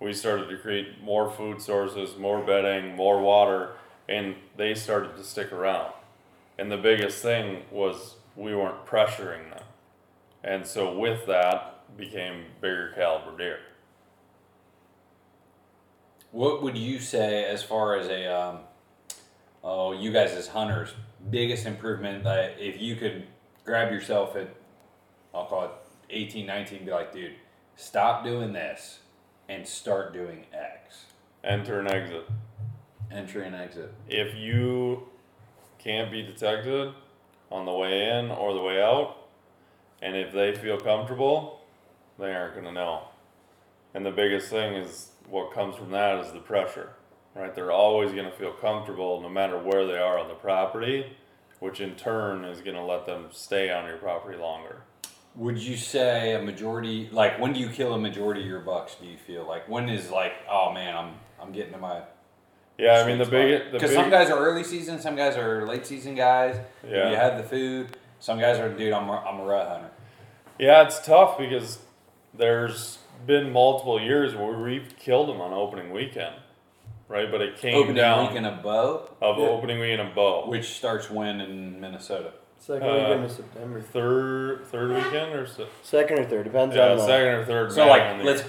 We 0.00 0.12
started 0.12 0.48
to 0.48 0.56
create 0.56 1.02
more 1.02 1.30
food 1.30 1.60
sources, 1.60 2.16
more 2.16 2.40
bedding, 2.40 2.96
more 2.96 3.20
water, 3.20 3.72
and 4.08 4.34
they 4.56 4.74
started 4.74 5.16
to 5.16 5.24
stick 5.24 5.52
around. 5.52 5.92
And 6.58 6.70
the 6.70 6.76
biggest 6.76 7.22
thing 7.22 7.62
was 7.70 8.16
we 8.36 8.54
weren't 8.54 8.84
pressuring 8.86 9.50
them. 9.50 9.64
And 10.42 10.66
so 10.66 10.96
with 10.96 11.26
that 11.26 11.96
became 11.96 12.44
bigger 12.60 12.92
caliber 12.94 13.36
deer. 13.36 13.60
What 16.30 16.62
would 16.62 16.78
you 16.78 16.98
say 16.98 17.44
as 17.44 17.62
far 17.62 17.94
as 17.96 18.08
a, 18.08 18.26
um, 18.26 18.58
oh, 19.62 19.92
you 19.92 20.12
guys 20.12 20.32
as 20.32 20.48
hunters, 20.48 20.94
biggest 21.30 21.66
improvement 21.66 22.24
that 22.24 22.56
if 22.58 22.80
you 22.80 22.96
could 22.96 23.24
grab 23.64 23.92
yourself 23.92 24.36
at, 24.36 24.54
I'll 25.34 25.46
call 25.46 25.64
it 25.64 25.70
18, 26.10 26.46
19, 26.46 26.84
be 26.84 26.90
like, 26.90 27.12
dude, 27.12 27.32
stop 27.76 28.24
doing 28.24 28.52
this 28.52 28.98
and 29.48 29.66
start 29.66 30.12
doing 30.12 30.44
X. 30.52 31.06
Enter 31.44 31.80
and 31.80 31.88
exit. 31.88 32.28
Entry 33.10 33.46
and 33.46 33.54
exit. 33.54 33.92
If 34.08 34.34
you 34.36 35.08
can't 35.78 36.10
be 36.10 36.22
detected 36.22 36.92
on 37.50 37.66
the 37.66 37.72
way 37.72 38.08
in 38.08 38.30
or 38.30 38.54
the 38.54 38.60
way 38.60 38.82
out, 38.82 39.16
and 40.00 40.16
if 40.16 40.32
they 40.32 40.54
feel 40.54 40.78
comfortable, 40.78 41.60
they 42.18 42.32
aren't 42.32 42.54
going 42.54 42.66
to 42.66 42.72
know. 42.72 43.02
And 43.94 44.06
the 44.06 44.10
biggest 44.10 44.48
thing 44.48 44.74
is 44.74 45.10
what 45.28 45.52
comes 45.52 45.76
from 45.76 45.90
that 45.90 46.24
is 46.24 46.32
the 46.32 46.38
pressure, 46.38 46.90
right? 47.34 47.54
They're 47.54 47.72
always 47.72 48.12
going 48.12 48.24
to 48.24 48.36
feel 48.36 48.52
comfortable 48.52 49.20
no 49.20 49.28
matter 49.28 49.58
where 49.58 49.86
they 49.86 49.98
are 49.98 50.18
on 50.18 50.28
the 50.28 50.34
property, 50.34 51.16
which 51.60 51.80
in 51.80 51.94
turn 51.94 52.44
is 52.44 52.60
going 52.60 52.76
to 52.76 52.84
let 52.84 53.06
them 53.06 53.26
stay 53.30 53.70
on 53.70 53.86
your 53.86 53.96
property 53.96 54.38
longer. 54.38 54.82
Would 55.34 55.58
you 55.58 55.76
say 55.76 56.34
a 56.34 56.42
majority, 56.42 57.08
like 57.10 57.40
when 57.40 57.54
do 57.54 57.60
you 57.60 57.70
kill 57.70 57.94
a 57.94 57.98
majority 57.98 58.42
of 58.42 58.46
your 58.46 58.60
bucks? 58.60 58.96
Do 59.00 59.06
you 59.06 59.16
feel 59.16 59.46
like 59.46 59.66
when 59.68 59.88
is 59.88 60.10
like, 60.10 60.34
oh 60.50 60.72
man, 60.72 60.94
I'm 60.94 61.14
I'm 61.40 61.52
getting 61.52 61.72
to 61.72 61.78
my 61.78 62.02
Yeah, 62.78 63.00
I 63.00 63.06
mean 63.06 63.18
the 63.18 63.24
big, 63.24 63.72
because 63.72 63.92
some 63.92 64.10
guys 64.10 64.30
are 64.30 64.38
early 64.38 64.62
season, 64.62 65.00
some 65.00 65.16
guys 65.16 65.36
are 65.36 65.66
late 65.66 65.86
season 65.86 66.14
guys. 66.14 66.56
Yeah. 66.86 67.10
You 67.10 67.16
have 67.16 67.38
the 67.38 67.44
food. 67.44 67.96
Some 68.20 68.38
guys 68.38 68.58
are, 68.58 68.68
dude, 68.68 68.92
I'm 68.92 69.08
a, 69.08 69.16
I'm 69.16 69.40
a 69.40 69.44
rut 69.44 69.68
hunter. 69.68 69.90
Yeah, 70.58 70.82
it's 70.86 71.04
tough 71.04 71.38
because 71.38 71.78
there's 72.34 72.98
been 73.26 73.52
multiple 73.52 74.00
years 74.00 74.34
where 74.34 74.58
we've 74.58 74.94
killed 74.96 75.28
them 75.28 75.40
on 75.40 75.52
opening 75.52 75.92
weekend, 75.92 76.36
right? 77.12 77.30
But 77.30 77.42
it 77.42 77.58
came 77.58 77.74
Opening 77.74 77.96
down 77.96 78.26
weekend 78.26 78.46
of 78.46 78.62
bow, 78.62 79.08
of 79.20 79.38
opening 79.38 79.78
weekend 79.78 80.00
of 80.08 80.14
bow. 80.14 80.48
which 80.48 80.70
starts 80.70 81.10
when 81.10 81.40
in 81.40 81.80
Minnesota. 81.80 82.32
second 82.58 82.88
Uh, 82.88 82.94
weekend 82.94 83.24
of 83.24 83.30
September. 83.30 83.80
third 83.80 84.66
third 84.66 84.90
weekend 84.90 85.34
or 85.34 85.46
so, 85.46 85.66
Second 85.82 86.18
or 86.20 86.24
third, 86.24 86.44
depends 86.44 86.74
yeah, 86.74 86.90
on 86.92 86.96
the. 86.96 87.06
second 87.06 87.28
or 87.28 87.44
third. 87.44 87.72
So 87.72 87.80
man 87.80 87.88
like, 87.88 88.02
on 88.02 88.18
the- 88.18 88.24
let's 88.24 88.44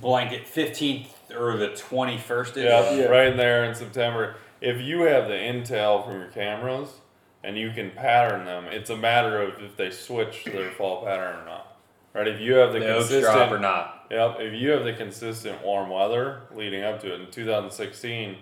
blanket 0.00 0.46
15th 0.46 1.08
or 1.38 1.56
the 1.56 1.68
21st. 1.68 2.56
yeah, 2.56 2.92
Yeah. 2.94 3.04
right 3.06 3.26
in 3.26 3.36
there 3.36 3.64
in 3.64 3.74
September. 3.74 4.36
If 4.60 4.80
you 4.80 5.02
have 5.02 5.26
the 5.28 5.34
intel 5.34 6.04
from 6.06 6.18
your 6.20 6.28
cameras 6.30 7.00
and 7.42 7.58
you 7.58 7.70
can 7.70 7.90
pattern 7.90 8.46
them, 8.46 8.66
it's 8.70 8.88
a 8.88 8.96
matter 8.96 9.42
of 9.42 9.62
if 9.62 9.76
they 9.76 9.90
switch 9.90 10.44
their 10.44 10.70
fall 10.70 11.04
pattern 11.04 11.40
or 11.40 11.44
not. 11.44 11.76
Right? 12.14 12.28
If 12.28 12.40
you 12.40 12.54
have 12.54 12.72
the, 12.72 12.78
The 12.78 12.94
oaks 12.94 13.08
consistent 13.08 13.34
drop 13.34 13.50
or 13.50 13.58
not. 13.58 13.93
Yep. 14.10 14.36
If 14.40 14.54
you 14.54 14.70
have 14.70 14.84
the 14.84 14.92
consistent 14.92 15.64
warm 15.64 15.90
weather 15.90 16.42
leading 16.54 16.82
up 16.84 17.00
to 17.00 17.12
it, 17.14 17.20
in 17.20 17.30
2016, 17.30 18.36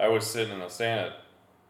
I 0.00 0.08
was 0.08 0.26
sitting 0.26 0.52
in 0.54 0.60
the 0.60 0.68
sand 0.68 1.06
at 1.06 1.12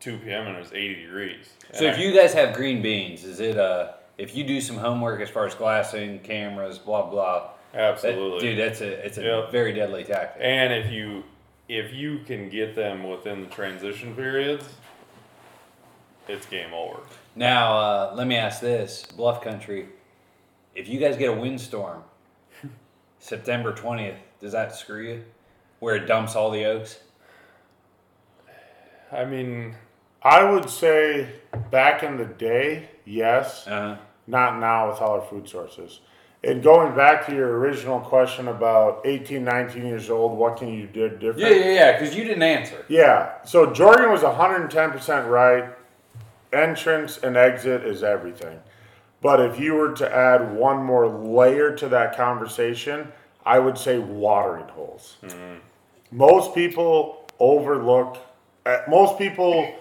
2 0.00 0.18
p.m. 0.18 0.46
and 0.46 0.56
it 0.56 0.60
was 0.60 0.72
80 0.72 1.02
degrees. 1.06 1.50
So 1.72 1.84
if 1.84 1.96
I- 1.96 2.00
you 2.00 2.12
guys 2.14 2.32
have 2.34 2.54
green 2.54 2.82
beans, 2.82 3.24
is 3.24 3.40
it 3.40 3.56
uh 3.58 3.92
if 4.18 4.36
you 4.36 4.44
do 4.44 4.60
some 4.60 4.76
homework 4.76 5.20
as 5.20 5.28
far 5.30 5.46
as 5.46 5.54
glassing, 5.54 6.20
cameras, 6.20 6.78
blah 6.78 7.08
blah, 7.10 7.48
that- 7.72 7.80
absolutely, 7.80 8.40
dude, 8.40 8.58
that's 8.58 8.80
a 8.80 9.04
it's 9.06 9.18
a 9.18 9.22
Yep. 9.22 9.50
very 9.50 9.72
deadly 9.72 10.04
tactic. 10.04 10.40
and 10.44 10.72
if 10.72 10.90
you 10.92 11.24
if 11.68 11.92
you 11.94 12.18
can 12.26 12.50
get 12.50 12.74
them 12.76 13.08
within 13.08 13.40
the 13.40 13.46
transition 13.48 14.14
periods, 14.14 14.68
it's 16.28 16.44
game 16.46 16.72
over. 16.74 17.00
Now, 17.34 17.76
uh, 17.78 18.12
let 18.14 18.26
me 18.26 18.36
ask 18.36 18.60
this: 18.60 19.04
Bluff 19.16 19.42
Country, 19.42 19.88
if 20.74 20.88
you 20.88 20.98
guys 21.00 21.16
get 21.16 21.30
a 21.30 21.32
windstorm, 21.32 22.04
September 23.24 23.72
twentieth, 23.72 24.18
does 24.38 24.52
that 24.52 24.76
screw 24.76 25.02
you? 25.02 25.24
Where 25.78 25.96
it 25.96 26.06
dumps 26.06 26.36
all 26.36 26.50
the 26.50 26.66
oaks? 26.66 26.98
I 29.10 29.24
mean, 29.24 29.76
I 30.22 30.44
would 30.44 30.68
say 30.68 31.30
back 31.70 32.02
in 32.02 32.18
the 32.18 32.26
day, 32.26 32.90
yes. 33.06 33.66
Uh, 33.66 33.96
Not 34.26 34.60
now 34.60 34.90
with 34.90 35.00
all 35.00 35.12
our 35.12 35.22
food 35.22 35.48
sources. 35.48 36.00
And 36.42 36.62
going 36.62 36.94
back 36.94 37.26
to 37.26 37.34
your 37.34 37.58
original 37.58 37.98
question 37.98 38.48
about 38.48 39.00
18, 39.06 39.42
19 39.42 39.86
years 39.86 40.10
old, 40.10 40.36
what 40.36 40.58
can 40.58 40.68
you 40.68 40.86
do 40.86 41.08
different? 41.08 41.38
yeah, 41.38 41.48
yeah, 41.48 41.72
yeah. 41.72 41.92
Because 41.92 42.14
you 42.14 42.24
didn't 42.24 42.42
answer. 42.42 42.84
Yeah. 42.88 43.42
So 43.44 43.68
Jorgen 43.68 44.10
was 44.12 44.20
110% 44.20 45.30
right. 45.30 45.70
Entrance 46.52 47.16
and 47.16 47.38
exit 47.38 47.84
is 47.86 48.02
everything. 48.02 48.60
But 49.24 49.40
if 49.40 49.58
you 49.58 49.72
were 49.72 49.94
to 49.94 50.14
add 50.14 50.54
one 50.54 50.84
more 50.84 51.08
layer 51.08 51.74
to 51.76 51.88
that 51.88 52.14
conversation, 52.14 53.10
I 53.42 53.58
would 53.58 53.78
say 53.78 53.98
watering 53.98 54.68
holes. 54.68 55.16
Most 56.10 56.54
people 56.54 57.26
overlook, 57.40 58.18
uh, 58.66 58.80
most 58.86 59.16
people 59.16 59.74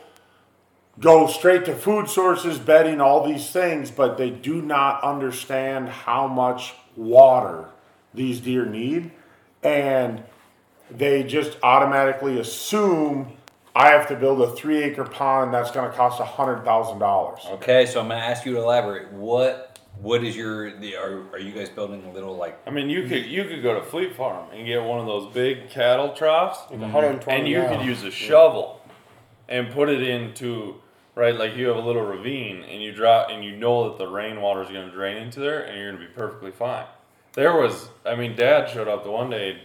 go 0.97 1.27
straight 1.27 1.65
to 1.65 1.75
food 1.75 2.07
sources, 2.07 2.57
bedding, 2.57 3.01
all 3.01 3.27
these 3.27 3.49
things, 3.49 3.91
but 3.91 4.17
they 4.17 4.29
do 4.29 4.61
not 4.61 5.03
understand 5.03 5.89
how 5.89 6.25
much 6.25 6.73
water 6.95 7.65
these 8.13 8.39
deer 8.39 8.65
need. 8.65 9.11
And 9.61 10.23
they 10.89 11.21
just 11.21 11.57
automatically 11.61 12.39
assume 12.39 13.33
I 13.75 13.89
have 13.89 14.07
to 14.09 14.15
build 14.15 14.41
a 14.41 14.51
three 14.51 14.83
acre 14.83 15.03
pond 15.03 15.53
that's 15.53 15.71
going 15.71 15.89
to 15.89 15.95
cost 15.95 16.19
a 16.19 16.25
hundred 16.25 16.63
thousand 16.63 16.99
dollars. 16.99 17.41
Okay, 17.45 17.85
so 17.85 17.99
I'm 17.99 18.07
gonna 18.07 18.19
ask 18.19 18.45
you 18.45 18.53
to 18.53 18.59
elaborate. 18.59 19.11
What 19.11 19.79
what 19.99 20.23
is 20.23 20.35
your 20.35 20.77
the 20.79 20.95
are, 20.95 21.23
are 21.31 21.39
you 21.39 21.51
guys 21.51 21.69
building 21.69 22.03
a 22.05 22.11
little 22.11 22.35
like 22.35 22.59
I 22.67 22.69
mean, 22.69 22.89
you 22.89 23.07
could 23.07 23.25
you 23.25 23.45
could 23.45 23.63
go 23.63 23.73
to 23.73 23.83
Fleet 23.83 24.15
Farm 24.15 24.47
and 24.51 24.65
get 24.65 24.83
one 24.83 24.99
of 24.99 25.05
those 25.05 25.33
big 25.33 25.69
cattle 25.69 26.13
troughs, 26.13 26.59
120 26.69 27.39
and 27.39 27.47
you 27.47 27.61
could 27.67 27.85
use 27.85 28.03
a 28.03 28.11
shovel 28.11 28.81
and 29.49 29.71
put 29.71 29.89
it 29.89 30.01
into 30.01 30.75
right 31.15 31.35
like 31.35 31.55
you 31.55 31.67
have 31.67 31.77
a 31.77 31.81
little 31.81 32.03
ravine 32.03 32.63
and 32.63 32.81
you 32.81 32.91
drop 32.91 33.29
and 33.29 33.43
you 33.43 33.55
know 33.55 33.89
that 33.89 33.97
the 33.97 34.07
rainwater 34.07 34.63
is 34.63 34.69
going 34.69 34.87
to 34.87 34.91
drain 34.91 35.17
into 35.17 35.39
there 35.39 35.61
and 35.61 35.77
you're 35.77 35.91
going 35.91 36.01
to 36.01 36.07
be 36.07 36.13
perfectly 36.13 36.51
fine. 36.51 36.85
There 37.33 37.55
was, 37.55 37.89
I 38.05 38.15
mean, 38.15 38.35
Dad 38.35 38.69
showed 38.69 38.87
up 38.87 39.03
the 39.03 39.11
one 39.11 39.31
day 39.31 39.59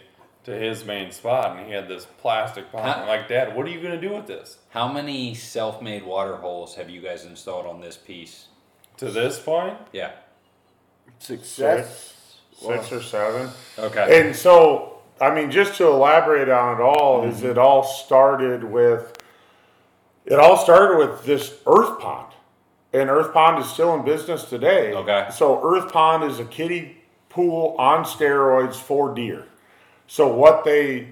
to 0.48 0.58
his 0.58 0.84
main 0.84 1.12
spot 1.12 1.56
and 1.56 1.66
he 1.66 1.72
had 1.72 1.88
this 1.88 2.06
plastic 2.18 2.72
pond. 2.72 2.84
Huh? 2.84 3.00
I'm 3.02 3.08
like, 3.08 3.28
Dad, 3.28 3.54
what 3.54 3.66
are 3.66 3.70
you 3.70 3.80
going 3.80 3.98
to 3.98 4.08
do 4.08 4.14
with 4.14 4.26
this? 4.26 4.58
how 4.70 4.90
many 4.90 5.34
self-made 5.34 6.04
water 6.04 6.36
holes 6.36 6.74
have 6.76 6.90
you 6.90 7.00
guys 7.00 7.24
installed 7.24 7.66
on 7.66 7.80
this 7.80 7.96
piece? 7.96 8.46
To 8.98 9.10
this 9.10 9.38
point, 9.38 9.76
Yeah. 9.92 10.12
Six, 11.20 11.48
six 11.48 12.92
or 12.92 13.02
seven. 13.02 13.50
Okay. 13.78 14.20
And 14.20 14.36
so, 14.36 14.98
I 15.20 15.34
mean, 15.34 15.50
just 15.50 15.74
to 15.78 15.86
elaborate 15.86 16.48
on 16.48 16.80
it 16.80 16.82
all, 16.82 17.24
is 17.24 17.38
mm-hmm. 17.38 17.46
it 17.48 17.58
all 17.58 17.82
started 17.82 18.62
with, 18.62 19.16
it 20.26 20.38
all 20.38 20.56
started 20.56 20.98
with 20.98 21.24
this 21.24 21.54
Earth 21.66 21.98
Pond. 21.98 22.32
And 22.92 23.10
Earth 23.10 23.32
Pond 23.32 23.62
is 23.62 23.68
still 23.68 23.94
in 23.94 24.04
business 24.04 24.44
today. 24.44 24.92
Okay. 24.92 25.28
So 25.32 25.60
Earth 25.64 25.92
Pond 25.92 26.30
is 26.30 26.38
a 26.38 26.44
kiddie 26.44 26.98
pool 27.28 27.74
on 27.78 28.04
steroids 28.04 28.76
for 28.76 29.14
deer. 29.14 29.46
So 30.08 30.26
what 30.26 30.64
they, 30.64 31.08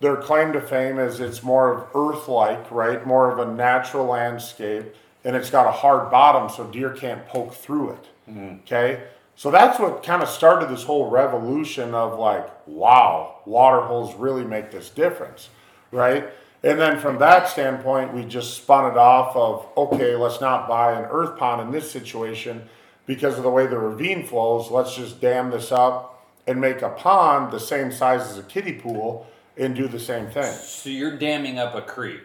their 0.00 0.16
claim 0.16 0.52
to 0.54 0.60
fame 0.60 0.98
is 0.98 1.20
it's 1.20 1.42
more 1.42 1.72
of 1.72 1.86
Earth-like, 1.94 2.70
right? 2.70 3.06
More 3.06 3.30
of 3.30 3.38
a 3.38 3.52
natural 3.52 4.06
landscape, 4.06 4.94
and 5.24 5.36
it's 5.36 5.50
got 5.50 5.68
a 5.68 5.70
hard 5.72 6.10
bottom 6.10 6.48
so 6.48 6.64
deer 6.64 6.90
can't 6.90 7.28
poke 7.28 7.54
through 7.54 7.90
it. 7.90 8.08
Mm-hmm. 8.28 8.60
Okay. 8.62 9.04
So 9.36 9.50
that's 9.50 9.78
what 9.78 10.02
kind 10.02 10.22
of 10.22 10.28
started 10.28 10.68
this 10.68 10.82
whole 10.82 11.10
revolution 11.10 11.94
of 11.94 12.18
like, 12.18 12.48
wow, 12.66 13.36
water 13.44 13.82
holes 13.82 14.14
really 14.14 14.44
make 14.44 14.70
this 14.70 14.90
difference, 14.90 15.48
right? 15.92 16.28
And 16.62 16.78
then 16.78 16.98
from 16.98 17.18
that 17.18 17.48
standpoint, 17.48 18.12
we 18.12 18.24
just 18.24 18.54
spun 18.54 18.90
it 18.90 18.98
off 18.98 19.34
of, 19.34 19.66
okay, 19.76 20.14
let's 20.14 20.40
not 20.40 20.68
buy 20.68 20.92
an 20.92 21.06
earth 21.10 21.38
pond 21.38 21.62
in 21.62 21.70
this 21.72 21.90
situation 21.90 22.68
because 23.06 23.38
of 23.38 23.42
the 23.42 23.50
way 23.50 23.66
the 23.66 23.78
ravine 23.78 24.26
flows. 24.26 24.70
Let's 24.70 24.94
just 24.94 25.20
dam 25.20 25.50
this 25.50 25.72
up 25.72 26.19
and 26.50 26.60
make 26.60 26.82
a 26.82 26.88
pond 26.90 27.52
the 27.52 27.60
same 27.60 27.92
size 27.92 28.22
as 28.22 28.36
a 28.38 28.42
kiddie 28.42 28.72
pool 28.72 29.26
and 29.56 29.74
do 29.76 29.86
the 29.86 30.00
same 30.00 30.26
thing. 30.28 30.52
So 30.52 30.90
you're 30.90 31.16
damming 31.16 31.58
up 31.58 31.74
a 31.76 31.82
creek 31.82 32.22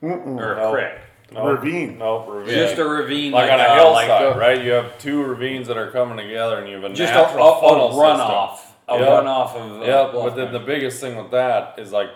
or 0.00 0.12
a 0.54 0.56
No. 0.56 0.72
creek. 0.72 0.92
no, 1.32 1.46
Ravine. 1.52 1.98
no 1.98 2.24
ravine. 2.24 2.54
Just 2.54 2.78
a 2.78 2.84
ravine, 2.88 3.32
like, 3.32 3.50
on 3.50 3.60
a 3.60 3.62
uh, 3.64 3.74
hillside, 3.74 4.08
like 4.08 4.34
a- 4.34 4.38
right? 4.38 4.62
You 4.64 4.70
have 4.72 4.96
two 4.98 5.22
ravines 5.22 5.66
that 5.68 5.76
are 5.76 5.90
coming 5.90 6.16
together, 6.16 6.58
and 6.58 6.68
you 6.68 6.76
have 6.76 6.84
a 6.84 6.94
Just 6.94 7.12
a, 7.12 7.16
natural 7.16 7.52
a, 7.52 7.60
funnel 7.60 7.88
a 8.00 8.04
runoff, 8.04 8.56
system. 8.56 8.74
a 8.88 8.98
Yeah. 8.98 9.06
runoff 9.06 9.54
of. 9.56 9.82
uh, 9.82 9.84
Yeah, 9.84 10.10
but 10.12 10.36
then 10.36 10.52
the 10.52 10.60
biggest 10.60 11.00
thing 11.00 11.16
with 11.16 11.30
that 11.32 11.78
is 11.78 11.92
like 11.92 12.08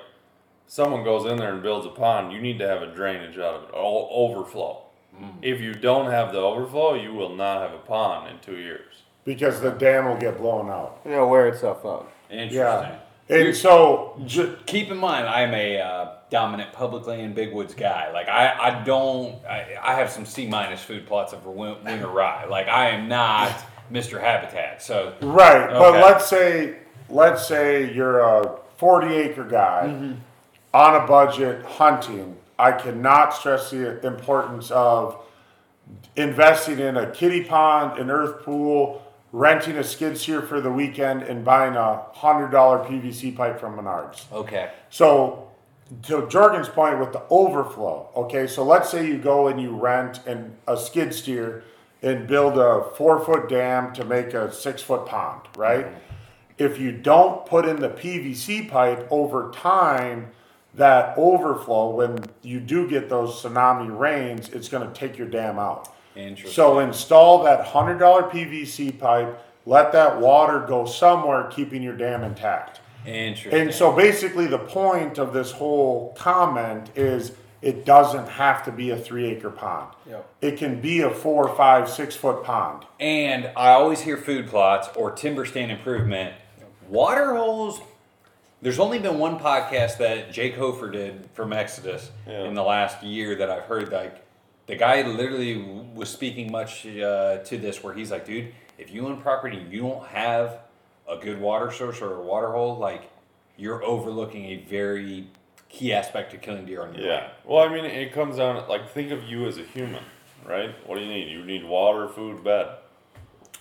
someone 0.66 1.02
goes 1.04 1.26
in 1.30 1.36
there 1.36 1.52
and 1.52 1.62
builds 1.62 1.84
a 1.86 1.90
pond, 1.90 2.32
you 2.32 2.40
need 2.40 2.58
to 2.60 2.66
have 2.68 2.80
a 2.82 2.86
drainage 2.86 3.36
out 3.38 3.54
of 3.56 3.62
it, 3.64 3.70
all 3.74 4.08
overflow. 4.12 4.82
Mm. 5.20 5.32
If 5.42 5.60
you 5.60 5.74
don't 5.74 6.06
have 6.10 6.32
the 6.32 6.38
overflow, 6.38 6.94
you 6.94 7.12
will 7.12 7.34
not 7.34 7.60
have 7.62 7.74
a 7.74 7.78
pond 7.82 8.30
in 8.30 8.38
two 8.38 8.56
years. 8.56 9.02
Because 9.24 9.60
the 9.60 9.70
dam 9.70 10.06
will 10.06 10.16
get 10.16 10.38
blown 10.38 10.70
out. 10.70 11.00
It'll 11.04 11.28
wear 11.28 11.46
itself 11.48 11.84
out. 11.84 12.10
Interesting. 12.30 12.54
Yeah. 12.58 12.98
And 13.28 13.54
so, 13.56 14.20
ju- 14.26 14.56
Keep 14.66 14.90
in 14.90 14.96
mind, 14.96 15.28
I'm 15.28 15.54
a 15.54 15.78
uh, 15.80 16.08
dominant 16.30 16.72
public 16.72 17.06
land 17.06 17.34
big 17.34 17.52
woods 17.52 17.74
guy. 17.74 18.10
Like 18.12 18.28
I, 18.28 18.56
I 18.58 18.84
don't, 18.84 19.44
I, 19.44 19.76
I 19.80 19.94
have 19.94 20.10
some 20.10 20.24
C 20.26 20.46
minus 20.48 20.82
food 20.82 21.06
plots 21.06 21.32
of 21.32 21.44
win- 21.46 21.76
winter 21.84 22.08
rye. 22.12 22.46
Like 22.46 22.66
I 22.68 22.90
am 22.90 23.08
not 23.08 23.52
Mr. 23.92 24.20
Habitat. 24.20 24.82
So 24.82 25.14
Right, 25.20 25.68
but 25.70 25.92
let's 25.94 26.26
say 26.28 26.78
let's 27.08 27.46
say 27.46 27.92
you're 27.92 28.20
a 28.20 28.58
40 28.78 29.14
acre 29.14 29.44
guy 29.44 30.14
on 30.72 30.94
a 31.02 31.06
budget 31.06 31.64
hunting. 31.64 32.36
I 32.58 32.72
cannot 32.72 33.32
stress 33.34 33.70
the 33.70 34.04
importance 34.06 34.70
of 34.72 35.22
investing 36.16 36.78
in 36.78 36.96
a 36.96 37.10
kiddie 37.10 37.44
pond, 37.44 37.98
an 37.98 38.10
earth 38.10 38.42
pool, 38.44 39.02
renting 39.32 39.76
a 39.76 39.84
skid 39.84 40.18
steer 40.18 40.42
for 40.42 40.60
the 40.60 40.70
weekend, 40.70 41.22
and 41.22 41.44
buying 41.44 41.76
a 41.76 42.02
hundred 42.14 42.48
dollar 42.50 42.84
PVC 42.84 43.34
pipe 43.34 43.60
from 43.60 43.76
Menards. 43.76 44.30
okay, 44.32 44.70
So, 44.90 45.48
to 46.04 46.28
Jorgen's 46.28 46.68
point 46.68 46.98
with 46.98 47.12
the 47.12 47.22
overflow, 47.30 48.08
okay, 48.14 48.46
so 48.46 48.64
let's 48.64 48.90
say 48.90 49.06
you 49.06 49.18
go 49.18 49.48
and 49.48 49.60
you 49.60 49.70
rent 49.70 50.24
an, 50.26 50.56
a 50.68 50.76
skid 50.76 51.12
steer 51.12 51.64
and 52.02 52.26
build 52.26 52.58
a 52.58 52.84
four 52.96 53.24
foot 53.24 53.48
dam 53.48 53.92
to 53.94 54.04
make 54.04 54.32
a 54.34 54.52
six 54.52 54.82
foot 54.82 55.06
pond, 55.06 55.42
right? 55.56 55.86
Mm-hmm. 55.86 55.98
If 56.58 56.78
you 56.78 56.92
don't 56.92 57.46
put 57.46 57.66
in 57.66 57.80
the 57.80 57.88
PVC 57.88 58.68
pipe 58.68 59.06
over 59.10 59.50
time, 59.50 60.30
that 60.74 61.16
overflow, 61.16 61.90
when 61.90 62.24
you 62.42 62.60
do 62.60 62.88
get 62.88 63.08
those 63.08 63.42
tsunami 63.42 63.96
rains, 63.96 64.48
it's 64.50 64.68
going 64.68 64.86
to 64.86 64.94
take 64.94 65.18
your 65.18 65.26
dam 65.26 65.58
out. 65.58 65.92
Interesting. 66.16 66.52
So 66.52 66.78
install 66.80 67.44
that 67.44 67.64
hundred 67.66 67.98
dollar 67.98 68.22
PVC 68.24 68.98
pipe, 68.98 69.40
let 69.66 69.92
that 69.92 70.20
water 70.20 70.64
go 70.66 70.84
somewhere, 70.86 71.44
keeping 71.50 71.82
your 71.82 71.96
dam 71.96 72.24
intact. 72.24 72.80
interesting. 73.06 73.60
And 73.60 73.72
so 73.74 73.92
basically, 73.92 74.46
the 74.46 74.58
point 74.58 75.18
of 75.18 75.32
this 75.32 75.52
whole 75.52 76.12
comment 76.18 76.90
is 76.96 77.32
it 77.62 77.84
doesn't 77.84 78.26
have 78.28 78.64
to 78.64 78.72
be 78.72 78.90
a 78.90 78.96
three 78.96 79.26
acre 79.26 79.50
pond. 79.50 79.94
Yep. 80.08 80.28
It 80.40 80.56
can 80.58 80.80
be 80.80 81.00
a 81.02 81.10
four, 81.10 81.54
five, 81.54 81.88
six 81.90 82.16
foot 82.16 82.42
pond. 82.42 82.84
And 82.98 83.50
I 83.56 83.70
always 83.72 84.00
hear 84.00 84.16
food 84.16 84.46
plots 84.48 84.88
or 84.96 85.10
timber 85.12 85.44
stand 85.44 85.70
improvement. 85.70 86.34
Water 86.88 87.36
holes. 87.36 87.80
There's 88.62 88.78
only 88.78 88.98
been 88.98 89.18
one 89.18 89.38
podcast 89.38 89.98
that 89.98 90.32
Jake 90.32 90.54
Hofer 90.56 90.90
did 90.90 91.28
from 91.34 91.52
Exodus 91.52 92.10
Yeah. 92.26 92.44
in 92.44 92.54
the 92.54 92.62
last 92.62 93.02
year 93.02 93.34
that 93.36 93.48
I've 93.50 93.62
heard. 93.62 93.90
Like 93.92 94.22
the 94.70 94.76
guy 94.76 95.02
literally 95.02 95.56
was 95.94 96.08
speaking 96.08 96.50
much 96.50 96.86
uh, 96.86 97.38
to 97.38 97.58
this, 97.58 97.82
where 97.82 97.92
he's 97.94 98.10
like, 98.10 98.24
"Dude, 98.24 98.52
if 98.78 98.92
you 98.92 99.06
own 99.06 99.20
property, 99.20 99.58
and 99.58 99.72
you 99.72 99.82
don't 99.82 100.06
have 100.06 100.60
a 101.08 101.16
good 101.16 101.40
water 101.40 101.70
source 101.70 102.00
or 102.00 102.14
a 102.16 102.20
water 102.22 102.52
hole, 102.52 102.76
like 102.78 103.10
you're 103.56 103.82
overlooking 103.84 104.46
a 104.46 104.56
very 104.68 105.26
key 105.68 105.92
aspect 105.92 106.32
of 106.34 106.40
killing 106.40 106.64
deer 106.66 106.82
on 106.82 106.94
your 106.94 107.04
Yeah. 107.06 107.12
land." 107.14 107.32
Well, 107.44 107.64
I 107.64 107.68
mean, 107.72 107.84
it 107.84 108.12
comes 108.12 108.36
down 108.36 108.66
like 108.68 108.88
think 108.90 109.10
of 109.10 109.24
you 109.24 109.46
as 109.46 109.58
a 109.58 109.62
human, 109.64 110.02
right? 110.44 110.74
What 110.86 110.96
do 110.96 111.02
you 111.04 111.08
need? 111.12 111.28
You 111.30 111.44
need 111.44 111.64
water, 111.64 112.08
food, 112.08 112.42
bed. 112.44 112.68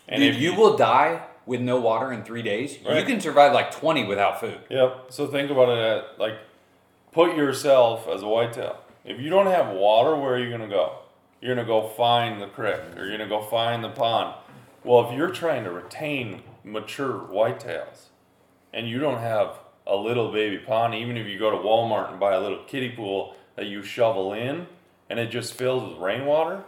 And 0.07 0.21
Dude, 0.21 0.35
if 0.35 0.41
you 0.41 0.55
will 0.55 0.75
die 0.77 1.21
with 1.45 1.61
no 1.61 1.79
water 1.79 2.11
in 2.13 2.23
three 2.23 2.43
days. 2.43 2.77
You 2.87 3.03
can 3.03 3.19
survive 3.19 3.53
like 3.53 3.71
20 3.71 4.05
without 4.05 4.39
food. 4.39 4.59
Yep. 4.69 5.07
So 5.09 5.25
think 5.25 5.49
about 5.49 5.69
it 5.69 5.79
at 5.79 6.19
like 6.19 6.35
put 7.11 7.35
yourself 7.35 8.07
as 8.07 8.21
a 8.21 8.27
whitetail. 8.27 8.77
If 9.05 9.19
you 9.19 9.29
don't 9.29 9.47
have 9.47 9.73
water, 9.75 10.15
where 10.15 10.33
are 10.35 10.39
you 10.39 10.51
gonna 10.51 10.67
go? 10.67 10.99
You're 11.41 11.55
gonna 11.55 11.67
go 11.67 11.87
find 11.87 12.41
the 12.41 12.47
creek 12.47 12.75
or 12.97 13.05
you're 13.07 13.17
gonna 13.17 13.29
go 13.29 13.41
find 13.41 13.83
the 13.83 13.89
pond. 13.89 14.35
Well, 14.83 15.09
if 15.09 15.15
you're 15.17 15.29
trying 15.29 15.63
to 15.63 15.71
retain 15.71 16.43
mature 16.63 17.13
whitetails 17.13 18.07
and 18.73 18.87
you 18.87 18.99
don't 18.99 19.19
have 19.19 19.59
a 19.87 19.95
little 19.95 20.31
baby 20.31 20.57
pond, 20.57 20.93
even 20.95 21.17
if 21.17 21.27
you 21.27 21.39
go 21.39 21.49
to 21.51 21.57
Walmart 21.57 22.11
and 22.11 22.19
buy 22.19 22.33
a 22.33 22.39
little 22.39 22.63
kiddie 22.65 22.89
pool 22.89 23.35
that 23.55 23.65
you 23.65 23.81
shovel 23.81 24.33
in 24.33 24.67
and 25.09 25.19
it 25.19 25.27
just 25.31 25.53
fills 25.55 25.89
with 25.89 25.97
rainwater, 25.99 26.63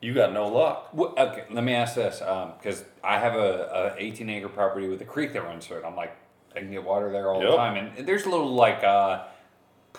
you 0.00 0.14
got 0.14 0.32
no 0.32 0.48
luck. 0.48 0.90
Wh- 0.96 1.18
Okay, 1.20 1.44
let 1.50 1.64
me 1.64 1.74
ask 1.74 1.94
this, 1.94 2.18
because 2.18 2.84
I 3.04 3.18
have 3.18 3.34
a, 3.34 3.94
a 3.98 4.02
18 4.02 4.28
acre 4.30 4.48
property 4.48 4.88
with 4.88 5.00
a 5.02 5.04
creek 5.04 5.32
that 5.34 5.42
runs 5.44 5.66
through 5.66 5.78
it. 5.78 5.84
I'm 5.84 5.96
like, 5.96 6.16
I 6.54 6.60
can 6.60 6.70
get 6.70 6.84
water 6.84 7.10
there 7.12 7.30
all 7.30 7.40
the 7.40 7.56
time, 7.56 7.76
and 7.76 8.06
there's 8.06 8.24
a 8.24 8.30
little 8.30 8.52
like 8.54 8.82
uh, 8.84 9.24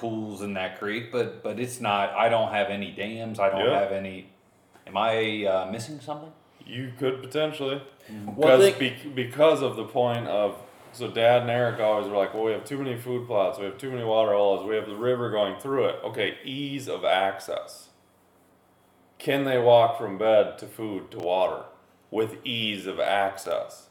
pools 0.03 0.41
in 0.41 0.53
that 0.53 0.79
creek, 0.79 1.11
but 1.11 1.43
but 1.43 1.59
it's 1.59 1.79
not. 1.79 2.11
I 2.11 2.29
don't 2.29 2.51
have 2.51 2.69
any 2.69 2.91
dams. 2.91 3.39
I 3.39 3.49
don't 3.49 3.65
Yep. 3.69 3.81
have 3.83 3.91
any. 3.91 4.29
Am 4.87 4.97
I 4.97 5.45
uh, 5.45 5.69
missing 5.71 5.99
something? 5.99 6.31
You 6.65 6.91
could 6.97 7.21
potentially, 7.21 7.81
Well, 8.25 8.35
because 8.35 8.73
think- 8.75 9.03
be, 9.03 9.09
because 9.09 9.61
of 9.61 9.75
the 9.75 9.83
point 9.85 10.27
of 10.27 10.55
so 10.91 11.07
Dad 11.07 11.41
and 11.43 11.51
Eric 11.51 11.79
always 11.79 12.07
were 12.07 12.17
like, 12.17 12.33
well, 12.33 12.43
we 12.45 12.51
have 12.51 12.63
too 12.65 12.77
many 12.77 12.97
food 12.97 13.27
plots, 13.27 13.59
we 13.59 13.65
have 13.65 13.77
too 13.77 13.91
many 13.91 14.03
water 14.03 14.31
holes, 14.33 14.65
we 14.67 14.75
have 14.75 14.87
the 14.87 14.95
river 14.95 15.29
going 15.29 15.59
through 15.59 15.85
it. 15.85 15.95
Okay, 16.03 16.37
ease 16.43 16.87
of 16.87 17.03
access. 17.05 17.89
Can 19.19 19.43
they 19.43 19.59
walk 19.59 19.97
from 19.97 20.17
bed 20.17 20.57
to 20.59 20.65
food 20.67 21.11
to 21.11 21.17
water 21.19 21.63
with 22.09 22.37
ease 22.45 22.87
of 22.87 22.99
access? 22.99 23.87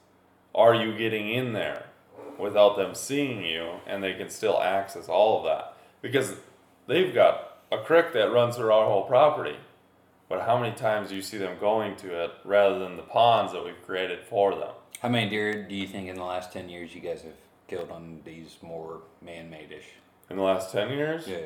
Are 0.54 0.74
you 0.74 0.96
getting 0.96 1.28
in 1.28 1.52
there 1.52 1.86
without 2.38 2.76
them 2.76 2.94
seeing 2.94 3.44
you, 3.44 3.74
and 3.86 4.02
they 4.02 4.14
can 4.14 4.30
still 4.30 4.60
access 4.60 5.08
all 5.08 5.38
of 5.38 5.44
that 5.44 5.74
because 6.02 6.34
they've 6.86 7.14
got 7.14 7.58
a 7.72 7.78
creek 7.78 8.12
that 8.12 8.32
runs 8.32 8.56
through 8.56 8.72
our 8.72 8.86
whole 8.86 9.04
property. 9.04 9.56
But 10.28 10.42
how 10.42 10.58
many 10.58 10.74
times 10.74 11.08
do 11.08 11.16
you 11.16 11.22
see 11.22 11.38
them 11.38 11.56
going 11.58 11.96
to 11.96 12.24
it 12.24 12.30
rather 12.44 12.78
than 12.78 12.96
the 12.96 13.02
ponds 13.02 13.52
that 13.52 13.64
we've 13.64 13.80
created 13.86 14.20
for 14.28 14.54
them? 14.54 14.70
How 15.00 15.08
many 15.08 15.30
deer 15.30 15.66
do 15.66 15.74
you 15.74 15.86
think 15.86 16.08
in 16.08 16.16
the 16.16 16.24
last 16.24 16.52
10 16.52 16.68
years 16.68 16.94
you 16.94 17.00
guys 17.00 17.22
have 17.22 17.32
killed 17.66 17.90
on 17.90 18.20
these 18.24 18.56
more 18.62 19.00
man 19.22 19.48
made 19.48 19.72
ish? 19.72 19.86
In 20.28 20.36
the 20.36 20.42
last 20.42 20.70
10 20.72 20.90
years? 20.90 21.26
Yeah. 21.26 21.38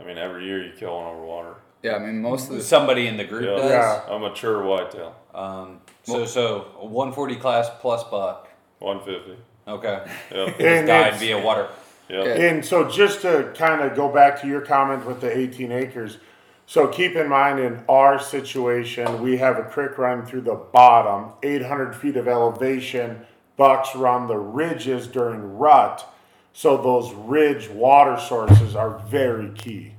I 0.00 0.04
mean, 0.04 0.18
every 0.18 0.44
year 0.46 0.64
you 0.64 0.72
kill 0.76 0.96
one 0.96 1.06
over 1.06 1.24
water. 1.24 1.54
Yeah, 1.84 1.96
I 1.96 1.98
mean 2.00 2.20
most 2.22 2.48
of 2.50 2.56
the 2.56 2.62
Somebody 2.62 3.06
in 3.06 3.16
the 3.16 3.24
group 3.24 3.44
Yeah. 3.44 3.56
does. 3.56 3.70
Yeah. 3.70 4.16
A 4.16 4.18
mature 4.18 4.64
whitetail, 4.64 5.14
Um, 5.34 5.80
so, 6.02 6.24
so 6.24 6.66
a 6.80 6.86
140 6.86 7.36
class 7.36 7.70
plus 7.80 8.02
buck. 8.04 8.48
150. 8.80 9.40
Okay. 9.68 10.02
Yep. 10.32 10.46
Just 10.48 10.60
And 10.60 10.86
died 10.88 11.06
it's- 11.08 11.20
via 11.20 11.38
water. 11.40 11.68
Yeah. 12.08 12.24
And 12.24 12.64
so 12.64 12.88
just 12.88 13.22
to 13.22 13.52
kind 13.56 13.80
of 13.80 13.96
go 13.96 14.08
back 14.08 14.40
to 14.42 14.46
your 14.46 14.60
comment 14.60 15.06
with 15.06 15.20
the 15.20 15.36
18 15.36 15.72
acres, 15.72 16.18
so 16.66 16.88
keep 16.88 17.14
in 17.14 17.28
mind 17.28 17.58
in 17.58 17.84
our 17.88 18.18
situation, 18.18 19.22
we 19.22 19.36
have 19.36 19.58
a 19.58 19.64
creek 19.64 19.98
run 19.98 20.24
through 20.24 20.42
the 20.42 20.54
bottom, 20.54 21.32
800 21.42 21.94
feet 21.94 22.16
of 22.16 22.26
elevation, 22.26 23.26
bucks 23.56 23.94
run 23.94 24.26
the 24.26 24.38
ridges 24.38 25.06
during 25.06 25.58
rut. 25.58 26.10
So 26.52 26.76
those 26.76 27.12
ridge 27.12 27.68
water 27.68 28.18
sources 28.18 28.76
are 28.76 28.98
very 29.08 29.50
key. 29.50 29.94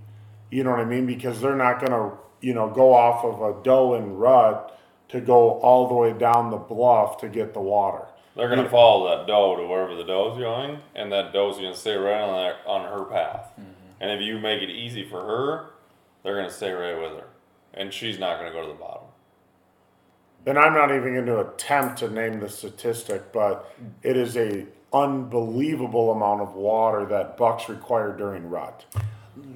You 0.50 0.64
know 0.64 0.72
what 0.72 0.80
I 0.80 0.86
mean? 0.86 1.06
Because 1.06 1.42
they're 1.42 1.56
not 1.56 1.82
gonna, 1.82 2.14
you 2.40 2.54
know, 2.54 2.70
go 2.70 2.94
off 2.94 3.26
of 3.26 3.42
a 3.42 3.62
doe 3.64 3.96
and 3.96 4.20
rut 4.20 4.80
to 5.10 5.22
go 5.22 5.60
all 5.60 5.88
the 5.88 5.94
way 5.94 6.14
down 6.14 6.50
the 6.50 6.58
bluff 6.58 7.18
to 7.20 7.30
get 7.30 7.54
the 7.54 7.62
water. 7.62 8.08
They're 8.36 8.50
gonna 8.50 8.70
follow 8.70 9.08
that 9.10 9.28
doe 9.28 9.56
to 9.56 9.66
wherever 9.66 9.96
the 9.96 10.04
doe's 10.04 10.38
going, 10.38 10.80
and 10.94 11.12
that 11.12 11.32
doe's 11.34 11.56
gonna 11.56 11.76
stay 11.76 11.96
right 11.96 12.22
on 12.22 12.34
that 12.34 12.68
on 12.68 12.86
her 12.92 13.06
path. 13.06 13.52
And 14.00 14.12
if 14.12 14.22
you 14.22 14.40
make 14.40 14.62
it 14.62 14.70
easy 14.70 15.08
for 15.08 15.22
her, 15.22 15.72
they're 16.24 16.36
gonna 16.36 16.50
stay 16.50 16.72
right 16.72 17.00
with 17.00 17.20
her, 17.20 17.28
and 17.74 17.94
she's 17.94 18.20
not 18.20 18.38
gonna 18.38 18.52
go 18.52 18.62
to 18.62 18.68
the 18.68 18.74
bottom. 18.74 19.08
And 20.46 20.60
I'm 20.60 20.74
not 20.74 20.92
even 20.92 21.14
going 21.14 21.26
to 21.26 21.40
attempt 21.40 22.00
to 22.00 22.10
name 22.10 22.40
the 22.40 22.50
statistic, 22.50 23.32
but 23.32 23.74
it 24.04 24.16
is 24.16 24.38
a 24.38 24.66
unbelievable 24.94 26.12
amount 26.12 26.42
of 26.42 26.54
water 26.54 27.06
that 27.08 27.36
bucks 27.36 27.68
require 27.68 28.16
during 28.16 28.50
rut. 28.50 28.86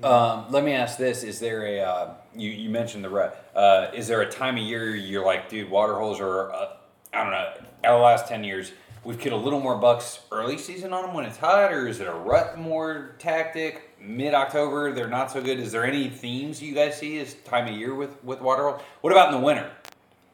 Um, 0.03 0.45
let 0.49 0.63
me 0.63 0.73
ask 0.73 0.97
this: 0.97 1.23
Is 1.23 1.39
there 1.39 1.65
a 1.65 1.79
uh, 1.79 2.13
you 2.35 2.49
you 2.49 2.69
mentioned 2.69 3.03
the 3.03 3.09
rut? 3.09 3.51
Uh, 3.55 3.91
is 3.93 4.07
there 4.07 4.21
a 4.21 4.29
time 4.29 4.57
of 4.57 4.63
year 4.63 4.95
you're 4.95 5.25
like, 5.25 5.47
dude, 5.47 5.69
water 5.69 5.95
holes 5.95 6.19
are 6.19 6.51
uh, 6.51 6.69
I 7.13 7.23
don't 7.23 7.31
know. 7.31 7.37
Out 7.83 7.95
of 7.95 7.99
the 7.99 8.03
last 8.03 8.27
ten 8.27 8.43
years, 8.43 8.71
we've 9.03 9.19
killed 9.19 9.41
a 9.41 9.43
little 9.43 9.59
more 9.59 9.77
bucks 9.77 10.19
early 10.31 10.57
season 10.57 10.93
on 10.93 11.03
them 11.03 11.13
when 11.13 11.25
it's 11.25 11.37
hot, 11.37 11.71
or 11.71 11.87
is 11.87 11.99
it 11.99 12.07
a 12.07 12.13
rut 12.13 12.57
more 12.57 13.15
tactic? 13.19 13.85
Mid 13.99 14.33
October, 14.33 14.93
they're 14.93 15.09
not 15.09 15.31
so 15.31 15.41
good. 15.41 15.59
Is 15.59 15.71
there 15.71 15.85
any 15.85 16.09
themes 16.09 16.61
you 16.61 16.73
guys 16.73 16.97
see 16.97 17.19
as 17.19 17.33
time 17.45 17.67
of 17.67 17.77
year 17.77 17.93
with 17.95 18.23
with 18.23 18.41
water? 18.41 18.77
What 19.01 19.11
about 19.11 19.33
in 19.33 19.39
the 19.39 19.45
winter? 19.45 19.71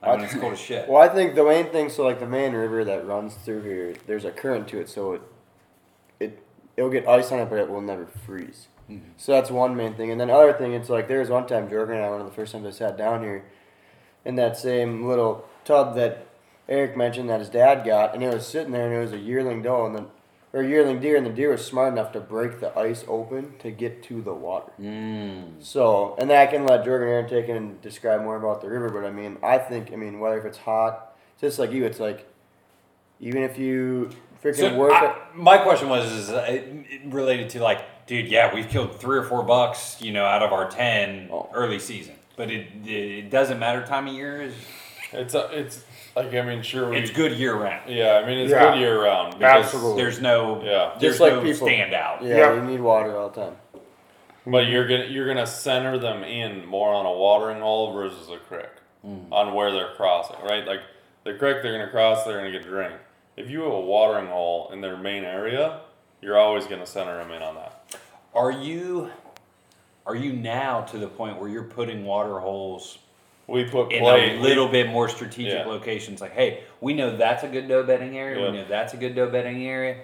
Like 0.01 0.17
when 0.17 0.25
it's 0.25 0.35
cold 0.35 0.53
as 0.53 0.59
shit. 0.59 0.87
Well, 0.87 1.01
I 1.01 1.09
think 1.09 1.35
the 1.35 1.43
main 1.43 1.71
thing, 1.71 1.89
so 1.89 2.03
like 2.03 2.19
the 2.19 2.27
main 2.27 2.53
river 2.53 2.83
that 2.83 3.07
runs 3.07 3.33
through 3.35 3.63
here, 3.63 3.95
there's 4.05 4.25
a 4.25 4.31
current 4.31 4.67
to 4.67 4.79
it, 4.79 4.89
so 4.89 5.13
it 5.13 5.21
it 6.19 6.43
it'll 6.77 6.91
get 6.91 7.07
ice 7.07 7.31
on 7.31 7.39
it, 7.39 7.49
but 7.49 7.57
it 7.57 7.69
will 7.69 7.81
never 7.81 8.05
freeze. 8.05 8.67
Mm-hmm. 8.89 9.11
So 9.17 9.31
that's 9.31 9.49
one 9.49 9.75
main 9.75 9.95
thing, 9.95 10.11
and 10.11 10.21
then 10.21 10.29
other 10.29 10.53
thing, 10.53 10.73
it's 10.73 10.89
like 10.89 11.07
there 11.07 11.19
was 11.19 11.29
one 11.29 11.47
time 11.47 11.67
Jorgen 11.69 11.95
and 11.95 12.03
I, 12.03 12.09
one 12.09 12.21
of 12.21 12.27
the 12.27 12.33
first 12.33 12.51
times 12.51 12.67
I 12.67 12.69
sat 12.69 12.97
down 12.97 13.23
here, 13.23 13.45
in 14.23 14.35
that 14.35 14.57
same 14.57 15.07
little 15.07 15.47
tub 15.63 15.95
that 15.95 16.24
Eric 16.67 16.97
mentioned 16.97 17.29
that 17.29 17.39
his 17.39 17.49
dad 17.49 17.85
got, 17.85 18.13
and 18.13 18.23
it 18.23 18.33
was 18.33 18.45
sitting 18.47 18.71
there, 18.71 18.85
and 18.87 18.95
it 18.95 18.99
was 18.99 19.13
a 19.13 19.17
yearling 19.19 19.61
doe, 19.61 19.85
and 19.85 19.95
then 19.95 20.07
or 20.53 20.61
a 20.61 20.67
yearling 20.67 21.01
deer, 21.01 21.17
and 21.17 21.25
the 21.25 21.29
deer 21.31 21.51
was 21.51 21.65
smart 21.65 21.91
enough 21.91 22.13
to 22.13 22.19
break 22.21 22.61
the 22.61 22.77
ice 22.79 23.03
open 23.09 23.53
to 23.59 23.69
get 23.71 24.01
to 24.03 24.21
the 24.21 24.33
water. 24.33 24.71
So, 25.59 26.15
and 26.17 26.29
then 26.29 26.37
I 26.37 26.45
can 26.49 26.65
let 26.65 26.85
Jorgen 26.85 27.07
Aaron 27.07 27.27
take 27.29 27.49
it 27.49 27.57
and 27.57 27.81
describe 27.81 28.21
more 28.21 28.37
about 28.37 28.61
the 28.61 28.69
river. 28.69 28.87
But 28.89 29.03
I 29.05 29.11
mean, 29.11 29.37
I 29.43 29.57
think, 29.57 29.91
I 29.91 29.97
mean, 29.97 30.19
whether 30.21 30.39
if 30.39 30.45
it's 30.45 30.57
hot, 30.59 31.13
just 31.41 31.59
like 31.59 31.71
you, 31.73 31.85
it's 31.85 31.99
like, 31.99 32.25
even 33.19 33.43
if 33.43 33.57
you 33.59 34.09
freaking 34.41 34.55
So, 34.55 34.75
work 34.77 34.93
I- 34.93 35.07
it. 35.07 35.15
my 35.35 35.57
question 35.57 35.89
was 35.89 36.09
is 36.11 36.29
uh, 36.29 36.45
it- 36.47 36.85
it 36.89 37.01
related 37.13 37.49
to 37.51 37.61
like, 37.61 38.05
dude, 38.07 38.27
yeah, 38.27 38.53
we've 38.53 38.69
killed 38.69 38.95
three 38.99 39.17
or 39.17 39.23
four 39.23 39.43
bucks, 39.43 40.01
you 40.01 40.13
know, 40.13 40.23
out 40.25 40.41
of 40.41 40.53
our 40.53 40.69
ten 40.69 41.27
Oh. 41.33 41.49
early 41.53 41.79
season, 41.79 42.15
but 42.37 42.49
it 42.49 42.67
it 42.87 43.29
doesn't 43.29 43.59
matter 43.59 43.85
time 43.85 44.07
of 44.07 44.13
year. 44.13 44.41
Is 44.43 44.53
It's 45.11 45.33
a, 45.35 45.47
it's 45.51 45.83
like 46.15 46.33
I 46.33 46.41
mean, 46.41 46.61
sure 46.61 46.89
we. 46.89 46.97
it's 46.97 47.11
good 47.11 47.33
year 47.33 47.55
round. 47.55 47.89
Yeah, 47.89 48.21
I 48.23 48.25
mean 48.25 48.39
it's 48.39 48.51
Yeah. 48.51 48.71
good 48.71 48.79
year 48.79 49.03
round. 49.03 49.37
Because, 49.37 49.65
Absolutely. 49.65 50.01
There's 50.01 50.21
no 50.21 50.61
Yeah. 50.63 50.91
there's 50.99 51.19
like 51.19 51.33
no 51.33 51.41
people. 51.41 51.67
standout. 51.67 52.21
Yeah, 52.21 52.37
Yeah. 52.37 52.53
you 52.55 52.61
need 52.61 52.79
water 52.79 53.15
all 53.17 53.29
the 53.29 53.41
time. 53.41 53.57
But 54.47 54.67
you're 54.67 54.87
gonna 54.87 55.05
you're 55.05 55.27
gonna 55.27 55.47
center 55.47 55.97
them 55.97 56.23
in 56.23 56.65
more 56.65 56.93
on 56.93 57.05
a 57.05 57.11
watering 57.11 57.61
hole 57.61 57.93
versus 57.93 58.29
a 58.29 58.37
creek 58.37 58.69
mm. 59.05 59.25
on 59.31 59.53
where 59.53 59.71
they're 59.71 59.93
crossing, 59.95 60.37
right? 60.43 60.65
Like 60.65 60.81
the 61.23 61.33
creek 61.33 61.57
they're 61.61 61.77
gonna 61.77 61.91
cross, 61.91 62.23
they're 62.23 62.37
gonna 62.37 62.51
get 62.51 62.61
a 62.61 62.69
drink. 62.69 62.93
If 63.35 63.49
you 63.49 63.63
have 63.63 63.73
a 63.73 63.81
watering 63.81 64.27
hole 64.27 64.69
in 64.71 64.81
their 64.81 64.95
main 64.95 65.25
area, 65.25 65.81
you're 66.21 66.37
always 66.37 66.65
gonna 66.67 66.85
center 66.85 67.17
them 67.17 67.31
in 67.31 67.41
on 67.41 67.55
that. 67.55 67.97
Are 68.33 68.51
you 68.51 69.09
are 70.05 70.15
you 70.15 70.33
now 70.33 70.81
to 70.81 70.97
the 70.99 71.07
point 71.07 71.39
where 71.39 71.49
you're 71.49 71.63
putting 71.63 72.05
water 72.05 72.39
holes 72.39 72.99
We 73.47 73.65
put 73.65 73.91
in 73.91 74.01
play 74.01 74.37
a 74.37 74.39
little 74.41 74.67
bit 74.67 74.87
more 74.89 75.07
strategic 75.07 75.59
Yeah. 75.59 75.65
locations? 75.65 76.19
Like, 76.21 76.33
hey, 76.33 76.63
we 76.81 76.93
know 76.93 77.15
that's 77.15 77.43
a 77.43 77.47
good 77.47 77.67
doe 77.67 77.83
bedding 77.83 78.17
area. 78.17 78.39
Yeah. 78.41 78.51
We 78.51 78.57
know 78.57 78.65
that's 78.67 78.93
a 78.93 78.97
good 78.97 79.15
doe 79.15 79.29
bedding 79.29 79.65
area. 79.67 79.97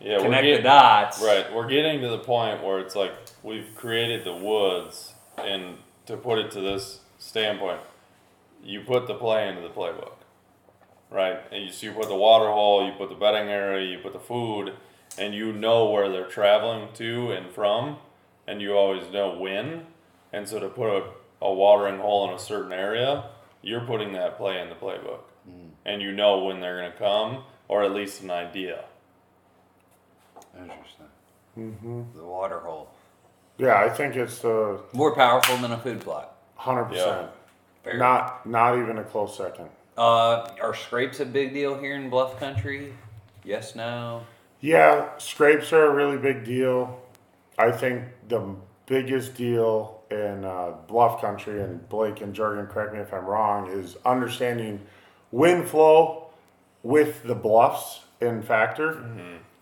Yeah, 0.00 0.16
we're 0.18 0.24
Connect 0.24 0.42
the 0.42 0.48
getting- 0.50 0.64
dots. 0.64 1.22
Right, 1.22 1.52
we're 1.54 1.68
getting 1.68 2.00
to 2.02 2.08
the 2.08 2.18
point 2.18 2.62
where 2.62 2.78
it's 2.80 2.94
like 2.96 3.12
we've 3.42 3.74
created 3.74 4.24
the 4.24 4.34
woods, 4.34 5.14
and 5.38 5.78
to 6.06 6.16
put 6.16 6.38
it 6.38 6.50
to 6.52 6.60
this 6.60 7.00
standpoint, 7.18 7.80
you 8.62 8.80
put 8.80 9.06
the 9.06 9.14
play 9.14 9.48
into 9.48 9.62
the 9.62 9.68
playbook, 9.70 10.12
right? 11.10 11.38
And 11.50 11.64
you 11.64 11.72
so 11.72 11.86
you 11.86 11.92
put 11.92 12.08
the 12.08 12.14
water 12.14 12.50
hole, 12.50 12.84
you 12.86 12.92
put 12.92 13.08
the 13.08 13.14
bedding 13.14 13.48
area, 13.48 13.86
you 13.90 13.98
put 13.98 14.12
the 14.12 14.18
food, 14.18 14.74
and 15.18 15.34
you 15.34 15.52
know 15.52 15.86
where 15.90 16.10
they're 16.10 16.26
traveling 16.26 16.88
to 16.94 17.32
and 17.32 17.50
from, 17.50 17.98
and 18.46 18.60
you 18.60 18.74
always 18.76 19.10
know 19.10 19.30
when. 19.38 19.86
And 20.32 20.46
so 20.48 20.58
to 20.60 20.68
put 20.68 20.90
a, 20.90 21.04
a 21.40 21.52
watering 21.52 21.98
hole 21.98 22.28
in 22.28 22.34
a 22.34 22.38
certain 22.38 22.72
area, 22.72 23.24
you're 23.62 23.82
putting 23.82 24.12
that 24.12 24.36
play 24.36 24.60
in 24.60 24.68
the 24.68 24.74
playbook, 24.74 25.20
mm. 25.48 25.70
and 25.84 26.00
you 26.00 26.12
know 26.12 26.44
when 26.44 26.60
they're 26.60 26.76
gonna 26.76 26.94
come, 26.98 27.44
or 27.68 27.82
at 27.82 27.92
least 27.92 28.22
an 28.22 28.30
idea. 28.30 28.84
Interesting. 30.58 31.06
Mm-hmm. 31.58 32.02
The 32.16 32.24
water 32.24 32.60
hole 32.60 32.88
Yeah, 33.58 33.78
I 33.78 33.88
think 33.88 34.16
it's 34.16 34.40
the 34.40 34.80
more 34.92 35.14
powerful 35.14 35.56
than 35.58 35.72
a 35.72 35.78
food 35.78 36.00
plot. 36.00 36.36
hundred 36.54 36.84
percent. 36.84 37.30
Fair. 37.82 37.98
Not 37.98 38.46
not 38.46 38.78
even 38.78 38.98
a 38.98 39.04
close 39.04 39.36
second. 39.36 39.68
Uh, 39.96 40.48
are 40.60 40.74
scrapes 40.74 41.20
a 41.20 41.24
big 41.24 41.54
deal 41.54 41.78
here 41.78 41.96
in 41.96 42.10
Bluff 42.10 42.38
Country? 42.38 42.92
Yes, 43.44 43.74
no. 43.74 44.26
Yeah, 44.60 45.16
scrapes 45.18 45.72
are 45.72 45.86
a 45.86 45.94
really 45.94 46.18
big 46.18 46.44
deal. 46.44 47.00
I 47.58 47.70
think 47.70 48.04
the 48.28 48.56
biggest 48.86 49.34
deal 49.36 49.95
in 50.10 50.44
uh, 50.44 50.72
bluff 50.86 51.20
country, 51.20 51.62
and 51.62 51.88
Blake 51.88 52.20
and 52.20 52.34
Jorgen, 52.34 52.68
correct 52.68 52.92
me 52.92 53.00
if 53.00 53.12
I'm 53.12 53.26
wrong, 53.26 53.70
is 53.70 53.96
understanding 54.04 54.80
wind 55.32 55.68
flow 55.68 56.28
with 56.82 57.24
the 57.24 57.34
bluffs 57.34 58.04
in 58.20 58.42
factor. 58.42 59.04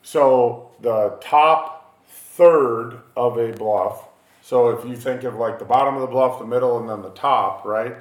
So 0.03 0.71
the 0.81 1.19
top 1.21 2.05
third 2.07 2.99
of 3.17 3.39
a 3.39 3.53
bluff. 3.53 4.09
So 4.43 4.69
if 4.69 4.87
you 4.87 4.97
think 4.97 5.25
of 5.25 5.37
like 5.37 5.59
the 5.59 5.65
bottom 5.65 5.95
of 5.95 6.03
the 6.03 6.07
bluff, 6.07 6.39
the 6.39 6.47
middle, 6.47 6.79
and 6.79 6.89
then 6.89 7.01
the 7.01 7.11
top, 7.11 7.65
right? 7.65 7.97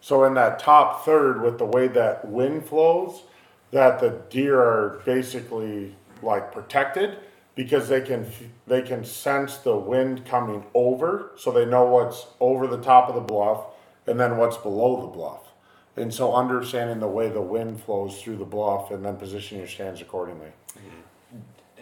So 0.00 0.24
in 0.24 0.34
that 0.34 0.58
top 0.58 1.04
third, 1.04 1.40
with 1.40 1.58
the 1.58 1.64
way 1.64 1.88
that 1.88 2.28
wind 2.28 2.66
flows, 2.66 3.22
that 3.70 3.98
the 4.00 4.20
deer 4.28 4.60
are 4.60 5.00
basically 5.04 5.96
like 6.22 6.52
protected 6.52 7.18
because 7.56 7.88
they 7.88 8.00
can 8.02 8.26
they 8.68 8.82
can 8.82 9.04
sense 9.04 9.56
the 9.56 9.76
wind 9.76 10.24
coming 10.24 10.64
over, 10.74 11.32
so 11.36 11.50
they 11.50 11.64
know 11.66 11.84
what's 11.86 12.26
over 12.38 12.68
the 12.68 12.80
top 12.80 13.08
of 13.08 13.16
the 13.16 13.20
bluff 13.20 13.64
and 14.06 14.20
then 14.20 14.36
what's 14.36 14.56
below 14.58 15.00
the 15.00 15.08
bluff. 15.08 15.40
And 15.96 16.12
so 16.14 16.34
understanding 16.34 17.00
the 17.00 17.08
way 17.08 17.28
the 17.30 17.40
wind 17.40 17.82
flows 17.82 18.20
through 18.22 18.36
the 18.36 18.44
bluff 18.44 18.90
and 18.92 19.04
then 19.04 19.16
positioning 19.16 19.62
your 19.62 19.68
stands 19.68 20.00
accordingly. 20.02 20.52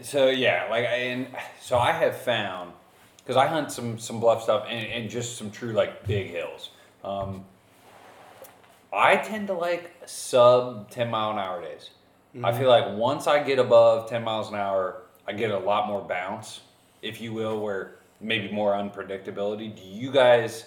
So 0.02 0.28
yeah, 0.28 0.66
like 0.70 0.84
I- 0.86 0.96
and 1.12 1.28
so 1.60 1.78
I 1.78 1.92
have 1.92 2.16
found 2.16 2.72
because 3.18 3.36
I 3.36 3.46
hunt 3.48 3.72
some 3.72 3.98
some 3.98 4.20
bluff 4.20 4.42
stuff 4.42 4.66
and, 4.68 4.86
and 4.86 5.10
just 5.10 5.36
some 5.36 5.50
true 5.50 5.72
like 5.72 6.06
big 6.06 6.30
hills. 6.30 6.70
Um, 7.02 7.44
I 8.92 9.16
tend 9.16 9.48
to 9.48 9.54
like 9.54 9.90
sub 10.06 10.88
ten 10.90 11.10
mile 11.10 11.32
an 11.32 11.38
hour 11.38 11.60
days. 11.60 11.90
I 12.42 12.52
feel 12.52 12.68
like 12.68 12.96
once 12.96 13.26
I 13.28 13.42
get 13.44 13.58
above 13.60 14.08
ten 14.08 14.24
miles 14.24 14.48
an 14.48 14.56
hour, 14.56 15.02
I 15.26 15.32
get 15.32 15.50
a 15.50 15.58
lot 15.58 15.86
more 15.86 16.00
bounce, 16.02 16.60
if 17.02 17.20
you 17.20 17.32
will, 17.32 17.60
where 17.60 17.96
maybe 18.20 18.50
more 18.52 18.72
unpredictability. 18.72 19.74
Do 19.74 19.82
you 19.82 20.10
guys? 20.12 20.66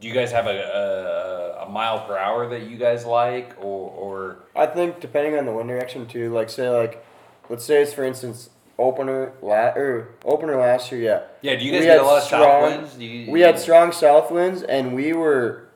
Do 0.00 0.08
you 0.08 0.14
guys 0.14 0.32
have 0.32 0.46
a, 0.46 1.56
a, 1.60 1.64
a 1.66 1.68
mile 1.70 2.00
per 2.06 2.18
hour 2.18 2.48
that 2.50 2.62
you 2.68 2.76
guys 2.76 3.06
like, 3.06 3.54
or, 3.58 3.90
or 3.90 4.36
I 4.54 4.66
think 4.66 5.00
depending 5.00 5.38
on 5.38 5.46
the 5.46 5.52
wind 5.52 5.68
direction 5.68 6.06
too, 6.06 6.32
like 6.34 6.50
say 6.50 6.68
like, 6.68 7.04
let's 7.48 7.64
say 7.64 7.80
it's 7.80 7.92
for 7.94 8.04
instance 8.04 8.50
opener 8.76 9.32
la- 9.40 9.72
or 9.74 10.08
opener 10.24 10.56
last 10.56 10.90
year. 10.92 11.00
Yeah. 11.00 11.22
Yeah, 11.52 11.58
do 11.58 11.64
you 11.64 11.70
guys 11.72 11.80
We 11.80 11.86
get 11.86 12.00
a 12.00 12.02
lot 12.02 12.18
of 12.18 12.24
south 12.24 12.42
strong- 12.42 12.62
winds? 12.62 12.94
Do 12.96 13.04
you, 13.04 13.30
We 13.30 13.40
had 13.40 13.58
strong 13.58 13.92
south 13.92 14.30
winds, 14.30 14.62
and 14.62 14.94
we 14.94 15.12
were 15.14 15.68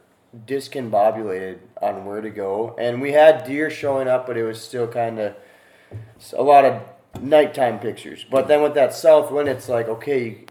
discombobulated 0.46 1.58
on 1.80 2.04
where 2.04 2.20
to 2.20 2.30
go. 2.30 2.74
And 2.78 3.00
we 3.00 3.12
had 3.12 3.44
deer 3.46 3.70
showing 3.70 4.08
up, 4.08 4.26
but 4.26 4.36
it 4.36 4.44
was 4.44 4.60
still 4.60 4.88
kind 4.88 5.18
of 5.20 5.34
a 6.36 6.42
lot 6.42 6.64
of 6.64 6.82
nighttime 7.22 7.78
pictures. 7.78 8.24
But 8.30 8.48
then 8.48 8.62
with 8.62 8.74
that 8.74 8.94
south 8.94 9.30
wind, 9.30 9.48
it's 9.48 9.68
like 9.68 9.88
okay, 9.88 10.24
you, 10.24 10.46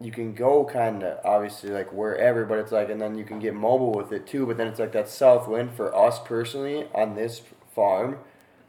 you 0.00 0.12
can 0.12 0.34
go 0.34 0.64
kind 0.64 1.02
of 1.02 1.18
obviously 1.24 1.70
like 1.70 1.92
wherever, 1.92 2.44
but 2.44 2.58
it's 2.58 2.72
like, 2.72 2.88
and 2.88 3.00
then 3.00 3.18
you 3.18 3.24
can 3.24 3.38
get 3.38 3.54
mobile 3.54 3.92
with 3.92 4.12
it 4.12 4.26
too. 4.26 4.46
But 4.46 4.56
then 4.56 4.66
it's 4.66 4.78
like 4.78 4.92
that 4.92 5.08
south 5.08 5.48
wind 5.48 5.72
for 5.74 5.94
us 5.94 6.20
personally 6.24 6.86
on 6.94 7.14
this 7.14 7.42
farm. 7.74 8.18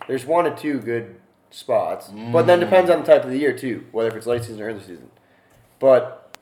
There's 0.07 0.25
one 0.25 0.47
or 0.47 0.55
two 0.55 0.79
good 0.79 1.19
spots, 1.51 2.09
but 2.31 2.43
then 2.43 2.59
depends 2.59 2.89
on 2.89 2.99
the 2.99 3.05
type 3.05 3.23
of 3.23 3.29
the 3.29 3.37
year 3.37 3.55
too, 3.57 3.85
whether 3.91 4.09
if 4.09 4.15
it's 4.15 4.27
late 4.27 4.43
season 4.43 4.61
or 4.61 4.67
early 4.69 4.79
season. 4.79 5.11
But 5.79 6.37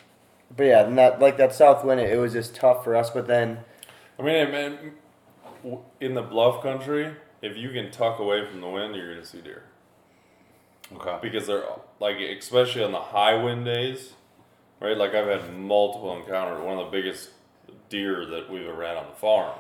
but 0.56 0.64
yeah, 0.64 0.84
that 0.84 1.20
like 1.20 1.38
that 1.38 1.54
south 1.54 1.84
wind, 1.84 2.00
it, 2.00 2.12
it 2.14 2.18
was 2.18 2.34
just 2.34 2.56
tough 2.56 2.84
for 2.84 2.96
us. 2.96 3.10
But 3.10 3.28
then 3.28 3.60
I 4.20 4.22
mean, 4.22 4.52
man, 4.52 4.92
in 6.00 6.14
the 6.14 6.22
bluff 6.22 6.64
country, 6.64 7.14
if 7.42 7.58
you 7.58 7.70
can 7.72 7.92
tuck 7.92 8.20
away 8.20 8.46
from 8.50 8.62
the 8.62 8.70
wind, 8.70 8.96
you're 8.96 9.14
gonna 9.14 9.26
see 9.26 9.42
deer 9.42 9.64
Okay. 10.96 11.18
because 11.22 11.48
they're 11.48 11.66
like, 12.00 12.18
especially 12.18 12.84
on 12.84 12.92
the 12.92 13.00
high 13.00 13.36
wind 13.36 13.66
days, 13.66 14.14
right? 14.80 14.96
Like 14.96 15.14
I've 15.14 15.28
had 15.28 15.58
multiple 15.58 16.16
encounters. 16.18 16.62
One 16.64 16.78
of 16.80 16.86
the 16.86 16.92
biggest 16.92 17.30
deer 17.90 18.26
that 18.26 18.50
we've 18.50 18.68
ever 18.68 18.86
had 18.86 18.98
on 18.98 19.08
the 19.08 19.16
farm. 19.16 19.58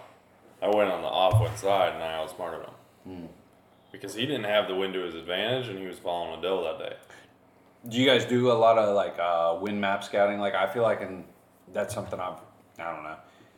I 0.62 0.68
went 0.68 0.90
on 0.90 1.02
the 1.02 1.08
off 1.08 1.40
wind 1.42 1.58
side 1.58 1.94
and 1.94 2.04
I 2.04 2.14
outsmarted 2.16 2.66
him 3.06 3.30
because 3.92 4.14
he 4.16 4.26
didn't 4.26 4.46
have 4.46 4.68
the 4.68 4.76
wind 4.76 4.94
to 4.94 5.02
his 5.02 5.16
advantage 5.16 5.68
and 5.70 5.78
he 5.80 5.86
was 5.86 5.98
following 6.00 6.40
a 6.40 6.42
doe 6.42 6.64
that 6.64 6.80
day. 6.80 6.96
Do 7.88 7.98
you 7.98 8.06
guys 8.08 8.26
do 8.26 8.52
a 8.52 8.54
lot 8.54 8.78
of 8.78 8.96
like 8.96 9.18
uh, 9.20 9.58
wind 9.62 9.80
map 9.80 10.04
scouting? 10.04 10.40
Like 10.40 10.56
I 10.56 10.68
feel 10.74 10.84
like, 10.84 11.02
and 11.02 11.24
that's 11.74 11.94
something 11.94 12.20
I've, 12.20 12.40
I 12.80 12.94
don't 12.94 13.04
know. 13.04 13.16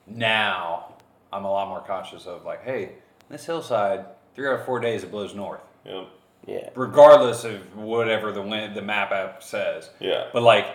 Now 0.07 0.95
I'm 1.31 1.45
a 1.45 1.51
lot 1.51 1.67
more 1.69 1.81
conscious 1.81 2.25
of 2.25 2.45
like, 2.45 2.63
hey, 2.63 2.93
this 3.29 3.45
hillside, 3.45 4.05
three 4.35 4.47
out 4.47 4.59
of 4.59 4.65
four 4.65 4.79
days 4.79 5.03
it 5.03 5.11
blows 5.11 5.33
north, 5.35 5.61
Yep. 5.85 6.07
Yeah, 6.45 6.69
regardless 6.75 7.43
of 7.43 7.75
whatever 7.75 8.31
the 8.31 8.41
wind, 8.41 8.75
the 8.75 8.81
map 8.81 9.11
app 9.11 9.43
says. 9.43 9.89
Yeah. 9.99 10.25
But 10.33 10.43
like, 10.43 10.67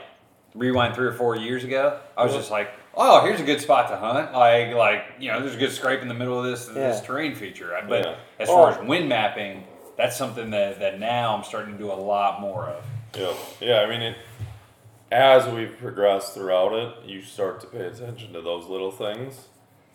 rewind 0.54 0.94
three 0.94 1.06
or 1.06 1.12
four 1.12 1.36
years 1.36 1.64
ago, 1.64 1.98
I 2.16 2.24
was 2.24 2.32
just 2.34 2.50
like, 2.50 2.70
oh, 2.96 3.24
here's 3.24 3.40
a 3.40 3.44
good 3.44 3.60
spot 3.60 3.88
to 3.88 3.96
hunt. 3.96 4.32
Like, 4.32 4.74
like 4.74 5.04
you 5.18 5.32
know, 5.32 5.40
there's 5.40 5.54
a 5.56 5.58
good 5.58 5.72
scrape 5.72 6.00
in 6.02 6.08
the 6.08 6.14
middle 6.14 6.38
of 6.38 6.44
this 6.44 6.66
this 6.66 7.00
terrain 7.00 7.34
feature. 7.34 7.76
But 7.88 8.04
Yeah. 8.04 8.14
as 8.38 8.48
far 8.48 8.70
Oh. 8.70 8.74
as 8.82 8.86
wind 8.88 9.08
mapping, 9.08 9.64
that's 9.96 10.16
something 10.16 10.50
that 10.50 10.78
that 10.80 10.98
now 11.00 11.36
I'm 11.36 11.44
starting 11.44 11.72
to 11.72 11.78
do 11.78 11.90
a 11.90 11.94
lot 11.94 12.40
more 12.40 12.66
of. 12.66 12.84
Yeah. 13.16 13.32
Yeah, 13.60 13.80
I 13.80 13.86
mean, 13.88 14.02
it, 14.02 14.16
as 15.12 15.46
we've 15.46 15.76
progressed 15.78 16.34
throughout 16.34 16.72
it, 16.72 16.94
you 17.04 17.22
start 17.22 17.60
to 17.60 17.66
pay 17.68 17.84
attention 17.86 18.32
to 18.32 18.40
those 18.40 18.66
little 18.66 18.90
things. 18.90 19.48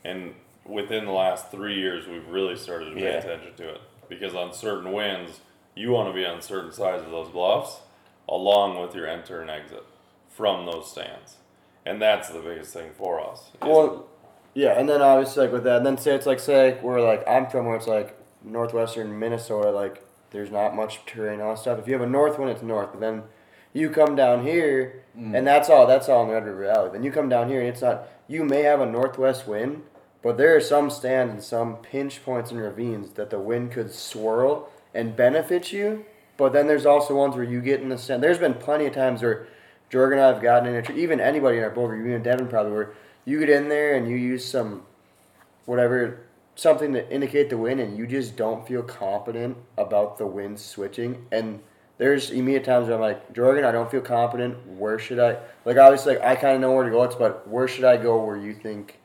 And 0.05 0.33
within 0.65 1.05
the 1.05 1.11
last 1.11 1.51
three 1.51 1.75
years, 1.75 2.07
we've 2.07 2.27
really 2.29 2.55
started 2.55 2.85
to 2.91 2.95
pay 2.95 3.03
Yeah. 3.03 3.17
attention 3.17 3.53
to 3.57 3.69
it. 3.75 3.81
Because 4.07 4.33
on 4.35 4.53
certain 4.53 4.91
winds, 4.93 5.41
you 5.79 5.91
want 5.91 6.09
to 6.09 6.13
be 6.13 6.25
on 6.25 6.41
certain 6.41 6.73
sides 6.73 7.03
of 7.03 7.09
those 7.09 7.29
bluffs, 7.29 7.79
along 8.27 8.81
with 8.81 8.93
your 8.93 9.07
enter 9.07 9.41
and 9.41 9.49
exit 9.49 9.85
from 10.27 10.65
those 10.65 10.91
stands. 10.91 11.37
And 11.85 12.01
that's 12.01 12.27
the 12.27 12.39
biggest 12.39 12.73
thing 12.73 12.91
for 12.97 13.21
us. 13.25 13.51
well, 13.61 14.07
yeah, 14.53 14.77
and 14.77 14.89
then 14.89 15.01
obviously 15.01 15.43
like 15.43 15.53
with 15.53 15.63
that, 15.63 15.77
and 15.77 15.85
then 15.85 15.97
say 15.97 16.13
it's 16.13 16.25
like 16.25 16.41
say 16.41 16.77
we're 16.81 16.99
like 16.99 17.25
I'm 17.25 17.47
from 17.47 17.65
where 17.65 17.77
it's 17.77 17.87
like 17.87 18.17
northwestern 18.43 19.17
Minnesota, 19.17 19.71
like 19.71 20.03
there's 20.31 20.51
not 20.51 20.75
much 20.75 21.05
terrain, 21.05 21.39
all 21.39 21.55
that 21.55 21.61
stuff. 21.61 21.79
If 21.79 21.87
you 21.87 21.93
have 21.93 22.01
a 22.01 22.09
north 22.09 22.37
wind, 22.37 22.51
it's 22.51 22.61
north, 22.61 22.89
but 22.91 22.99
then 22.99 23.23
you 23.71 23.89
come 23.89 24.15
down 24.17 24.43
here, 24.43 25.03
mm. 25.17 25.37
and 25.37 25.47
that's 25.47 25.69
all. 25.69 25.87
That's 25.87 26.09
all 26.09 26.23
in 26.23 26.27
the 26.27 26.33
Red 26.33 26.45
River 26.45 26.65
Valley. 26.65 26.89
Then 26.91 27.03
you 27.03 27.11
come 27.11 27.29
down 27.29 27.47
here, 27.47 27.61
and 27.61 27.69
it's 27.69 27.81
not. 27.81 28.07
You 28.27 28.43
may 28.43 28.63
have 28.63 28.81
a 28.81 28.85
northwest 28.85 29.47
wind, 29.47 29.83
but 30.21 30.37
there 30.37 30.55
are 30.55 30.61
some 30.61 30.89
stands 30.89 31.31
and 31.31 31.43
some 31.43 31.77
pinch 31.77 32.23
points 32.25 32.51
and 32.51 32.59
ravines 32.59 33.11
that 33.11 33.29
the 33.29 33.39
wind 33.39 33.71
could 33.71 33.93
swirl 33.93 34.69
and 34.93 35.15
benefits 35.15 35.71
you. 35.71 36.05
But 36.37 36.53
then 36.53 36.67
there's 36.67 36.85
also 36.85 37.15
ones 37.15 37.35
where 37.35 37.43
you 37.43 37.61
get 37.61 37.81
in 37.81 37.89
the 37.89 37.97
stand. 37.97 38.23
There's 38.23 38.37
been 38.37 38.53
plenty 38.53 38.85
of 38.85 38.93
times 38.93 39.21
where 39.21 39.47
Jorgen 39.91 40.13
and 40.13 40.21
I 40.21 40.27
have 40.27 40.41
gotten 40.41 40.73
in 40.73 40.85
a 40.85 40.91
even 40.93 41.19
anybody 41.19 41.57
in 41.57 41.63
our 41.63 41.69
boat, 41.69 41.87
group, 41.87 42.07
even 42.07 42.23
Devin 42.23 42.47
probably, 42.47 42.71
where 42.71 42.93
you 43.25 43.39
get 43.39 43.49
in 43.49 43.69
there 43.69 43.95
and 43.95 44.09
you 44.09 44.15
use 44.15 44.45
some 44.45 44.83
whatever 45.65 46.21
something 46.55 46.93
to 46.93 47.09
indicate 47.11 47.49
the 47.49 47.57
wind 47.57 47.79
and 47.79 47.97
you 47.97 48.05
just 48.05 48.35
don't 48.35 48.67
feel 48.67 48.83
confident 48.83 49.57
about 49.77 50.17
the 50.17 50.25
wind 50.25 50.59
switching 50.59 51.25
and 51.31 51.59
there's 51.97 52.31
immediate 52.31 52.63
times 52.63 52.87
where 52.87 52.95
I'm 52.95 53.01
like, 53.01 53.33
Jorgen, 53.33 53.65
I 53.65 53.71
don't 53.71 53.91
feel 53.91 54.01
confident. 54.01 54.55
Where 54.65 54.97
should 54.97 55.19
I 55.19 55.37
like 55.65 55.77
obviously 55.77 56.15
like, 56.15 56.23
I 56.23 56.35
kinda 56.35 56.57
know 56.57 56.71
where 56.71 56.85
to 56.85 56.89
go, 56.89 57.07
but 57.19 57.47
where 57.47 57.67
should 57.67 57.83
I 57.83 57.97
go 57.97 58.23
where 58.23 58.37
you 58.37 58.53
think 58.53 58.99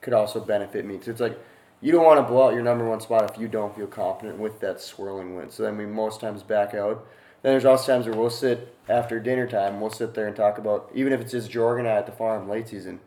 could 0.00 0.14
also 0.14 0.40
benefit 0.40 0.84
me? 0.84 0.98
So 1.02 1.10
it's 1.10 1.20
like 1.20 1.38
you 1.80 1.92
don't 1.92 2.04
want 2.04 2.18
to 2.18 2.22
blow 2.30 2.48
out 2.48 2.54
your 2.54 2.62
number 2.62 2.88
one 2.88 3.00
spot 3.00 3.30
if 3.30 3.38
you 3.40 3.48
don't 3.48 3.74
feel 3.76 3.86
confident 3.86 4.38
with 4.38 4.60
that 4.60 4.80
swirling 4.80 5.36
wind. 5.36 5.52
So 5.52 5.62
then 5.62 5.76
we 5.76 5.86
most 5.86 6.20
times 6.20 6.42
back 6.42 6.74
out. 6.74 7.06
Then 7.42 7.52
there's 7.52 7.64
also 7.64 7.92
times 7.92 8.06
where 8.06 8.16
we'll 8.16 8.30
sit 8.30 8.74
after 8.88 9.20
dinner 9.20 9.46
time, 9.46 9.80
we'll 9.80 9.90
sit 9.90 10.14
there 10.14 10.26
and 10.26 10.34
talk 10.34 10.58
about 10.58 10.90
even 10.94 11.12
if 11.12 11.20
it's 11.20 11.30
just 11.32 11.50
Jorgen 11.50 11.80
and 11.80 11.88
I 11.88 11.92
at 11.92 12.06
the 12.06 12.12
farm 12.12 12.48
late 12.48 12.68
season, 12.68 12.98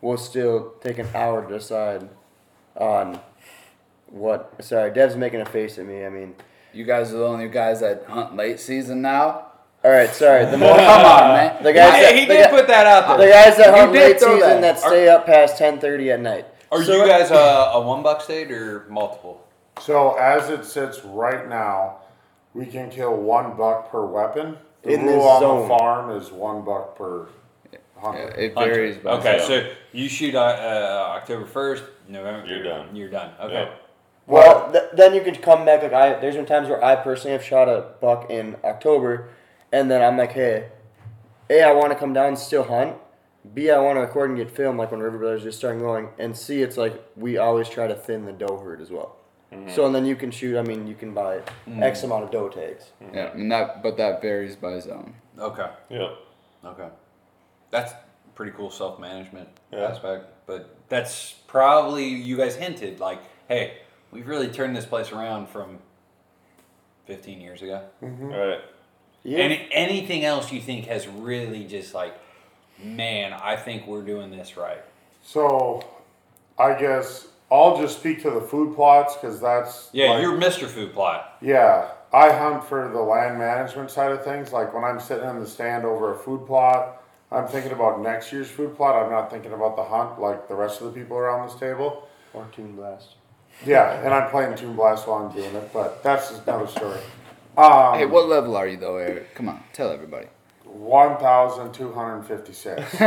we'll 0.00 0.16
still 0.16 0.74
take 0.80 0.98
an 0.98 1.08
hour 1.14 1.44
to 1.46 1.58
decide 1.58 2.08
on 2.76 3.18
what 4.06 4.54
sorry, 4.60 4.92
Dev's 4.92 5.16
making 5.16 5.40
a 5.40 5.46
face 5.46 5.78
at 5.78 5.86
me. 5.86 6.04
I 6.04 6.08
mean 6.08 6.34
You 6.72 6.84
guys 6.84 7.12
are 7.12 7.18
the 7.18 7.26
only 7.26 7.48
guys 7.48 7.80
that 7.80 8.04
hunt 8.06 8.36
late 8.36 8.60
season 8.60 9.02
now. 9.02 9.46
all 9.84 9.90
right, 9.90 10.10
sorry. 10.10 10.44
The 10.46 10.56
more 10.58 10.74
Come 10.76 11.04
on, 11.04 11.20
man. 11.34 11.62
the 11.62 11.72
guys 11.72 11.94
Hey, 11.94 12.02
that, 12.02 12.14
he 12.14 12.26
did 12.26 12.44
guy- 12.44 12.50
put 12.50 12.66
that 12.68 12.86
out 12.86 13.18
the 13.18 13.26
guys 13.26 13.56
that 13.56 13.74
hunt 13.74 13.92
late 13.92 14.20
season 14.20 14.38
that. 14.40 14.60
that 14.60 14.78
stay 14.78 15.08
up 15.08 15.26
past 15.26 15.58
ten 15.58 15.78
thirty 15.80 16.10
at 16.12 16.20
night. 16.20 16.46
Are 16.70 16.82
So- 16.82 16.92
you 17.04 17.06
guys 17.06 17.30
a, 17.30 17.34
a 17.74 17.80
one 17.80 18.02
buck 18.02 18.20
state 18.20 18.50
or 18.50 18.86
multiple? 18.88 19.44
So 19.80 20.14
as 20.14 20.50
it 20.50 20.64
sits 20.64 21.04
right 21.04 21.48
now, 21.48 21.98
we 22.54 22.66
can 22.66 22.90
kill 22.90 23.14
one 23.16 23.56
buck 23.56 23.90
per 23.90 24.04
weapon. 24.04 24.58
The 24.82 24.92
In 24.94 25.04
rule 25.06 25.16
this 25.16 25.24
on 25.24 25.40
zone. 25.40 25.62
the 25.62 25.68
farm 25.68 26.10
is 26.10 26.30
one 26.30 26.62
buck 26.62 26.96
per 26.96 27.28
Yeah, 27.72 27.78
hunter. 27.98 28.34
it 28.36 28.54
varies. 28.54 28.96
By 28.98 29.10
Okay, 29.12 29.38
zone. 29.38 29.46
so 29.48 29.68
you 29.92 30.08
shoot 30.08 30.34
uh, 30.34 30.40
uh, 30.40 31.14
October 31.16 31.46
first, 31.46 31.84
November. 32.08 32.46
You're 32.46 32.62
done. 32.62 32.94
You're 32.94 33.08
done. 33.10 33.30
Okay. 33.40 33.52
Yeah. 33.52 33.70
Well, 34.26 34.70
th- 34.70 34.84
then 34.94 35.14
you 35.14 35.22
can 35.22 35.34
come 35.36 35.64
back. 35.64 35.82
Like 35.82 35.92
I, 35.92 36.18
there's 36.20 36.36
been 36.36 36.46
times 36.46 36.68
where 36.68 36.82
I 36.84 36.96
personally 36.96 37.32
have 37.32 37.42
shot 37.44 37.68
a 37.68 37.86
buck 38.00 38.30
in 38.30 38.56
October, 38.64 39.28
and 39.72 39.90
then 39.90 40.02
I'm 40.02 40.16
like, 40.16 40.32
hey, 40.32 40.68
hey, 41.48 41.62
I 41.62 41.72
want 41.72 41.92
to 41.92 41.98
come 41.98 42.12
down 42.12 42.26
and 42.28 42.38
still 42.38 42.62
hunt. 42.64 42.96
B, 43.54 43.70
I 43.70 43.78
want 43.78 43.96
to 43.96 44.00
record 44.00 44.30
and 44.30 44.38
get 44.38 44.50
film, 44.50 44.76
like 44.76 44.90
when 44.90 45.00
River 45.00 45.18
Brothers 45.18 45.42
just 45.42 45.58
starting 45.58 45.80
going. 45.80 46.08
And 46.18 46.36
C, 46.36 46.62
it's 46.62 46.76
like 46.76 47.02
we 47.16 47.38
always 47.38 47.68
try 47.68 47.86
to 47.86 47.94
thin 47.94 48.26
the 48.26 48.32
doe 48.32 48.58
herd 48.58 48.80
as 48.80 48.90
well. 48.90 49.16
Mm-hmm. 49.52 49.74
So 49.74 49.86
and 49.86 49.94
then 49.94 50.04
you 50.04 50.14
can 50.14 50.30
shoot. 50.30 50.58
I 50.58 50.62
mean, 50.62 50.86
you 50.86 50.94
can 50.94 51.12
buy 51.14 51.38
mm-hmm. 51.38 51.82
X 51.82 52.02
amount 52.02 52.24
of 52.24 52.30
doe 52.30 52.48
tags. 52.48 52.90
Mm-hmm. 53.02 53.14
Yeah, 53.14 53.32
and 53.32 53.50
that, 53.50 53.82
but 53.82 53.96
that 53.96 54.22
varies 54.22 54.56
by 54.56 54.78
zone. 54.78 55.14
Okay. 55.38 55.70
Yeah. 55.88 56.14
Okay. 56.64 56.88
That's 57.70 57.92
pretty 58.34 58.52
cool 58.52 58.70
self 58.70 58.98
management 58.98 59.48
Yeah. 59.72 59.84
aspect. 59.84 60.26
But 60.46 60.76
that's 60.88 61.32
probably 61.46 62.08
you 62.08 62.36
guys 62.36 62.56
hinted 62.56 63.00
like, 63.00 63.20
hey, 63.48 63.78
we've 64.10 64.26
really 64.26 64.48
turned 64.48 64.76
this 64.76 64.86
place 64.86 65.12
around 65.12 65.48
from 65.48 65.78
15 67.06 67.40
years 67.40 67.62
ago. 67.62 67.82
All 68.02 68.08
right. 68.08 68.60
Yeah. 69.22 69.38
Any 69.38 69.68
anything 69.72 70.24
else 70.24 70.52
you 70.52 70.60
think 70.60 70.86
has 70.86 71.06
really 71.06 71.64
just 71.64 71.94
like, 71.94 72.14
man, 72.84 73.32
I 73.32 73.56
think 73.56 73.86
we're 73.86 74.02
doing 74.02 74.30
this 74.30 74.56
right. 74.56 74.82
So, 75.22 75.84
I 76.58 76.74
guess 76.78 77.26
I'll 77.50 77.78
just 77.80 77.98
speak 77.98 78.22
to 78.22 78.30
the 78.30 78.40
food 78.40 78.74
plots 78.74 79.16
because 79.16 79.40
that's 79.40 79.90
Yeah, 79.92 80.10
like- 80.12 80.22
you're 80.22 80.36
Mr. 80.38 80.66
Food 80.66 80.92
Plot. 80.94 81.36
Yeah, 81.40 81.88
I 82.12 82.30
hunt 82.32 82.64
for 82.64 82.88
the 82.88 83.00
land 83.00 83.38
management 83.38 83.90
side 83.90 84.12
of 84.12 84.24
things. 84.24 84.52
Like 84.52 84.72
when 84.74 84.84
I'm 84.84 85.00
sitting 85.00 85.28
in 85.28 85.38
the 85.40 85.46
stand 85.46 85.84
over 85.84 86.12
a 86.12 86.16
food 86.16 86.46
plot, 86.46 87.02
I'm 87.32 87.46
thinking 87.46 87.72
about 87.72 88.00
next 88.00 88.32
year's 88.32 88.50
food 88.50 88.76
plot. 88.76 88.96
I'm 88.96 89.10
not 89.10 89.30
thinking 89.30 89.52
about 89.52 89.76
the 89.76 89.84
hunt 89.84 90.20
like 90.20 90.48
the 90.48 90.54
rest 90.54 90.80
of 90.80 90.92
the 90.92 91.00
people 91.00 91.16
around 91.16 91.48
this 91.48 91.58
table. 91.58 92.08
or 92.32 92.46
Toon 92.54 92.76
Blast. 92.76 93.14
Yeah, 93.66 93.92
and 94.04 94.14
I'm 94.14 94.30
playing 94.30 94.54
Toon 94.56 94.74
Blast 94.74 95.06
while 95.08 95.24
I'm 95.26 95.32
doing 95.34 95.54
it, 95.54 95.72
but 95.72 96.02
that's 96.02 96.30
another 96.30 96.66
story. 96.68 97.00
Um, 97.58 97.98
Hey, 97.98 98.06
what 98.06 98.28
level 98.28 98.56
are 98.56 98.66
you 98.68 98.76
though, 98.76 98.96
Eric? 98.96 99.34
Come 99.34 99.48
on, 99.48 99.62
tell 99.72 99.90
everybody. 99.90 100.28
1,256. 100.72 102.98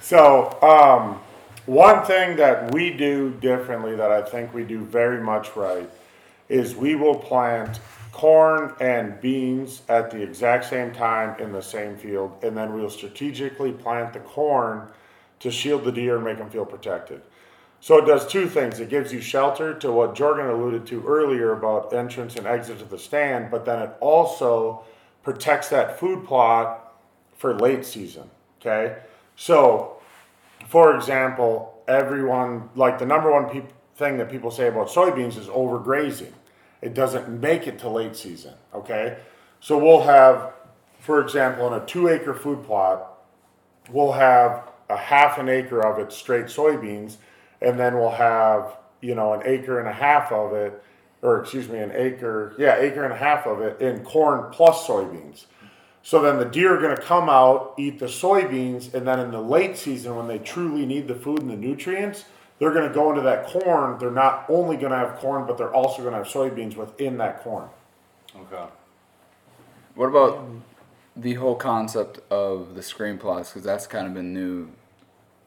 so, 0.00 0.58
um, 0.62 1.20
one 1.66 2.04
thing 2.04 2.36
that 2.36 2.74
we 2.74 2.90
do 2.90 3.30
differently 3.40 3.94
that 3.96 4.10
I 4.10 4.22
think 4.22 4.52
we 4.52 4.64
do 4.64 4.84
very 4.84 5.20
much 5.20 5.54
right 5.54 5.88
is 6.48 6.74
we 6.74 6.94
will 6.94 7.14
plant 7.14 7.80
corn 8.12 8.74
and 8.80 9.20
beans 9.20 9.82
at 9.88 10.10
the 10.10 10.20
exact 10.20 10.66
same 10.66 10.92
time 10.92 11.40
in 11.40 11.52
the 11.52 11.62
same 11.62 11.96
field, 11.96 12.36
and 12.42 12.56
then 12.56 12.74
we'll 12.74 12.90
strategically 12.90 13.72
plant 13.72 14.12
the 14.12 14.20
corn 14.20 14.88
to 15.40 15.50
shield 15.50 15.84
the 15.84 15.92
deer 15.92 16.16
and 16.16 16.24
make 16.24 16.38
them 16.38 16.50
feel 16.50 16.66
protected. 16.66 17.22
So 17.80 17.98
it 17.98 18.06
does 18.06 18.28
two 18.28 18.48
things. 18.48 18.78
It 18.78 18.90
gives 18.90 19.12
you 19.12 19.20
shelter 19.20 19.74
to 19.74 19.90
what 19.90 20.14
Jorgen 20.14 20.48
alluded 20.48 20.86
to 20.86 21.04
earlier 21.04 21.52
about 21.52 21.92
entrance 21.92 22.36
and 22.36 22.46
exit 22.46 22.78
to 22.78 22.84
the 22.84 22.98
stand, 22.98 23.50
but 23.50 23.64
then 23.64 23.82
it 23.82 23.90
also 23.98 24.84
protects 25.22 25.68
that 25.68 25.98
food 25.98 26.24
plot 26.24 26.94
for 27.36 27.54
late 27.54 27.84
season. 27.84 28.30
Okay, 28.60 28.98
so 29.36 29.96
for 30.68 30.94
example, 30.94 31.82
everyone 31.88 32.70
like 32.74 32.98
the 32.98 33.06
number 33.06 33.30
one 33.30 33.48
peop 33.50 33.64
thing 33.96 34.18
that 34.18 34.30
people 34.30 34.50
say 34.50 34.68
about 34.68 34.88
soybeans 34.88 35.38
is 35.38 35.46
overgrazing. 35.46 36.32
It 36.80 36.94
doesn't 36.94 37.40
make 37.40 37.66
it 37.66 37.78
to 37.80 37.88
late 37.88 38.16
season. 38.16 38.54
Okay, 38.74 39.18
so 39.60 39.78
we'll 39.78 40.02
have, 40.02 40.52
for 40.98 41.20
example, 41.20 41.66
in 41.68 41.80
a 41.80 41.86
two 41.86 42.08
acre 42.08 42.34
food 42.34 42.64
plot, 42.64 43.18
we'll 43.90 44.12
have 44.12 44.68
a 44.88 44.96
half 44.96 45.38
an 45.38 45.48
acre 45.48 45.80
of 45.80 45.98
it 45.98 46.12
straight 46.12 46.46
soybeans, 46.46 47.16
and 47.60 47.78
then 47.78 47.94
we'll 47.96 48.10
have 48.10 48.76
you 49.00 49.14
know 49.14 49.32
an 49.32 49.42
acre 49.44 49.78
and 49.78 49.88
a 49.88 49.92
half 49.92 50.32
of 50.32 50.52
it, 50.52 50.82
or 51.22 51.40
excuse 51.40 51.68
me, 51.68 51.78
an 51.78 51.92
acre, 51.94 52.54
yeah, 52.58 52.76
acre 52.76 53.04
and 53.04 53.12
a 53.12 53.16
half 53.16 53.46
of 53.46 53.60
it 53.60 53.80
in 53.80 54.04
corn 54.04 54.50
plus 54.52 54.86
soybeans. 54.86 55.46
So 56.02 56.20
then 56.20 56.38
the 56.38 56.44
deer 56.44 56.76
are 56.76 56.80
going 56.80 56.96
to 56.96 57.00
come 57.00 57.28
out, 57.28 57.74
eat 57.78 58.00
the 58.00 58.06
soybeans, 58.06 58.92
and 58.92 59.06
then 59.06 59.20
in 59.20 59.30
the 59.30 59.40
late 59.40 59.76
season, 59.78 60.16
when 60.16 60.26
they 60.26 60.38
truly 60.38 60.84
need 60.84 61.06
the 61.06 61.14
food 61.14 61.40
and 61.40 61.50
the 61.50 61.56
nutrients, 61.56 62.24
they're 62.58 62.72
going 62.72 62.88
to 62.88 62.94
go 62.94 63.10
into 63.10 63.22
that 63.22 63.46
corn. 63.46 63.98
They're 63.98 64.10
not 64.10 64.46
only 64.48 64.76
going 64.76 64.90
to 64.90 64.98
have 64.98 65.18
corn, 65.18 65.46
but 65.46 65.56
they're 65.56 65.72
also 65.72 66.02
going 66.02 66.12
to 66.12 66.18
have 66.18 66.26
soybeans 66.26 66.76
within 66.76 67.18
that 67.18 67.42
corn. 67.42 67.68
Okay. 68.36 68.66
What 69.94 70.06
about 70.06 70.44
the 71.14 71.34
whole 71.34 71.54
concept 71.54 72.18
of 72.30 72.74
the 72.74 72.82
screen 72.82 73.18
plots? 73.18 73.50
Because 73.50 73.62
that's 73.62 73.86
kind 73.86 74.08
of 74.08 74.14
been 74.14 74.34
new 74.34 74.70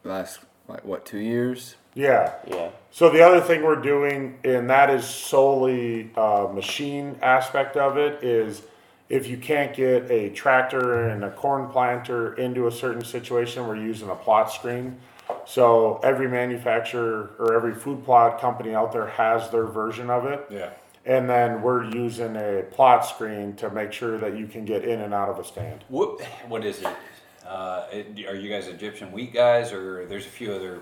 last, 0.06 0.40
like, 0.70 0.86
what, 0.86 1.06
two 1.06 1.18
years? 1.18 1.76
Yeah. 1.96 2.34
Yeah. 2.46 2.70
So 2.92 3.10
the 3.10 3.22
other 3.22 3.42
thing 3.42 3.64
we're 3.64 3.82
doing, 3.82 4.38
and 4.44 4.70
that 4.70 4.90
is 4.90 5.06
solely 5.06 6.12
uh, 6.16 6.48
machine 6.54 7.18
aspect 7.22 7.76
of 7.78 7.98
it, 7.98 8.24
is 8.24 8.62
if 9.10 9.28
you 9.28 9.38
can't 9.38 9.76
get 9.76 10.10
a 10.12 10.30
tractor 10.30 11.08
and 11.10 11.24
a 11.24 11.32
corn 11.32 11.70
planter 11.70 12.34
into 12.36 12.68
a 12.68 12.72
certain 12.72 13.04
situation, 13.04 13.68
we're 13.68 13.76
using 13.78 14.10
a 14.10 14.16
plot 14.16 14.52
screen. 14.52 14.98
So 15.46 16.00
every 16.04 16.28
manufacturer 16.28 17.32
or 17.40 17.56
every 17.56 17.74
food 17.74 18.04
plot 18.06 18.40
company 18.40 18.76
out 18.76 18.92
there 18.92 19.08
has 19.08 19.50
their 19.50 19.66
version 19.66 20.10
of 20.10 20.26
it. 20.26 20.46
Yeah. 20.50 20.70
And 21.06 21.30
then 21.30 21.62
we're 21.62 21.84
using 21.84 22.36
a 22.36 22.64
plot 22.72 23.06
screen 23.06 23.56
to 23.58 23.70
make 23.70 23.92
sure 23.94 24.18
that 24.18 24.38
you 24.38 24.48
can 24.48 24.66
get 24.66 24.84
in 24.84 25.02
and 25.02 25.14
out 25.14 25.30
of 25.30 25.38
a 25.40 25.44
stand. 25.44 25.84
What 25.88 26.22
what 26.48 26.66
is 26.66 26.80
it? 26.80 26.88
Uh, 27.46 27.86
it- 27.92 28.26
are 28.28 28.36
you 28.36 28.50
guys 28.50 28.68
Egyptian 28.68 29.12
wheat 29.12 29.34
guys, 29.34 29.72
or 29.72 30.06
there's 30.08 30.26
a 30.26 30.30
few 30.30 30.52
other? 30.52 30.82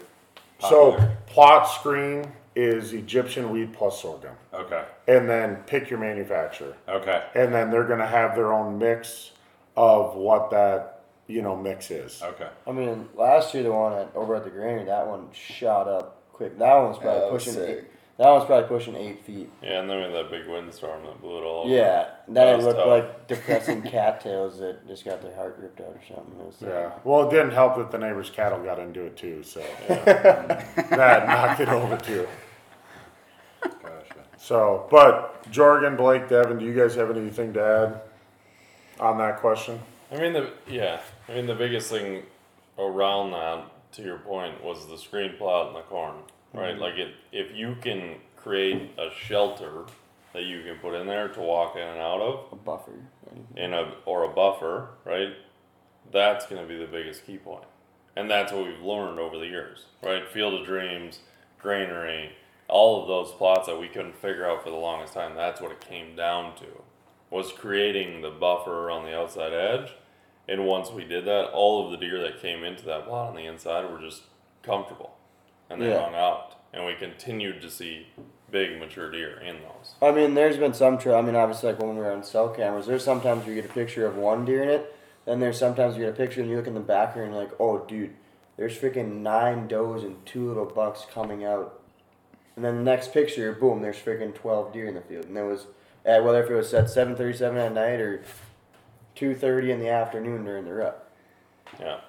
So 0.59 0.91
Popular? 0.91 1.17
plot 1.27 1.67
screen 1.69 2.31
is 2.55 2.93
Egyptian 2.93 3.49
wheat 3.49 3.73
plus 3.73 4.01
sorghum. 4.01 4.35
Okay. 4.53 4.83
And 5.07 5.27
then 5.29 5.57
pick 5.65 5.89
your 5.89 5.99
manufacturer. 5.99 6.75
Okay. 6.87 7.23
and 7.35 7.53
then 7.53 7.71
they're 7.71 7.87
gonna 7.87 8.05
have 8.07 8.35
their 8.35 8.53
own 8.53 8.77
mix 8.77 9.31
of 9.75 10.15
what 10.15 10.51
that 10.51 11.01
you 11.27 11.41
know 11.41 11.55
mix 11.55 11.89
is. 11.89 12.21
Okay. 12.21 12.47
I 12.67 12.71
mean, 12.71 13.09
last 13.15 13.53
year 13.53 13.63
the 13.63 13.71
one 13.71 13.93
at 13.93 14.11
over 14.15 14.35
at 14.35 14.43
the 14.43 14.49
granary, 14.49 14.85
that 14.85 15.07
one 15.07 15.29
shot 15.33 15.87
up 15.87 16.21
quick. 16.31 16.57
That 16.59 16.75
one's 16.75 16.97
probably 16.97 17.13
Yeah, 17.13 17.25
that 17.25 17.33
was 17.33 17.43
pushing. 17.45 17.59
sick. 17.59 17.91
Eight, 18.19 18.23
that 18.23 18.29
one's 18.29 18.45
probably 18.45 18.67
pushing 18.67 18.95
eight 18.95 19.23
feet. 19.25 19.49
Yeah, 19.61 19.79
and 19.81 19.89
then 19.89 19.97
we 19.97 20.03
had 20.03 20.13
that 20.13 20.29
big 20.31 20.47
windstorm 20.47 21.03
that 21.05 21.19
blew 21.21 21.37
it 21.39 21.43
all. 21.43 21.63
over. 21.65 21.73
Yeah, 21.73 22.09
then 22.27 22.59
That 22.59 22.63
looked 22.63 22.77
tough. 22.77 22.87
like 22.87 23.27
depressing 23.27 23.81
cattails 23.91 24.59
that 24.59 24.87
just 24.87 25.03
got 25.03 25.21
their 25.21 25.35
heart 25.35 25.57
ripped 25.59 25.81
out 25.81 25.87
or 25.87 26.01
something. 26.07 26.39
It 26.39 26.45
was, 26.45 26.61
uh, 26.63 26.67
Yeah. 26.67 26.91
Well, 27.03 27.27
it 27.27 27.31
didn't 27.31 27.51
help 27.51 27.77
that 27.77 27.89
the 27.91 27.97
neighbor's 27.97 28.29
cattle 28.29 28.63
got 28.63 28.79
into 28.79 29.03
it 29.03 29.17
too, 29.17 29.41
so 29.43 29.61
that 29.87 31.27
knocked 31.27 31.59
it 31.61 31.69
over 31.69 31.97
too. 31.97 32.27
Gotcha. 33.61 34.15
So, 34.37 34.87
but 34.91 35.43
Jorgen, 35.51 35.97
Blake, 35.97 36.27
Devin, 36.29 36.57
do 36.59 36.65
you 36.65 36.73
guys 36.73 36.95
have 36.95 37.09
anything 37.15 37.53
to 37.53 37.61
add 37.63 38.01
on 38.99 39.17
that 39.19 39.37
question? 39.39 39.79
I 40.11 40.17
mean 40.17 40.33
the 40.33 40.51
yeah. 40.67 40.99
I 41.27 41.33
mean 41.33 41.47
the 41.47 41.55
biggest 41.55 41.89
thing 41.89 42.23
around 42.77 43.31
that, 43.31 43.63
to 43.93 44.01
your 44.03 44.19
point, 44.19 44.63
was 44.63 44.87
the 44.87 44.97
screen 44.97 45.35
plot 45.37 45.67
and 45.67 45.75
the 45.77 45.81
corn, 45.81 46.15
right? 46.53 46.73
Mm-hmm. 46.73 46.81
Like 46.81 46.95
it, 46.95 47.13
if 47.31 47.55
you 47.55 47.75
can 47.81 48.17
create 48.35 48.91
a 48.97 49.09
shelter 49.25 49.85
that 50.33 50.43
you 50.43 50.63
can 50.63 50.75
put 50.79 50.93
in 50.93 51.07
there 51.07 51.27
to 51.29 51.39
walk 51.39 51.75
in 51.75 51.81
and 51.81 51.99
out 51.99 52.21
of, 52.21 52.51
a 52.51 52.55
buffer. 52.55 52.91
in 53.55 53.73
a 53.73 53.93
or 54.05 54.23
a 54.23 54.29
buffer, 54.29 54.89
right? 55.05 55.33
That's 56.11 56.45
going 56.45 56.61
to 56.61 56.67
be 56.67 56.77
the 56.77 56.91
biggest 56.91 57.25
key 57.25 57.37
point, 57.37 57.65
and 58.15 58.29
that's 58.29 58.51
what 58.51 58.65
we've 58.65 58.81
learned 58.81 59.19
over 59.19 59.37
the 59.37 59.47
years, 59.47 59.85
right? 60.01 60.27
Field 60.27 60.53
of 60.53 60.65
Dreams, 60.65 61.19
Granary, 61.59 62.33
all 62.67 63.01
of 63.01 63.07
those 63.07 63.31
plots 63.31 63.67
that 63.67 63.79
we 63.79 63.87
couldn't 63.87 64.17
figure 64.17 64.49
out 64.49 64.63
for 64.63 64.69
the 64.69 64.75
longest 64.75 65.13
time. 65.13 65.35
That's 65.35 65.61
what 65.61 65.71
it 65.71 65.81
came 65.81 66.15
down 66.15 66.55
to, 66.57 66.65
was 67.29 67.51
creating 67.51 68.21
the 68.21 68.31
buffer 68.31 68.91
on 68.91 69.05
the 69.05 69.17
outside 69.17 69.53
edge, 69.53 69.91
and 70.47 70.65
once 70.65 70.91
we 70.91 71.05
did 71.05 71.25
that, 71.25 71.51
all 71.51 71.85
of 71.85 71.91
the 71.91 71.97
deer 71.97 72.21
that 72.21 72.41
came 72.41 72.63
into 72.63 72.83
that 72.85 73.05
plot 73.05 73.29
on 73.29 73.35
the 73.35 73.45
inside 73.45 73.89
were 73.89 73.99
just 74.01 74.23
comfortable, 74.61 75.15
and 75.73 75.81
they 75.81 75.89
Yeah. 75.89 76.03
hung 76.05 76.15
out, 76.15 76.55
and 76.73 76.85
we 76.85 76.93
continued 76.95 77.61
to 77.61 77.69
see 77.69 78.07
big 78.51 78.79
mature 78.79 79.09
deer 79.09 79.39
in 79.39 79.57
those. 79.61 79.95
I 80.01 80.11
mean, 80.11 80.35
there's 80.35 80.57
been 80.57 80.73
some 80.73 80.97
trail. 80.97 81.15
I 81.15 81.21
mean, 81.21 81.35
obviously, 81.35 81.71
like 81.71 81.81
when 81.81 81.97
we 81.97 82.03
were 82.03 82.11
on 82.11 82.23
cell 82.23 82.49
cameras, 82.49 82.85
there's 82.85 83.03
sometimes 83.03 83.47
you 83.47 83.55
get 83.55 83.65
a 83.65 83.73
picture 83.73 84.05
of 84.05 84.15
one 84.15 84.45
deer 84.45 84.61
in 84.63 84.69
it, 84.69 84.95
then 85.25 85.39
there's 85.39 85.57
sometimes 85.57 85.95
you 85.97 86.03
get 86.03 86.13
a 86.13 86.15
picture 86.17 86.41
and 86.41 86.49
you 86.49 86.55
look 86.57 86.67
in 86.67 86.73
the 86.75 86.79
background 86.79 87.29
and 87.29 87.35
you're 87.35 87.43
like, 87.45 87.53
oh, 87.59 87.79
dude, 87.79 88.13
there's 88.57 88.77
freaking 88.77 89.21
nine 89.21 89.67
does 89.67 90.03
and 90.03 90.23
two 90.25 90.47
little 90.47 90.65
bucks 90.65 91.05
coming 91.11 91.43
out. 91.43 91.79
And 92.55 92.63
then 92.63 92.77
the 92.77 92.83
next 92.83 93.11
picture, 93.11 93.51
boom, 93.53 93.81
there's 93.81 93.97
freaking 93.97 94.35
12 94.35 94.71
deer 94.71 94.87
in 94.87 94.93
the 94.93 95.01
field. 95.01 95.25
And 95.25 95.35
there 95.35 95.45
was, 95.47 95.65
at, 96.05 96.23
whether 96.23 96.43
if 96.43 96.51
it 96.51 96.53
was 96.55 96.71
at 96.75 96.85
7.37 96.85 97.57
at 97.57 97.73
night 97.73 97.99
or 97.99 98.23
2.30 99.15 99.69
in 99.69 99.79
the 99.79 99.89
afternoon 99.89 100.45
during 100.45 100.65
the 100.65 100.73
rut. 100.73 101.09
Yeah. 101.79 102.01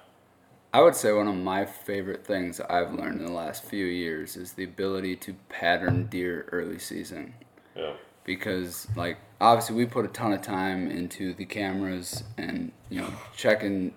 I 0.75 0.81
would 0.81 0.93
say 0.93 1.13
one 1.13 1.29
of 1.29 1.35
my 1.35 1.63
favorite 1.63 2.27
things 2.27 2.59
I've 2.59 2.93
learned 2.93 3.21
in 3.21 3.25
the 3.27 3.31
last 3.31 3.63
few 3.63 3.85
years 3.85 4.35
is 4.35 4.51
the 4.51 4.65
ability 4.65 5.15
to 5.15 5.33
pattern 5.47 6.07
deer 6.07 6.49
early 6.51 6.79
season. 6.79 7.33
Yeah. 7.77 7.93
because 8.25 8.85
like 8.93 9.17
obviously 9.39 9.77
we 9.77 9.85
put 9.85 10.03
a 10.03 10.09
ton 10.09 10.33
of 10.33 10.41
time 10.41 10.91
into 10.91 11.33
the 11.33 11.45
cameras 11.45 12.25
and 12.37 12.73
you 12.89 12.99
know 12.99 13.13
checking 13.37 13.93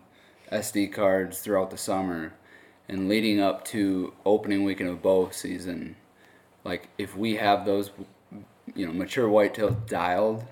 SD 0.53 0.93
cards 0.93 1.41
throughout 1.41 1.73
the 1.73 1.77
summer 1.77 2.33
and 2.89 3.09
leading 3.09 3.41
up 3.41 3.65
to 3.67 4.15
opening 4.25 4.63
weekend 4.63 4.89
of 4.89 5.03
bow 5.03 5.31
season 5.31 5.97
like 6.63 6.89
if 6.97 7.17
we 7.17 7.35
have 7.35 7.65
those 7.67 7.91
you 8.77 8.87
know 8.87 8.93
mature 8.93 9.29
whitetails 9.29 9.85
dialed 9.89 10.45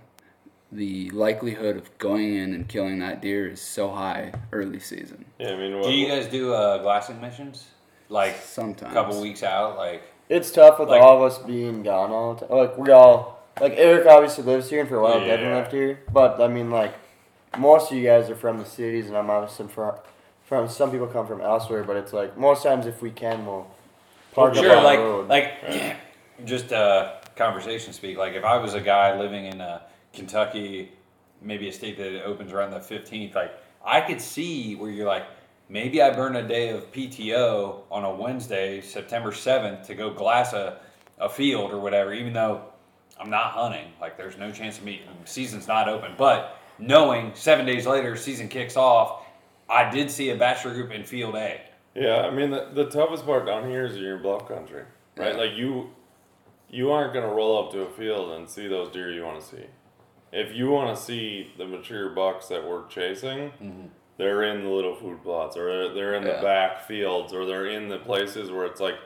the 0.73 1.11
likelihood 1.11 1.77
of 1.77 1.97
going 1.99 2.35
in 2.35 2.53
and 2.55 2.69
killing 2.69 2.99
that 2.99 3.23
deer 3.23 3.49
is 3.49 3.61
so 3.61 3.89
high 3.91 4.33
early 4.53 4.81
season 4.81 5.25
Yeah. 5.39 5.51
I 5.53 5.57
mean, 5.57 5.77
what, 5.79 5.85
Do 5.87 5.93
you 5.93 6.09
guys 6.09 6.27
do 6.27 6.53
uh, 6.53 6.79
glassing 6.83 7.21
missions? 7.21 7.69
Like 8.09 8.37
sometimes 8.43 8.93
a 8.93 8.95
couple 8.95 9.21
weeks 9.21 9.43
out, 9.43 9.77
like 9.77 10.03
It's 10.29 10.51
tough 10.51 10.79
with 10.79 10.89
Like- 10.89 11.01
all 11.03 11.17
of 11.25 11.33
us 11.33 11.39
being 11.39 11.83
gone 11.83 12.11
all 12.11 12.35
the 12.35 12.47
time. 12.47 12.57
Like 12.57 12.79
we 12.79 12.91
all, 12.91 13.45
like 13.61 13.75
Eric 13.77 14.07
obviously 14.07 14.45
lives 14.45 14.69
here, 14.71 14.81
and 14.81 14.89
for 14.89 14.97
a 14.97 15.03
while 15.03 15.21
Devin 15.21 15.47
Yeah. 15.49 15.57
lived 15.57 15.73
here. 15.73 16.01
But 16.12 16.41
I 16.41 16.49
mean, 16.49 16.71
like 16.71 16.93
most 17.59 17.91
of 17.91 17.97
you 17.99 18.05
guys 18.05 18.29
are 18.29 18.35
from 18.37 18.59
the 18.59 18.64
cities, 18.64 19.07
and 19.09 19.17
I'm 19.17 19.31
obviously 19.31 19.69
from 19.69 19.95
from. 20.45 20.69
Some 20.69 20.91
people 20.91 21.07
come 21.07 21.27
from 21.27 21.41
elsewhere, 21.41 21.83
but 21.85 21.97
it's 21.97 22.12
like 22.12 22.37
most 22.37 22.62
times 22.62 22.87
if 22.87 23.01
we 23.03 23.11
can, 23.11 23.47
we'll 23.47 23.67
park 24.33 24.53
up 24.57 24.62
sure, 24.62 24.77
on 24.77 24.85
like 24.85 24.99
the 24.99 25.05
road. 25.05 25.29
like 25.29 25.53
just 26.45 26.73
uh, 26.73 27.12
conversation 27.35 27.93
speak. 27.93 28.17
Like 28.19 28.35
if 28.35 28.45
I 28.45 28.59
was 28.59 28.75
a 28.75 28.81
guy 28.81 29.19
living 29.19 29.47
in 29.47 29.61
uh, 29.61 29.81
Kentucky, 30.17 30.93
maybe 31.41 31.69
a 31.69 31.73
state 31.73 31.97
that 31.99 32.25
opens 32.25 32.53
around 32.53 32.73
the 32.73 32.81
fifteenth, 32.81 33.35
like 33.35 33.53
I 33.85 34.01
could 34.01 34.21
see 34.21 34.75
where 34.75 34.91
you're 34.91 35.07
like, 35.07 35.27
maybe 35.69 36.03
I 36.03 36.11
burn 36.11 36.37
a 36.37 36.47
day 36.47 36.71
of 36.71 36.91
PTO 36.93 37.83
on 37.91 38.05
a 38.05 38.12
Wednesday, 38.12 38.81
September 38.81 39.33
seventh, 39.33 39.87
to 39.87 39.95
go 39.95 40.11
glass 40.11 40.53
a, 40.53 40.81
a 41.19 41.29
field 41.29 41.73
or 41.73 41.79
whatever, 41.79 42.12
even 42.12 42.33
though 42.33 42.64
I'm 43.19 43.31
not 43.31 43.53
hunting. 43.53 43.93
Like 44.01 44.17
there's 44.17 44.37
no 44.37 44.51
chance 44.51 44.79
of 44.79 44.85
me. 44.85 45.03
Season's 45.25 45.69
not 45.69 45.89
open, 45.89 46.12
but 46.19 46.59
knowing 46.79 47.33
seven 47.35 47.64
days 47.64 47.87
later 47.87 48.17
season 48.17 48.49
kicks 48.49 48.77
off, 48.77 49.25
I 49.69 49.89
did 49.91 50.11
see 50.11 50.31
a 50.31 50.37
bachelor 50.37 50.75
group 50.75 50.91
in 50.91 51.05
field 51.05 51.35
A. 51.37 51.61
Yeah, 51.95 52.23
I 52.23 52.31
mean 52.31 52.51
the, 52.51 52.71
the 52.75 52.87
toughest 52.87 53.25
part 53.25 53.47
down 53.47 53.69
here 53.69 53.87
is 53.87 53.97
you're 53.97 54.17
in 54.17 54.23
bluff 54.23 54.47
country, 54.47 54.83
right? 55.17 55.33
Yeah. 55.33 55.41
Like 55.41 55.57
you, 55.57 55.91
you 56.69 56.91
aren't 56.91 57.14
gonna 57.14 57.33
roll 57.33 57.64
up 57.64 57.73
to 57.73 57.83
a 57.83 57.91
field 57.91 58.33
and 58.33 58.49
see 58.49 58.69
those 58.69 58.91
deer 58.93 59.11
you 59.11 59.25
want 59.25 59.41
to 59.41 59.47
see. 59.47 59.64
If 60.39 60.55
you 60.55 60.70
want 60.70 60.97
to 60.97 61.03
see 61.03 61.53
the 61.57 61.66
mature 61.66 62.11
bucks 62.11 62.49
that 62.49 62.66
we're 62.68 62.87
chasing, 62.89 63.51
mm-hmm. 63.62 63.87
they're 64.18 64.43
in 64.45 64.64
the 64.64 64.68
little 64.70 64.95
food 64.95 65.22
plots, 65.22 65.57
or 65.57 65.66
they're, 65.66 65.95
they're 65.95 66.14
in 66.14 66.24
Yeah. 66.24 66.37
the 66.37 66.43
back 66.43 66.82
fields, 66.87 67.32
or 67.32 67.47
they're 67.47 67.66
in 67.66 67.89
the 67.89 67.99
places 67.99 68.51
where 68.51 68.66
it's 68.66 68.80
like, 68.80 68.97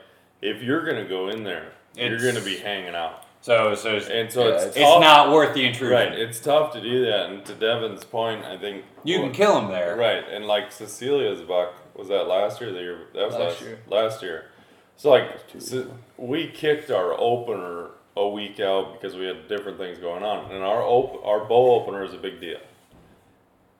if 0.41 0.61
you're 0.61 0.83
gonna 0.85 1.07
go 1.07 1.29
in 1.29 1.43
there, 1.43 1.71
you're 1.95 2.19
gonna 2.19 2.43
be 2.43 2.57
hanging 2.57 2.95
out, 2.95 3.23
So 3.41 3.75
so 3.75 3.95
it's, 3.95 4.07
and 4.09 4.31
so 4.31 4.47
Yeah, 4.47 4.55
it's 4.55 4.63
it's 4.65 4.75
tough- 4.77 5.01
not 5.01 5.31
worth 5.31 5.53
the 5.53 5.65
intrusion. 5.65 5.95
right. 5.95 6.13
It's 6.13 6.39
tough 6.39 6.73
to 6.73 6.81
do 6.81 7.05
that, 7.05 7.29
and 7.29 7.45
to 7.45 7.53
Devin's 7.53 8.03
point, 8.03 8.43
I 8.45 8.57
think 8.57 8.83
You 9.03 9.19
can 9.19 9.31
kill 9.31 9.57
him 9.59 9.69
there. 9.71 9.95
Right, 9.95 10.23
and 10.29 10.45
like 10.47 10.71
Cecilia's 10.71 11.41
buck 11.41 11.73
was 11.95 12.07
that 12.09 12.27
last 12.27 12.59
year? 12.61 12.71
The 12.71 12.79
year 12.79 12.97
that 13.13 13.25
was 13.25 13.33
Last 13.35 13.41
last, 13.43 13.61
year. 13.61 13.79
Last 13.87 14.23
year. 14.23 14.45
So 14.97 15.09
like 15.09 15.29
Ce- 15.59 15.85
we 16.17 16.47
kicked 16.47 16.89
our 16.91 17.13
opener 17.19 17.89
a 18.15 18.27
week 18.27 18.59
out 18.59 18.93
because 18.93 19.15
we 19.15 19.25
had 19.25 19.47
different 19.47 19.77
things 19.77 19.97
going 19.97 20.23
on, 20.23 20.51
and 20.51 20.63
our 20.63 20.81
op- 20.83 21.25
our 21.25 21.45
bow 21.45 21.75
opener 21.75 22.03
is 22.03 22.13
a 22.13 22.17
big 22.17 22.41
deal. 22.41 22.59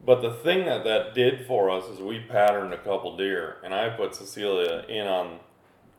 But 0.04 0.22
the 0.22 0.32
thing 0.32 0.66
that 0.66 0.84
that 0.84 1.14
did 1.14 1.46
for 1.46 1.70
us 1.70 1.86
is 1.86 2.00
we 2.00 2.20
patterned 2.20 2.74
a 2.74 2.78
couple 2.78 3.18
deer, 3.18 3.58
and 3.64 3.74
I 3.74 3.90
put 3.90 4.16
Cecilia 4.16 4.86
in 4.88 5.06
on 5.06 5.40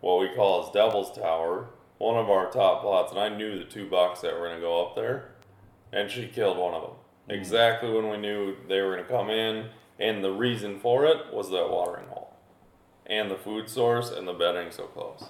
what 0.00 0.18
we 0.18 0.34
call 0.34 0.64
as 0.64 0.72
Devil's 0.72 1.16
Tower, 1.16 1.68
one 1.98 2.16
of 2.16 2.28
our 2.28 2.50
top 2.50 2.82
plots, 2.82 3.12
and 3.12 3.20
I 3.20 3.28
knew 3.28 3.58
the 3.58 3.64
two 3.64 3.86
bucks 3.86 4.22
that 4.22 4.38
were 4.38 4.48
gonna 4.48 4.60
go 4.60 4.84
up 4.84 4.96
there, 4.96 5.30
and 5.92 6.10
she 6.10 6.26
killed 6.26 6.58
one 6.58 6.74
of 6.74 6.82
them. 6.82 6.92
Hmm. 7.26 7.32
Exactly 7.32 7.92
when 7.92 8.08
we 8.08 8.16
knew 8.16 8.56
they 8.66 8.80
were 8.80 8.96
gonna 8.96 9.08
come 9.08 9.30
in, 9.30 9.68
and 10.00 10.24
the 10.24 10.32
reason 10.32 10.80
for 10.80 11.04
it 11.06 11.32
was 11.32 11.50
that 11.50 11.70
watering 11.70 12.08
hole, 12.08 12.34
and 13.06 13.30
the 13.30 13.36
food 13.36 13.68
source 13.68 14.10
and 14.10 14.26
the 14.26 14.32
bedding 14.32 14.72
so 14.72 14.84
close. 14.84 15.26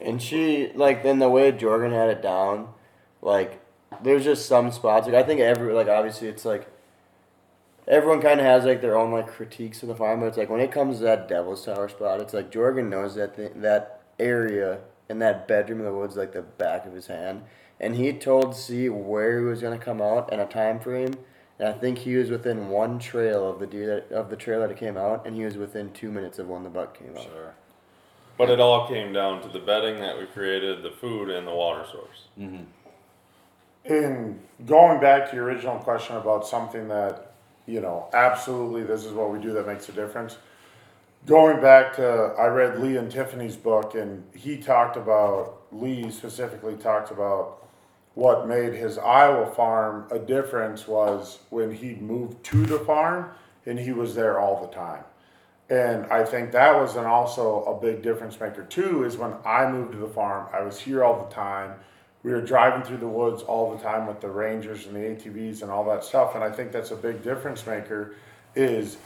And 0.00 0.22
she 0.22 0.70
like 0.74 1.02
then 1.02 1.18
the 1.18 1.28
way 1.28 1.50
Jorgen 1.52 1.92
had 1.92 2.08
it 2.08 2.22
down, 2.22 2.68
like 3.20 3.60
there's 4.02 4.24
just 4.24 4.46
some 4.46 4.70
spots. 4.70 5.06
Like 5.06 5.16
I 5.16 5.22
think 5.22 5.40
every 5.40 5.72
like 5.72 5.88
obviously 5.88 6.28
it's 6.28 6.44
like 6.44 6.68
everyone 7.86 8.20
kind 8.20 8.38
of 8.38 8.46
has 8.46 8.64
like 8.64 8.80
their 8.80 8.96
own 8.96 9.10
like 9.10 9.26
critiques 9.26 9.82
of 9.82 9.88
the 9.88 9.94
farm, 9.94 10.20
but 10.20 10.26
it's 10.26 10.36
like 10.36 10.50
when 10.50 10.60
it 10.60 10.70
comes 10.70 10.98
to 10.98 11.04
that 11.04 11.28
Devil's 11.28 11.64
Tower 11.64 11.88
spot, 11.88 12.20
it's 12.20 12.34
like 12.34 12.52
Jorgen 12.52 12.88
knows 12.88 13.14
that 13.16 13.36
th- 13.36 13.52
that 13.56 14.02
area 14.18 14.80
and 15.08 15.20
that 15.22 15.48
bedroom 15.48 15.80
in 15.80 15.86
the 15.86 15.92
woods 15.92 16.16
like 16.16 16.32
the 16.32 16.42
back 16.42 16.86
of 16.86 16.92
his 16.92 17.06
hand, 17.06 17.42
and 17.80 17.96
he 17.96 18.12
told 18.12 18.54
C 18.54 18.88
where 18.88 19.38
he 19.38 19.44
was 19.44 19.62
gonna 19.62 19.78
come 19.78 20.00
out 20.00 20.28
and 20.30 20.40
a 20.40 20.46
time 20.46 20.78
frame. 20.80 21.14
And 21.58 21.66
I 21.66 21.72
think 21.72 21.98
he 21.98 22.14
was 22.14 22.30
within 22.30 22.68
one 22.68 23.00
trail 23.00 23.50
of 23.50 23.58
the 23.58 23.66
deer 23.66 24.04
that, 24.08 24.16
of 24.16 24.30
the 24.30 24.36
trail 24.36 24.60
that 24.60 24.70
it 24.70 24.76
came 24.76 24.96
out, 24.96 25.26
and 25.26 25.34
he 25.34 25.44
was 25.44 25.56
within 25.56 25.90
two 25.92 26.08
minutes 26.12 26.38
of 26.38 26.48
when 26.48 26.62
the 26.62 26.70
buck 26.70 26.96
came 26.96 27.16
out. 27.16 27.24
Sure. 27.24 27.54
But 28.38 28.50
it 28.50 28.60
all 28.60 28.86
came 28.86 29.12
down 29.12 29.42
to 29.42 29.48
the 29.48 29.58
bedding 29.58 30.00
that 30.00 30.16
we 30.16 30.26
created, 30.26 30.82
the 30.82 30.92
food, 30.92 31.28
and 31.28 31.46
the 31.46 31.52
water 31.52 31.84
source. 31.90 32.28
Mm-hmm. 32.38 33.92
In 33.92 34.38
going 34.64 35.00
back 35.00 35.28
to 35.30 35.36
your 35.36 35.46
original 35.46 35.78
question 35.78 36.16
about 36.16 36.46
something 36.46 36.88
that, 36.88 37.34
you 37.66 37.80
know, 37.80 38.08
absolutely 38.14 38.84
this 38.84 39.04
is 39.04 39.12
what 39.12 39.32
we 39.32 39.40
do 39.40 39.52
that 39.54 39.66
makes 39.66 39.88
a 39.88 39.92
difference. 39.92 40.38
Going 41.26 41.60
back 41.60 41.96
to, 41.96 42.06
I 42.38 42.46
read 42.46 42.78
Lee 42.78 42.96
and 42.96 43.10
Tiffany's 43.10 43.56
book, 43.56 43.96
and 43.96 44.22
he 44.34 44.56
talked 44.56 44.96
about, 44.96 45.62
Lee 45.72 46.08
specifically 46.10 46.76
talked 46.76 47.10
about 47.10 47.68
what 48.14 48.48
made 48.48 48.74
his 48.74 48.98
Iowa 48.98 49.46
farm 49.54 50.06
a 50.10 50.18
difference 50.18 50.88
was 50.88 51.38
when 51.50 51.72
he 51.72 51.94
moved 51.94 52.42
to 52.44 52.66
the 52.66 52.78
farm 52.80 53.30
and 53.64 53.78
he 53.78 53.92
was 53.92 54.14
there 54.14 54.40
all 54.40 54.60
the 54.60 54.74
time. 54.74 55.04
And 55.70 56.06
I 56.06 56.24
think 56.24 56.52
that 56.52 56.74
was 56.74 56.96
an 56.96 57.04
also 57.04 57.62
a 57.64 57.80
big 57.80 58.02
difference 58.02 58.40
maker 58.40 58.64
too. 58.64 59.04
Is 59.04 59.16
when 59.16 59.34
I 59.44 59.70
moved 59.70 59.92
to 59.92 59.98
the 59.98 60.08
farm, 60.08 60.46
I 60.52 60.62
was 60.62 60.80
here 60.80 61.04
all 61.04 61.24
the 61.24 61.34
time. 61.34 61.74
We 62.22 62.32
were 62.32 62.40
driving 62.40 62.82
through 62.82 62.98
the 62.98 63.08
woods 63.08 63.42
all 63.42 63.76
the 63.76 63.82
time 63.82 64.06
with 64.06 64.20
the 64.20 64.28
Rangers 64.28 64.86
and 64.86 64.96
the 64.96 65.00
ATVs 65.00 65.62
and 65.62 65.70
all 65.70 65.84
that 65.84 66.04
stuff. 66.04 66.34
And 66.34 66.42
I 66.42 66.50
think 66.50 66.72
that's 66.72 66.90
a 66.90 66.96
big 66.96 67.22
difference 67.22 67.66
maker. 67.66 68.14
Is 68.54 68.96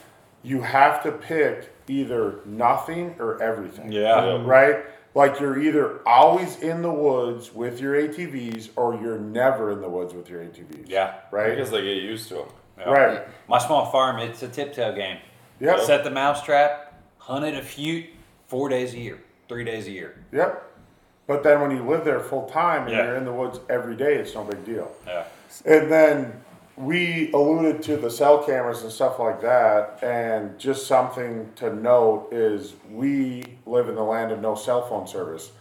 you 0.43 0.61
have 0.61 1.03
to 1.03 1.13
pick 1.13 1.73
either 1.89 2.41
nothing 2.47 3.17
or 3.19 3.43
everything. 3.43 3.93
Yeah. 3.93 4.43
Right. 4.45 4.85
Like 5.15 5.41
you're 5.41 5.61
either 5.61 6.01
always 6.07 6.61
in 6.61 6.81
the 6.83 6.93
woods 6.93 7.53
with 7.53 7.81
your 7.81 7.95
ATVs 7.95 8.71
or 8.77 8.95
you're 8.95 9.19
never 9.19 9.71
in 9.73 9.81
the 9.81 9.89
woods 9.89 10.15
with 10.15 10.31
your 10.31 10.43
ATVs. 10.43 10.89
Yeah. 10.89 11.15
Right. 11.31 11.51
Because 11.51 11.71
they 11.71 11.83
get 11.83 12.03
used 12.03 12.29
to 12.29 12.35
them. 12.35 12.49
Yeah. 12.79 12.91
Right. 12.91 13.29
My 13.49 13.59
small 13.59 13.91
farm, 13.91 14.21
it's 14.21 14.43
a 14.43 14.49
tiptoe 14.49 14.95
game. 14.95 15.19
Yep. 15.63 15.81
Set 15.81 16.05
the 16.05 16.11
mousetrap, 16.11 16.93
hunted 17.19 17.55
a 17.57 17.63
few 17.63 18.05
four 18.49 18.69
days 18.69 18.95
a 18.95 18.99
year, 18.99 19.19
three 19.49 19.65
days 19.65 19.87
a 19.87 19.91
year. 19.91 20.17
Yep. 20.33 20.71
But 21.29 21.43
then 21.45 21.61
when 21.61 21.71
you 21.71 21.83
live 21.89 22.05
there 22.05 22.19
full 22.21 22.49
time 22.49 22.83
and 22.83 22.91
Yeah. 22.91 23.05
you're 23.07 23.17
in 23.17 23.25
the 23.25 23.33
woods 23.33 23.61
every 23.71 23.95
day, 23.95 24.17
it's 24.17 24.35
no 24.35 24.43
big 24.43 24.65
deal. 24.67 24.91
Yeah. 25.07 25.25
And 25.65 25.91
then 25.91 26.41
we 26.77 27.31
alluded 27.33 27.83
to 27.85 27.97
the 27.97 28.11
cell 28.11 28.43
cameras 28.43 28.83
and 28.83 28.91
stuff 28.91 29.19
like 29.21 29.41
that. 29.43 29.99
And 30.03 30.59
just 30.59 30.87
something 30.89 31.51
to 31.57 31.73
note 31.75 32.29
is 32.33 32.75
we 32.91 33.45
live 33.65 33.89
in 33.89 33.95
the 33.95 34.03
land 34.03 34.33
of 34.33 34.41
no 34.41 34.55
cell 34.57 34.83
phone 34.89 35.07
service. 35.07 35.53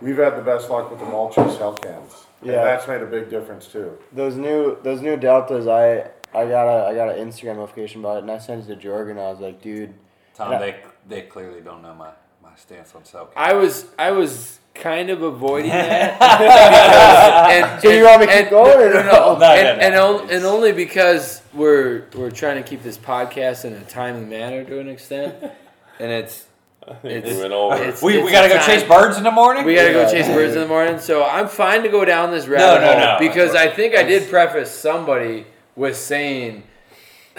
We've 0.00 0.16
had 0.16 0.36
the 0.36 0.42
best 0.42 0.70
luck 0.70 0.90
with 0.90 1.00
the 1.00 1.06
Moultrie 1.06 1.50
cell 1.50 1.74
cams. 1.74 2.24
And 2.40 2.52
Yeah. 2.52 2.64
that's 2.64 2.88
made 2.88 3.02
a 3.02 3.06
big 3.06 3.28
difference 3.28 3.66
too. 3.66 3.98
Those 4.12 4.36
new 4.36 4.78
those 4.82 5.02
new 5.02 5.16
deltas, 5.18 5.66
I 5.68 6.04
I 6.34 6.46
got 6.46 6.66
a 6.68 6.86
I 6.88 6.94
got 6.94 7.08
an 7.16 7.26
Instagram 7.28 7.56
notification 7.56 8.00
about 8.00 8.18
it, 8.18 8.22
and 8.22 8.30
I 8.30 8.38
sent 8.38 8.68
it 8.68 8.80
to 8.80 8.88
Jorgen. 8.88 9.18
I 9.18 9.30
was 9.30 9.40
like, 9.40 9.60
dude, 9.62 9.94
Tom, 10.34 10.52
Yeah. 10.52 10.58
they 10.58 10.76
they 11.08 11.22
clearly 11.22 11.60
don't 11.60 11.82
know 11.82 11.94
my, 11.94 12.10
my 12.42 12.54
stance 12.56 12.94
on 12.94 13.04
self. 13.04 13.30
I 13.36 13.54
was 13.54 13.86
I 13.98 14.12
was 14.12 14.58
kind 14.74 15.10
of 15.10 15.22
avoiding 15.22 15.70
that. 15.70 16.18
because, 16.18 17.72
and, 17.72 17.82
So 17.82 17.90
you 17.90 17.96
and- 17.98 18.04
want 18.06 18.20
me 18.20 18.26
to 18.26 18.32
keep 18.32 18.40
and- 18.42 18.50
going 18.50 18.78
or 18.80 18.94
No, 18.94 19.02
no? 19.02 19.02
no, 19.02 19.38
No, 19.38 19.52
and, 19.52 19.78
no, 19.80 19.84
and, 19.86 19.94
no. 19.94 20.18
on- 20.20 20.30
and 20.30 20.44
only 20.44 20.72
because 20.72 21.42
we're 21.52 22.04
we're 22.14 22.30
trying 22.30 22.62
to 22.62 22.68
keep 22.68 22.82
this 22.82 22.96
podcast 22.98 23.64
in 23.64 23.72
a 23.72 23.80
timely 23.84 24.24
manner 24.26 24.64
to 24.64 24.78
an 24.78 24.88
extent, 24.88 25.34
and 25.98 26.10
it's 26.12 26.46
I 26.88 26.94
think 26.94 27.24
It's- 27.24 27.34
we 27.36 27.40
went 27.42 27.52
over. 27.52 27.74
it's- 27.76 28.02
We, 28.02 28.22
we 28.22 28.30
gotta 28.30 28.48
go 28.48 28.56
time- 28.56 28.66
chase 28.66 28.84
birds 28.84 29.18
in 29.18 29.24
the 29.24 29.30
morning? 29.32 29.64
We 29.64 29.74
gotta 29.74 29.92
go 29.92 30.02
Yeah. 30.02 30.10
chase 30.12 30.28
birds 30.28 30.54
in 30.54 30.60
the 30.62 30.68
morning. 30.68 30.98
So 31.00 31.24
I'm 31.24 31.48
fine 31.48 31.82
to 31.82 31.88
go 31.88 32.04
down 32.04 32.30
this 32.30 32.46
rabbit 32.46 32.80
no, 32.82 32.92
hole 32.92 33.00
no. 33.00 33.16
because 33.18 33.54
I 33.56 33.68
think 33.68 33.94
I 33.96 34.02
did 34.04 34.30
preface 34.30 34.70
somebody 34.70 35.44
with 35.80 35.96
saying, 35.96 36.62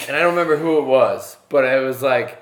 and 0.08 0.16
I 0.16 0.20
don't 0.20 0.32
remember 0.32 0.58
who 0.58 0.80
it 0.80 0.86
was, 0.86 1.38
but 1.50 1.64
it 1.64 1.82
was 1.84 2.02
like, 2.02 2.42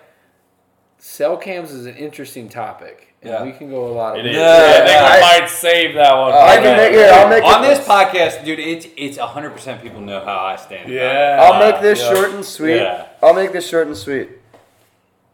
cell 0.97 1.35
cams 1.35 1.71
is 1.71 1.85
an 1.85 1.95
interesting 1.97 2.47
topic, 2.47 3.13
and 3.21 3.31
Yeah. 3.33 3.43
we 3.43 3.51
can 3.51 3.69
go 3.69 3.85
a 3.85 3.91
lot 3.91 4.17
of. 4.17 4.25
It 4.25 4.31
is. 4.31 4.37
Yeah, 4.37 4.81
I 4.81 4.87
think 4.87 5.01
I- 5.01 5.15
we 5.15 5.39
might 5.41 5.49
save 5.49 5.95
that 5.95 6.15
one. 6.15 6.31
I 6.33 6.55
can 6.55 6.77
make 6.77 6.91
here. 6.93 7.11
I'll 7.13 7.27
make 7.27 7.43
on 7.43 7.63
it, 7.63 7.67
this 7.67 7.85
podcast, 7.85 8.45
dude, 8.45 8.59
it's 8.59 8.87
it's 8.95 9.17
hundred 9.17 9.49
percent 9.51 9.81
people 9.81 9.99
know 9.99 10.21
how 10.23 10.37
I 10.37 10.55
stand. 10.55 10.89
Yeah. 10.89 11.37
I'll 11.41 11.59
make 11.59 11.81
this 11.81 11.99
Yeah. 12.01 12.13
short 12.13 12.29
and 12.31 12.45
sweet. 12.45 12.77
Yeah. 12.77 13.07
I'll 13.21 13.33
make 13.33 13.51
this 13.51 13.67
short 13.67 13.87
and 13.87 13.97
sweet. 13.97 14.29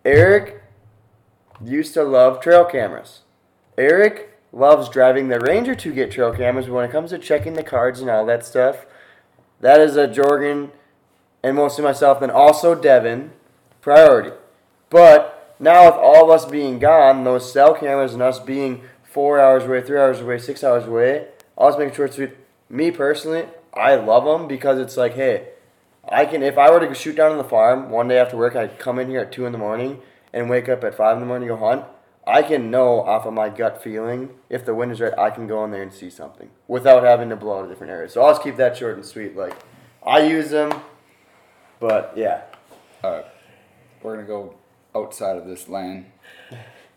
Eric 0.04 0.62
used 1.64 1.94
to 1.94 2.04
love 2.04 2.42
trail 2.42 2.66
cameras. 2.66 3.22
Eric 3.78 4.32
loves 4.52 4.90
driving 4.90 5.28
the 5.28 5.40
Ranger 5.40 5.76
to 5.76 5.94
get 5.94 6.12
trail 6.12 6.34
cameras, 6.34 6.66
but 6.66 6.74
when 6.74 6.86
it 6.86 6.92
comes 6.92 7.12
to 7.12 7.20
checking 7.20 7.54
the 7.54 7.64
cards 7.64 8.02
and 8.02 8.10
all 8.10 8.26
that 8.26 8.46
stuff, 8.46 8.86
that 9.62 9.80
is 9.80 9.96
a 9.96 10.08
Jorgen 10.08 10.72
and 11.44 11.56
mostly 11.56 11.84
myself, 11.84 12.22
and 12.22 12.32
also 12.32 12.74
Devin 12.76 13.32
priority. 13.82 14.32
But 14.90 15.56
now 15.60 15.86
with 15.86 15.96
all 15.96 16.24
of 16.24 16.30
us 16.30 16.50
being 16.50 16.80
gone, 16.80 17.24
those 17.24 17.52
cell 17.52 17.74
cameras 17.74 18.14
and 18.14 18.22
us 18.22 18.40
being 18.40 18.82
four 19.04 19.40
hours 19.40 19.64
away, 19.64 19.82
three 19.82 20.00
hours 20.00 20.22
away, 20.22 20.38
six 20.40 20.64
hours 20.64 20.86
away, 20.86 21.28
just 21.70 21.80
make 21.80 21.90
it 21.90 21.96
short 21.96 22.14
and. 22.14 22.36
Me 22.70 22.92
personally, 22.92 23.46
I 23.74 23.96
love 23.96 24.26
them 24.26 24.48
because 24.48 24.80
it's 24.80 24.98
like, 24.98 25.14
hey, 25.14 25.50
I 26.10 26.26
can 26.26 26.44
if 26.44 26.58
I 26.58 26.72
were 26.72 26.86
to 26.86 26.94
shoot 26.94 27.16
down 27.16 27.32
on 27.32 27.38
the 27.38 27.44
farm 27.44 27.90
one 27.90 28.08
day 28.08 28.18
after 28.18 28.38
work, 28.38 28.56
I'd 28.56 28.80
come 28.80 29.00
in 29.00 29.10
here 29.10 29.22
at 29.22 29.32
two 29.32 29.46
in 29.46 29.52
the 29.52 29.58
morning 29.58 30.02
and 30.34 30.50
wake 30.50 30.68
up 30.68 30.84
at 30.84 30.96
five 30.96 31.16
in 31.16 31.22
the 31.22 31.28
morning 31.28 31.48
to 31.48 31.56
go 31.56 31.60
hunt. 31.60 31.86
I 32.28 32.42
can 32.42 32.72
know 32.72 33.02
off 33.02 33.26
of 33.26 33.34
my 33.34 33.50
gut 33.50 33.84
feeling 33.84 34.30
if 34.50 34.66
the 34.66 34.74
wind 34.74 34.92
is 34.92 35.00
right. 35.00 35.18
I 35.18 35.30
can 35.30 35.46
go 35.48 35.64
in 35.64 35.72
there 35.72 35.84
and 35.84 35.94
see 35.94 36.10
something 36.10 36.50
without 36.68 37.04
having 37.04 37.30
to 37.30 37.36
blow 37.36 37.60
out 37.60 37.66
a 37.66 37.68
different 37.70 37.92
area. 37.92 38.10
So 38.10 38.22
I'll 38.24 38.32
just 38.32 38.42
keep 38.44 38.56
that 38.58 38.76
short 38.78 38.96
and 38.96 39.06
sweet. 39.06 39.36
Like 39.36 39.56
I 40.06 40.20
use 40.26 40.50
them, 40.50 40.72
but 41.80 42.14
yeah, 42.16 42.42
All 43.04 43.12
right, 43.12 43.26
We're 44.02 44.16
gonna 44.16 44.28
go 44.28 44.56
outside 44.96 45.38
of 45.38 45.46
this 45.46 45.68
land. 45.70 46.06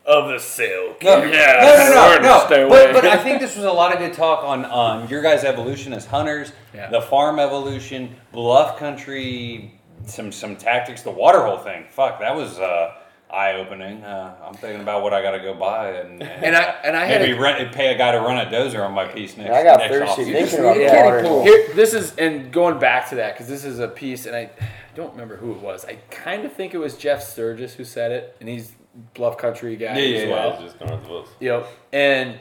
Of 0.07 0.29
the 0.31 0.39
cell. 0.39 0.97
No, 1.03 1.22
Yeah, 1.24 1.59
no, 1.93 2.16
no, 2.16 2.22
no, 2.22 2.47
stay 2.47 2.61
no. 2.62 2.66
away. 2.68 2.93
But, 2.93 3.03
but 3.03 3.05
I 3.05 3.18
think 3.22 3.41
this 3.41 3.57
was 3.57 3.66
a 3.66 3.70
lot 3.72 3.93
of 3.93 3.99
good 3.99 4.14
talk 4.14 4.43
on 4.43 4.64
on 4.64 5.07
your 5.11 5.20
guys' 5.20 5.45
evolution 5.45 5.93
as 5.93 6.07
hunters, 6.07 6.53
Yeah. 6.74 6.89
the 6.89 7.03
farm 7.03 7.39
evolution, 7.39 8.16
bluff 8.33 8.79
country, 8.79 9.79
some 10.07 10.33
some 10.33 10.57
tactics, 10.57 11.03
the 11.03 11.11
water 11.11 11.43
hole 11.45 11.59
thing. 11.59 11.85
Fuck, 11.91 12.20
that 12.20 12.35
was 12.35 12.59
uh, 12.59 12.95
eye 13.31 13.55
opening. 13.55 14.03
Uh, 14.05 14.35
I'm 14.43 14.55
thinking 14.55 14.81
about 14.81 15.03
what 15.03 15.12
I 15.12 15.20
got 15.22 15.33
to 15.33 15.39
go 15.41 15.55
buy 15.55 15.91
and 16.01 16.22
And 16.22 16.57
I- 16.57 16.76
and 16.85 16.97
I 16.97 17.05
had 17.05 17.20
maybe 17.20 17.37
a- 17.37 17.41
rent, 17.41 17.72
pay 17.74 17.95
a 17.95 17.99
guy 17.99 18.12
to 18.12 18.18
run 18.20 18.39
a 18.39 18.51
dozer 18.51 18.85
on 18.85 18.93
my 18.93 19.07
piece 19.07 19.37
next. 19.37 19.51
I 19.55 19.62
got 19.62 19.79
next 19.79 19.93
thirsty 19.93 20.11
off-season. 20.11 20.33
thinking 20.33 20.59
about 20.61 20.79
Yeah. 20.81 21.05
water. 21.05 21.22
Kidding. 21.22 21.43
Here, 21.43 21.68
this 21.74 21.95
is 21.95 22.16
and 22.16 22.51
going 22.53 22.79
back 22.79 23.09
to 23.11 23.16
that 23.16 23.35
because 23.35 23.49
this 23.49 23.64
is 23.64 23.79
a 23.81 23.89
piece, 23.89 24.26
and 24.26 24.35
I 24.35 24.51
don't 24.95 25.11
remember 25.12 25.37
who 25.37 25.53
it 25.53 25.59
was. 25.61 25.85
I 25.85 25.97
kind 26.11 26.45
of 26.45 26.53
think 26.53 26.72
it 26.74 26.79
was 26.79 26.97
Jeff 26.97 27.22
Sturgis 27.22 27.74
who 27.74 27.85
said 27.85 28.12
it, 28.12 28.37
and 28.41 28.49
he's 28.49 28.72
bluff 29.14 29.37
country 29.39 29.76
guy 29.76 29.97
Yeah, 29.97 29.99
yeah, 29.99 30.16
as 30.18 30.24
yeah. 30.24 30.31
well. 30.31 30.51
It's 30.55 30.62
just 30.72 30.81
north 30.81 31.05
of 31.05 31.11
us. 31.24 31.29
Yep. 31.41 31.68
And 31.93 32.39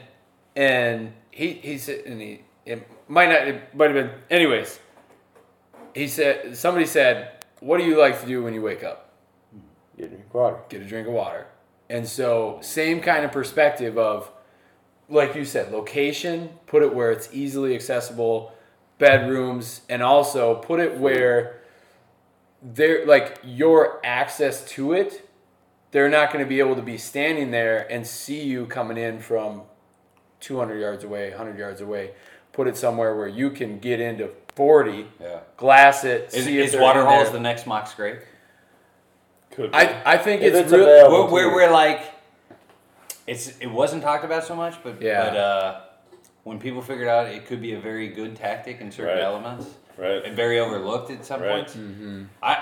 and 0.56 1.12
he 1.30 1.52
he 1.52 1.78
said 1.78 2.00
and 2.06 2.20
he 2.20 2.40
it 2.66 2.88
might 3.08 3.28
not 3.28 3.46
it 3.46 3.74
might 3.74 3.90
have 3.90 3.94
been 3.94 4.10
anyways. 4.30 4.80
He 5.94 6.08
said 6.08 6.56
somebody 6.56 6.86
said, 6.86 7.30
"What 7.60 7.78
do 7.78 7.84
you 7.84 7.98
like 7.98 8.20
to 8.20 8.26
do 8.26 8.42
when 8.42 8.54
you 8.54 8.62
wake 8.62 8.82
up?" 8.84 9.07
You 9.98 10.06
drink 10.08 10.24
of 10.26 10.34
water. 10.34 10.56
Get 10.68 10.82
a 10.82 10.84
drink 10.84 11.08
of 11.08 11.14
water. 11.14 11.46
And 11.90 12.06
so 12.06 12.58
same 12.60 13.00
kind 13.00 13.24
of 13.24 13.32
perspective 13.32 13.98
of 13.98 14.30
like 15.08 15.34
you 15.34 15.44
said, 15.44 15.72
location, 15.72 16.50
put 16.66 16.82
it 16.82 16.94
where 16.94 17.10
it's 17.10 17.30
easily 17.32 17.74
accessible, 17.74 18.52
bedrooms, 18.98 19.80
and 19.88 20.02
also 20.02 20.56
put 20.56 20.80
it 20.80 20.98
where 20.98 21.62
they're 22.62 23.06
like 23.06 23.38
your 23.42 24.00
access 24.04 24.64
to 24.70 24.92
it 24.92 25.28
they're 25.90 26.08
not 26.08 26.32
going 26.32 26.44
to 26.44 26.48
be 26.48 26.60
able 26.60 26.76
to 26.76 26.82
be 26.82 26.98
standing 26.98 27.50
there 27.50 27.90
and 27.90 28.06
see 28.06 28.42
you 28.42 28.66
coming 28.66 28.96
in 28.96 29.20
from 29.20 29.62
200 30.40 30.78
yards 30.78 31.04
away, 31.04 31.30
100 31.30 31.58
yards 31.58 31.80
away. 31.80 32.12
Put 32.52 32.68
it 32.68 32.76
somewhere 32.76 33.16
where 33.16 33.28
you 33.28 33.50
can 33.50 33.78
get 33.78 34.00
into 34.00 34.30
40, 34.54 35.06
Yeah. 35.20 35.40
glass 35.56 36.04
it, 36.04 36.30
Is, 36.34 36.44
see 36.44 36.58
if 36.58 36.74
is 36.74 36.80
water 36.80 37.00
in 37.00 37.06
holes 37.06 37.30
the 37.30 37.40
next 37.40 37.66
mock 37.66 37.86
scrape? 37.86 38.20
Could 39.58 39.72
be. 39.72 39.76
I 39.76 40.14
I 40.14 40.16
think 40.18 40.40
If 40.42 40.54
it's, 40.54 40.58
it's 40.64 40.72
real. 40.72 40.82
available. 40.84 41.32
We're, 41.32 41.48
we're, 41.48 41.54
we're 41.66 41.70
like, 41.72 42.00
it's 43.26 43.58
it 43.58 43.66
wasn't 43.66 44.02
talked 44.04 44.24
about 44.24 44.44
so 44.44 44.54
much, 44.54 44.76
but 44.84 45.02
Yeah. 45.02 45.24
but 45.24 45.36
uh, 45.36 45.80
when 46.44 46.58
people 46.60 46.80
figured 46.80 47.08
out 47.08 47.26
it 47.26 47.46
could 47.46 47.60
be 47.60 47.72
a 47.74 47.80
very 47.80 48.08
good 48.08 48.36
tactic 48.36 48.80
in 48.80 48.92
certain 48.92 49.16
Right. 49.16 49.24
elements, 49.24 49.66
Right. 49.96 50.24
and 50.24 50.36
very 50.36 50.60
overlooked 50.60 51.10
at 51.10 51.24
some 51.24 51.42
Right. 51.42 51.66
points. 51.66 51.76
I 52.40 52.54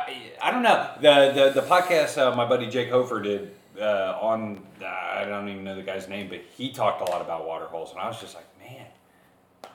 I 0.43 0.51
don't 0.51 0.63
know 0.63 0.79
the 1.03 1.33
the 1.55 1.61
the 1.61 1.67
podcast 1.67 2.17
uh, 2.17 2.35
my 2.35 2.47
buddy 2.47 2.67
Jake 2.67 2.91
Hofer 2.91 3.21
did 3.21 3.43
uh, 3.79 4.19
on 4.31 4.63
I 4.83 5.25
don't 5.27 5.49
even 5.51 5.65
know 5.65 5.75
the 5.77 5.83
guy's 5.83 6.09
name, 6.09 6.29
but 6.31 6.41
he 6.57 6.73
talked 6.73 7.07
a 7.07 7.11
lot 7.13 7.21
about 7.21 7.47
water 7.47 7.67
holes, 7.67 7.91
and 7.93 8.01
I 8.01 8.09
was 8.09 8.19
just 8.19 8.35
like, 8.35 8.47
man, 8.59 8.87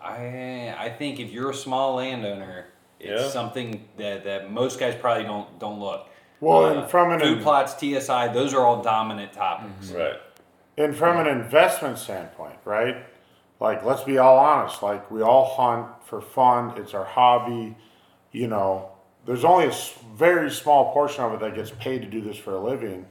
I 0.04 0.76
I 0.86 0.90
think 0.90 1.20
if 1.20 1.32
you're 1.32 1.52
a 1.52 1.60
small 1.68 1.96
landowner, 1.96 2.66
it's 3.00 3.22
Yeah. 3.24 3.30
something 3.30 3.88
that, 3.98 4.24
that 4.26 4.52
most 4.52 4.80
guys 4.80 4.96
probably 4.96 5.24
don't 5.24 5.48
don't 5.60 5.80
look. 5.80 6.08
Well, 6.42 6.66
Uh, 6.66 6.74
and 6.82 6.90
from 6.90 7.12
an 7.12 7.20
food 7.20 7.42
plots, 7.42 7.74
TSI, 7.80 8.28
those 8.34 8.54
are 8.54 8.66
all 8.66 8.82
dominant 8.82 9.32
topics. 9.32 9.92
Right. 9.92 10.20
And 10.78 10.96
from 10.96 11.18
an 11.20 11.28
investment 11.28 11.98
standpoint, 12.00 12.56
right? 12.66 12.98
Like, 13.60 13.86
let's 13.86 14.04
be 14.04 14.18
all 14.18 14.38
honest. 14.40 14.82
Like, 14.82 15.10
we 15.12 15.22
all 15.22 15.46
hunt 15.56 15.88
for 16.04 16.20
fun. 16.20 16.74
It's 16.78 16.94
our 16.96 17.06
hobby. 17.06 17.78
You 18.32 18.48
know, 18.48 18.90
there's 19.26 19.46
only 19.46 19.68
a 19.68 19.74
very 20.16 20.50
small 20.50 20.92
portion 20.94 21.24
of 21.24 21.34
it 21.34 21.40
that 21.42 21.54
gets 21.54 21.70
paid 21.70 22.02
to 22.02 22.08
do 22.08 22.22
this 22.22 22.38
for 22.38 22.54
a 22.56 22.60
living. 22.60 23.06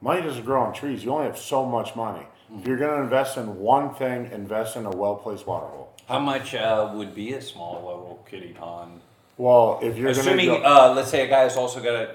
Money 0.00 0.22
doesn't 0.22 0.44
grow 0.44 0.62
on 0.62 0.72
trees. 0.72 1.04
You 1.04 1.10
only 1.12 1.26
have 1.26 1.38
so 1.38 1.66
much 1.66 1.96
money. 1.96 2.24
If 2.56 2.66
you're 2.66 2.76
going 2.76 2.96
to 2.96 3.02
invest 3.02 3.36
in 3.36 3.58
one 3.58 3.94
thing, 3.94 4.30
invest 4.32 4.76
in 4.76 4.86
a 4.86 4.90
well 4.90 5.16
placed 5.16 5.46
water 5.46 5.66
hole. 5.66 5.92
How 6.08 6.18
much 6.18 6.54
uh, 6.54 6.92
would 6.94 7.14
be 7.14 7.32
a 7.34 7.42
small 7.42 7.74
little 7.86 8.24
kitty 8.28 8.52
pond? 8.52 9.00
Well, 9.36 9.78
if 9.82 9.96
you're 9.96 10.12
going 10.12 10.18
Assuming, 10.18 10.46
to. 10.50 10.56
uh, 10.62 10.92
let's 10.94 11.10
say 11.10 11.24
a 11.24 11.28
guy 11.28 11.44
guy's 11.44 11.56
also 11.56 11.80
got 11.80 11.94
a. 11.94 12.14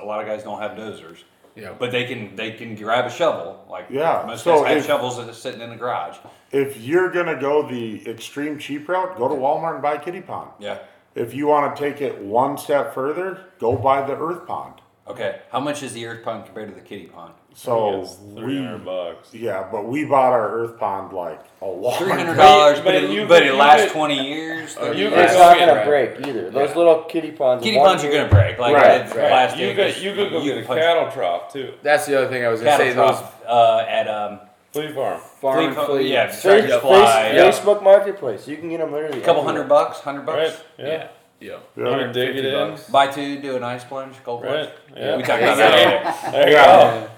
A 0.00 0.04
lot 0.04 0.20
of 0.20 0.26
guys 0.26 0.42
don't 0.42 0.60
have 0.60 0.72
dozers. 0.72 1.18
Yeah. 1.54 1.74
But 1.78 1.90
they 1.92 2.04
can 2.04 2.34
they 2.36 2.52
can 2.52 2.74
grab 2.76 3.04
a 3.06 3.10
shovel. 3.10 3.66
Like 3.68 3.86
Yeah, 3.90 4.24
most 4.26 4.44
so 4.44 4.62
guys 4.62 4.68
have 4.68 4.76
if- 4.78 4.86
shovels 4.86 5.16
that 5.18 5.28
are 5.28 5.34
sitting 5.34 5.60
in 5.60 5.70
the 5.70 5.76
garage. 5.76 6.16
if 6.50 6.78
you're 6.78 7.10
going 7.10 7.26
to 7.26 7.36
go 7.36 7.68
the 7.68 8.08
extreme 8.08 8.58
cheap 8.58 8.88
route, 8.88 9.16
go 9.18 9.28
to 9.28 9.34
Walmart 9.34 9.74
and 9.74 9.82
buy 9.82 9.94
a 9.94 10.00
kiddie 10.00 10.22
pond. 10.22 10.50
Yeah. 10.58 10.78
If 11.14 11.34
you 11.34 11.46
want 11.46 11.76
to 11.76 11.82
take 11.90 12.00
it 12.00 12.18
one 12.22 12.56
step 12.56 12.94
further, 12.94 13.44
go 13.58 13.76
buy 13.76 14.00
the 14.06 14.16
earth 14.16 14.46
pond. 14.46 14.80
Okay. 15.08 15.40
How 15.50 15.58
much 15.58 15.82
is 15.82 15.92
the 15.94 16.06
earth 16.06 16.22
pond 16.24 16.44
compared 16.46 16.68
to 16.68 16.74
the 16.74 16.80
kiddie 16.80 17.06
pond? 17.06 17.34
So 17.54 18.02
It's 18.02 18.14
three 18.14 18.60
we, 18.60 18.64
hundred 18.64 18.84
bucks. 18.84 19.34
yeah, 19.34 19.66
but 19.70 19.84
we 19.86 20.04
bought 20.04 20.32
our 20.32 20.48
earth 20.60 20.78
pond 20.78 21.12
like 21.12 21.40
a 21.60 21.66
long 21.66 21.98
Three 21.98 22.10
hundred 22.12 22.36
dollars, 22.36 22.78
But 22.78 22.84
but, 22.94 23.10
you- 23.10 23.22
it, 23.24 23.28
but 23.28 23.42
it 23.44 23.54
lasts 23.54 23.86
could- 23.86 23.92
twenty 23.98 24.28
years. 24.28 24.76
Oh, 24.78 24.86
30 24.86 24.98
you 25.00 25.08
It's 25.08 25.34
not 25.34 25.58
gonna 25.58 25.74
it. 25.80 25.84
break 25.86 26.26
either. 26.26 26.50
Those 26.50 26.74
little 26.76 27.02
kiddie 27.02 27.32
ponds. 27.32 27.62
Kiddie 27.64 27.76
one 27.78 27.88
ponds 27.88 28.04
are 28.04 28.10
gonna 28.12 28.28
break. 28.28 28.58
Like 28.58 28.74
Right, 28.76 29.00
it's 29.02 29.14
right. 29.14 29.28
plastic. 29.28 29.60
You 29.60 29.74
could 29.74 29.96
you 30.02 30.14
could 30.14 30.30
go 30.30 30.40
you 30.40 30.54
get 30.54 30.64
a 30.64 30.66
punch- 30.66 30.80
cattle 30.80 31.10
trough 31.10 31.52
too. 31.52 31.74
That's 31.82 32.06
the 32.06 32.16
other 32.18 32.28
thing 32.28 32.44
I 32.44 32.48
was 32.48 32.60
gonna 32.60 32.70
cattle 32.70 32.86
say. 32.86 32.92
Those 32.94 33.22
uh, 33.48 33.84
at 33.88 34.08
um, 34.08 34.40
Fleet 34.72 34.94
farm. 34.94 35.20
farm 35.20 35.56
flea 35.58 35.66
and 35.66 35.76
co- 35.76 35.86
flea. 35.86 36.10
yeah, 36.12 36.28
Face, 36.28 36.40
Tractor 36.42 36.68
face, 36.80 36.82
yeah. 36.82 37.50
Facebook 37.50 37.82
Marketplace. 37.82 38.48
You 38.48 38.56
can 38.56 38.70
get 38.70 38.78
them 38.78 38.92
literally. 38.92 39.18
a 39.18 39.20
couple 39.20 39.42
everywhere. 39.42 39.64
hundred 39.64 39.68
bucks, 39.68 40.00
hundred 40.00 40.24
bucks. 40.24 40.38
Right. 40.38 40.60
Yeah. 40.78 40.86
Yeah. 40.86 41.08
You 41.42 41.58
can 41.76 42.12
dig 42.12 42.36
it 42.36 42.44
150 42.44 42.48
in. 42.48 42.52
bucks. 42.70 42.90
Buy 42.90 43.06
two, 43.08 43.40
do 43.40 43.56
an 43.56 43.64
ice 43.64 43.84
plunge, 43.84 44.16
cold 44.24 44.42
plunge. 44.42 44.68
Right. 44.68 44.96
Yeah. 44.96 45.16
We 45.16 45.22
talked 45.22 45.42
about 45.42 45.56
that 45.58 45.72
earlier. 45.74 46.32
There 46.32 46.48
you 46.48 46.54
go. 46.54 47.08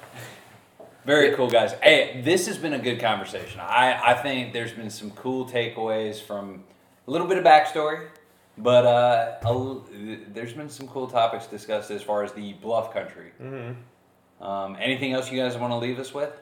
Very 1.04 1.34
cool, 1.36 1.50
guys. 1.50 1.72
Hey, 1.82 2.22
this 2.24 2.46
has 2.46 2.56
been 2.56 2.72
a 2.72 2.78
good 2.78 2.98
conversation. 2.98 3.60
I, 3.60 4.12
I 4.12 4.14
think 4.14 4.52
there's 4.54 4.72
been 4.72 4.88
some 4.90 5.10
cool 5.10 5.44
takeaways 5.46 6.20
from 6.20 6.64
a 7.06 7.10
little 7.10 7.26
bit 7.26 7.36
of 7.36 7.44
backstory, 7.44 8.08
but 8.56 8.86
uh, 8.86 9.36
a 9.42 9.46
l- 9.48 9.86
there's 10.32 10.54
been 10.54 10.70
some 10.70 10.88
cool 10.88 11.06
topics 11.06 11.46
discussed 11.46 11.90
as 11.90 12.02
far 12.02 12.22
as 12.24 12.32
the 12.32 12.54
bluff 12.54 12.92
country. 12.94 13.32
Mm-hmm. 13.42 14.42
Um, 14.42 14.76
anything 14.80 15.12
else 15.12 15.30
you 15.30 15.38
guys 15.38 15.56
want 15.58 15.72
to 15.72 15.76
leave 15.76 15.98
us 15.98 16.14
with? 16.14 16.32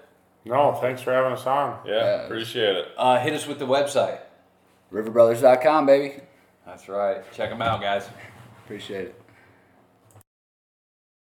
No, 0.44 0.74
thanks 0.80 1.02
for 1.02 1.12
having 1.12 1.32
us 1.32 1.44
on. 1.46 1.80
Yeah. 1.84 1.94
Yeah. 1.94 2.22
Appreciate 2.24 2.76
it. 2.76 2.88
Uh, 2.96 3.18
hit 3.18 3.32
us 3.32 3.46
with 3.48 3.58
the 3.58 3.66
website. 3.66 4.20
Riverbrothers.com, 4.92 5.86
baby. 5.86 6.20
That's 6.66 6.88
right. 6.88 7.22
Check 7.32 7.50
them 7.50 7.62
out, 7.62 7.80
guys. 7.80 8.08
Appreciate 8.64 9.06
it. 9.06 9.21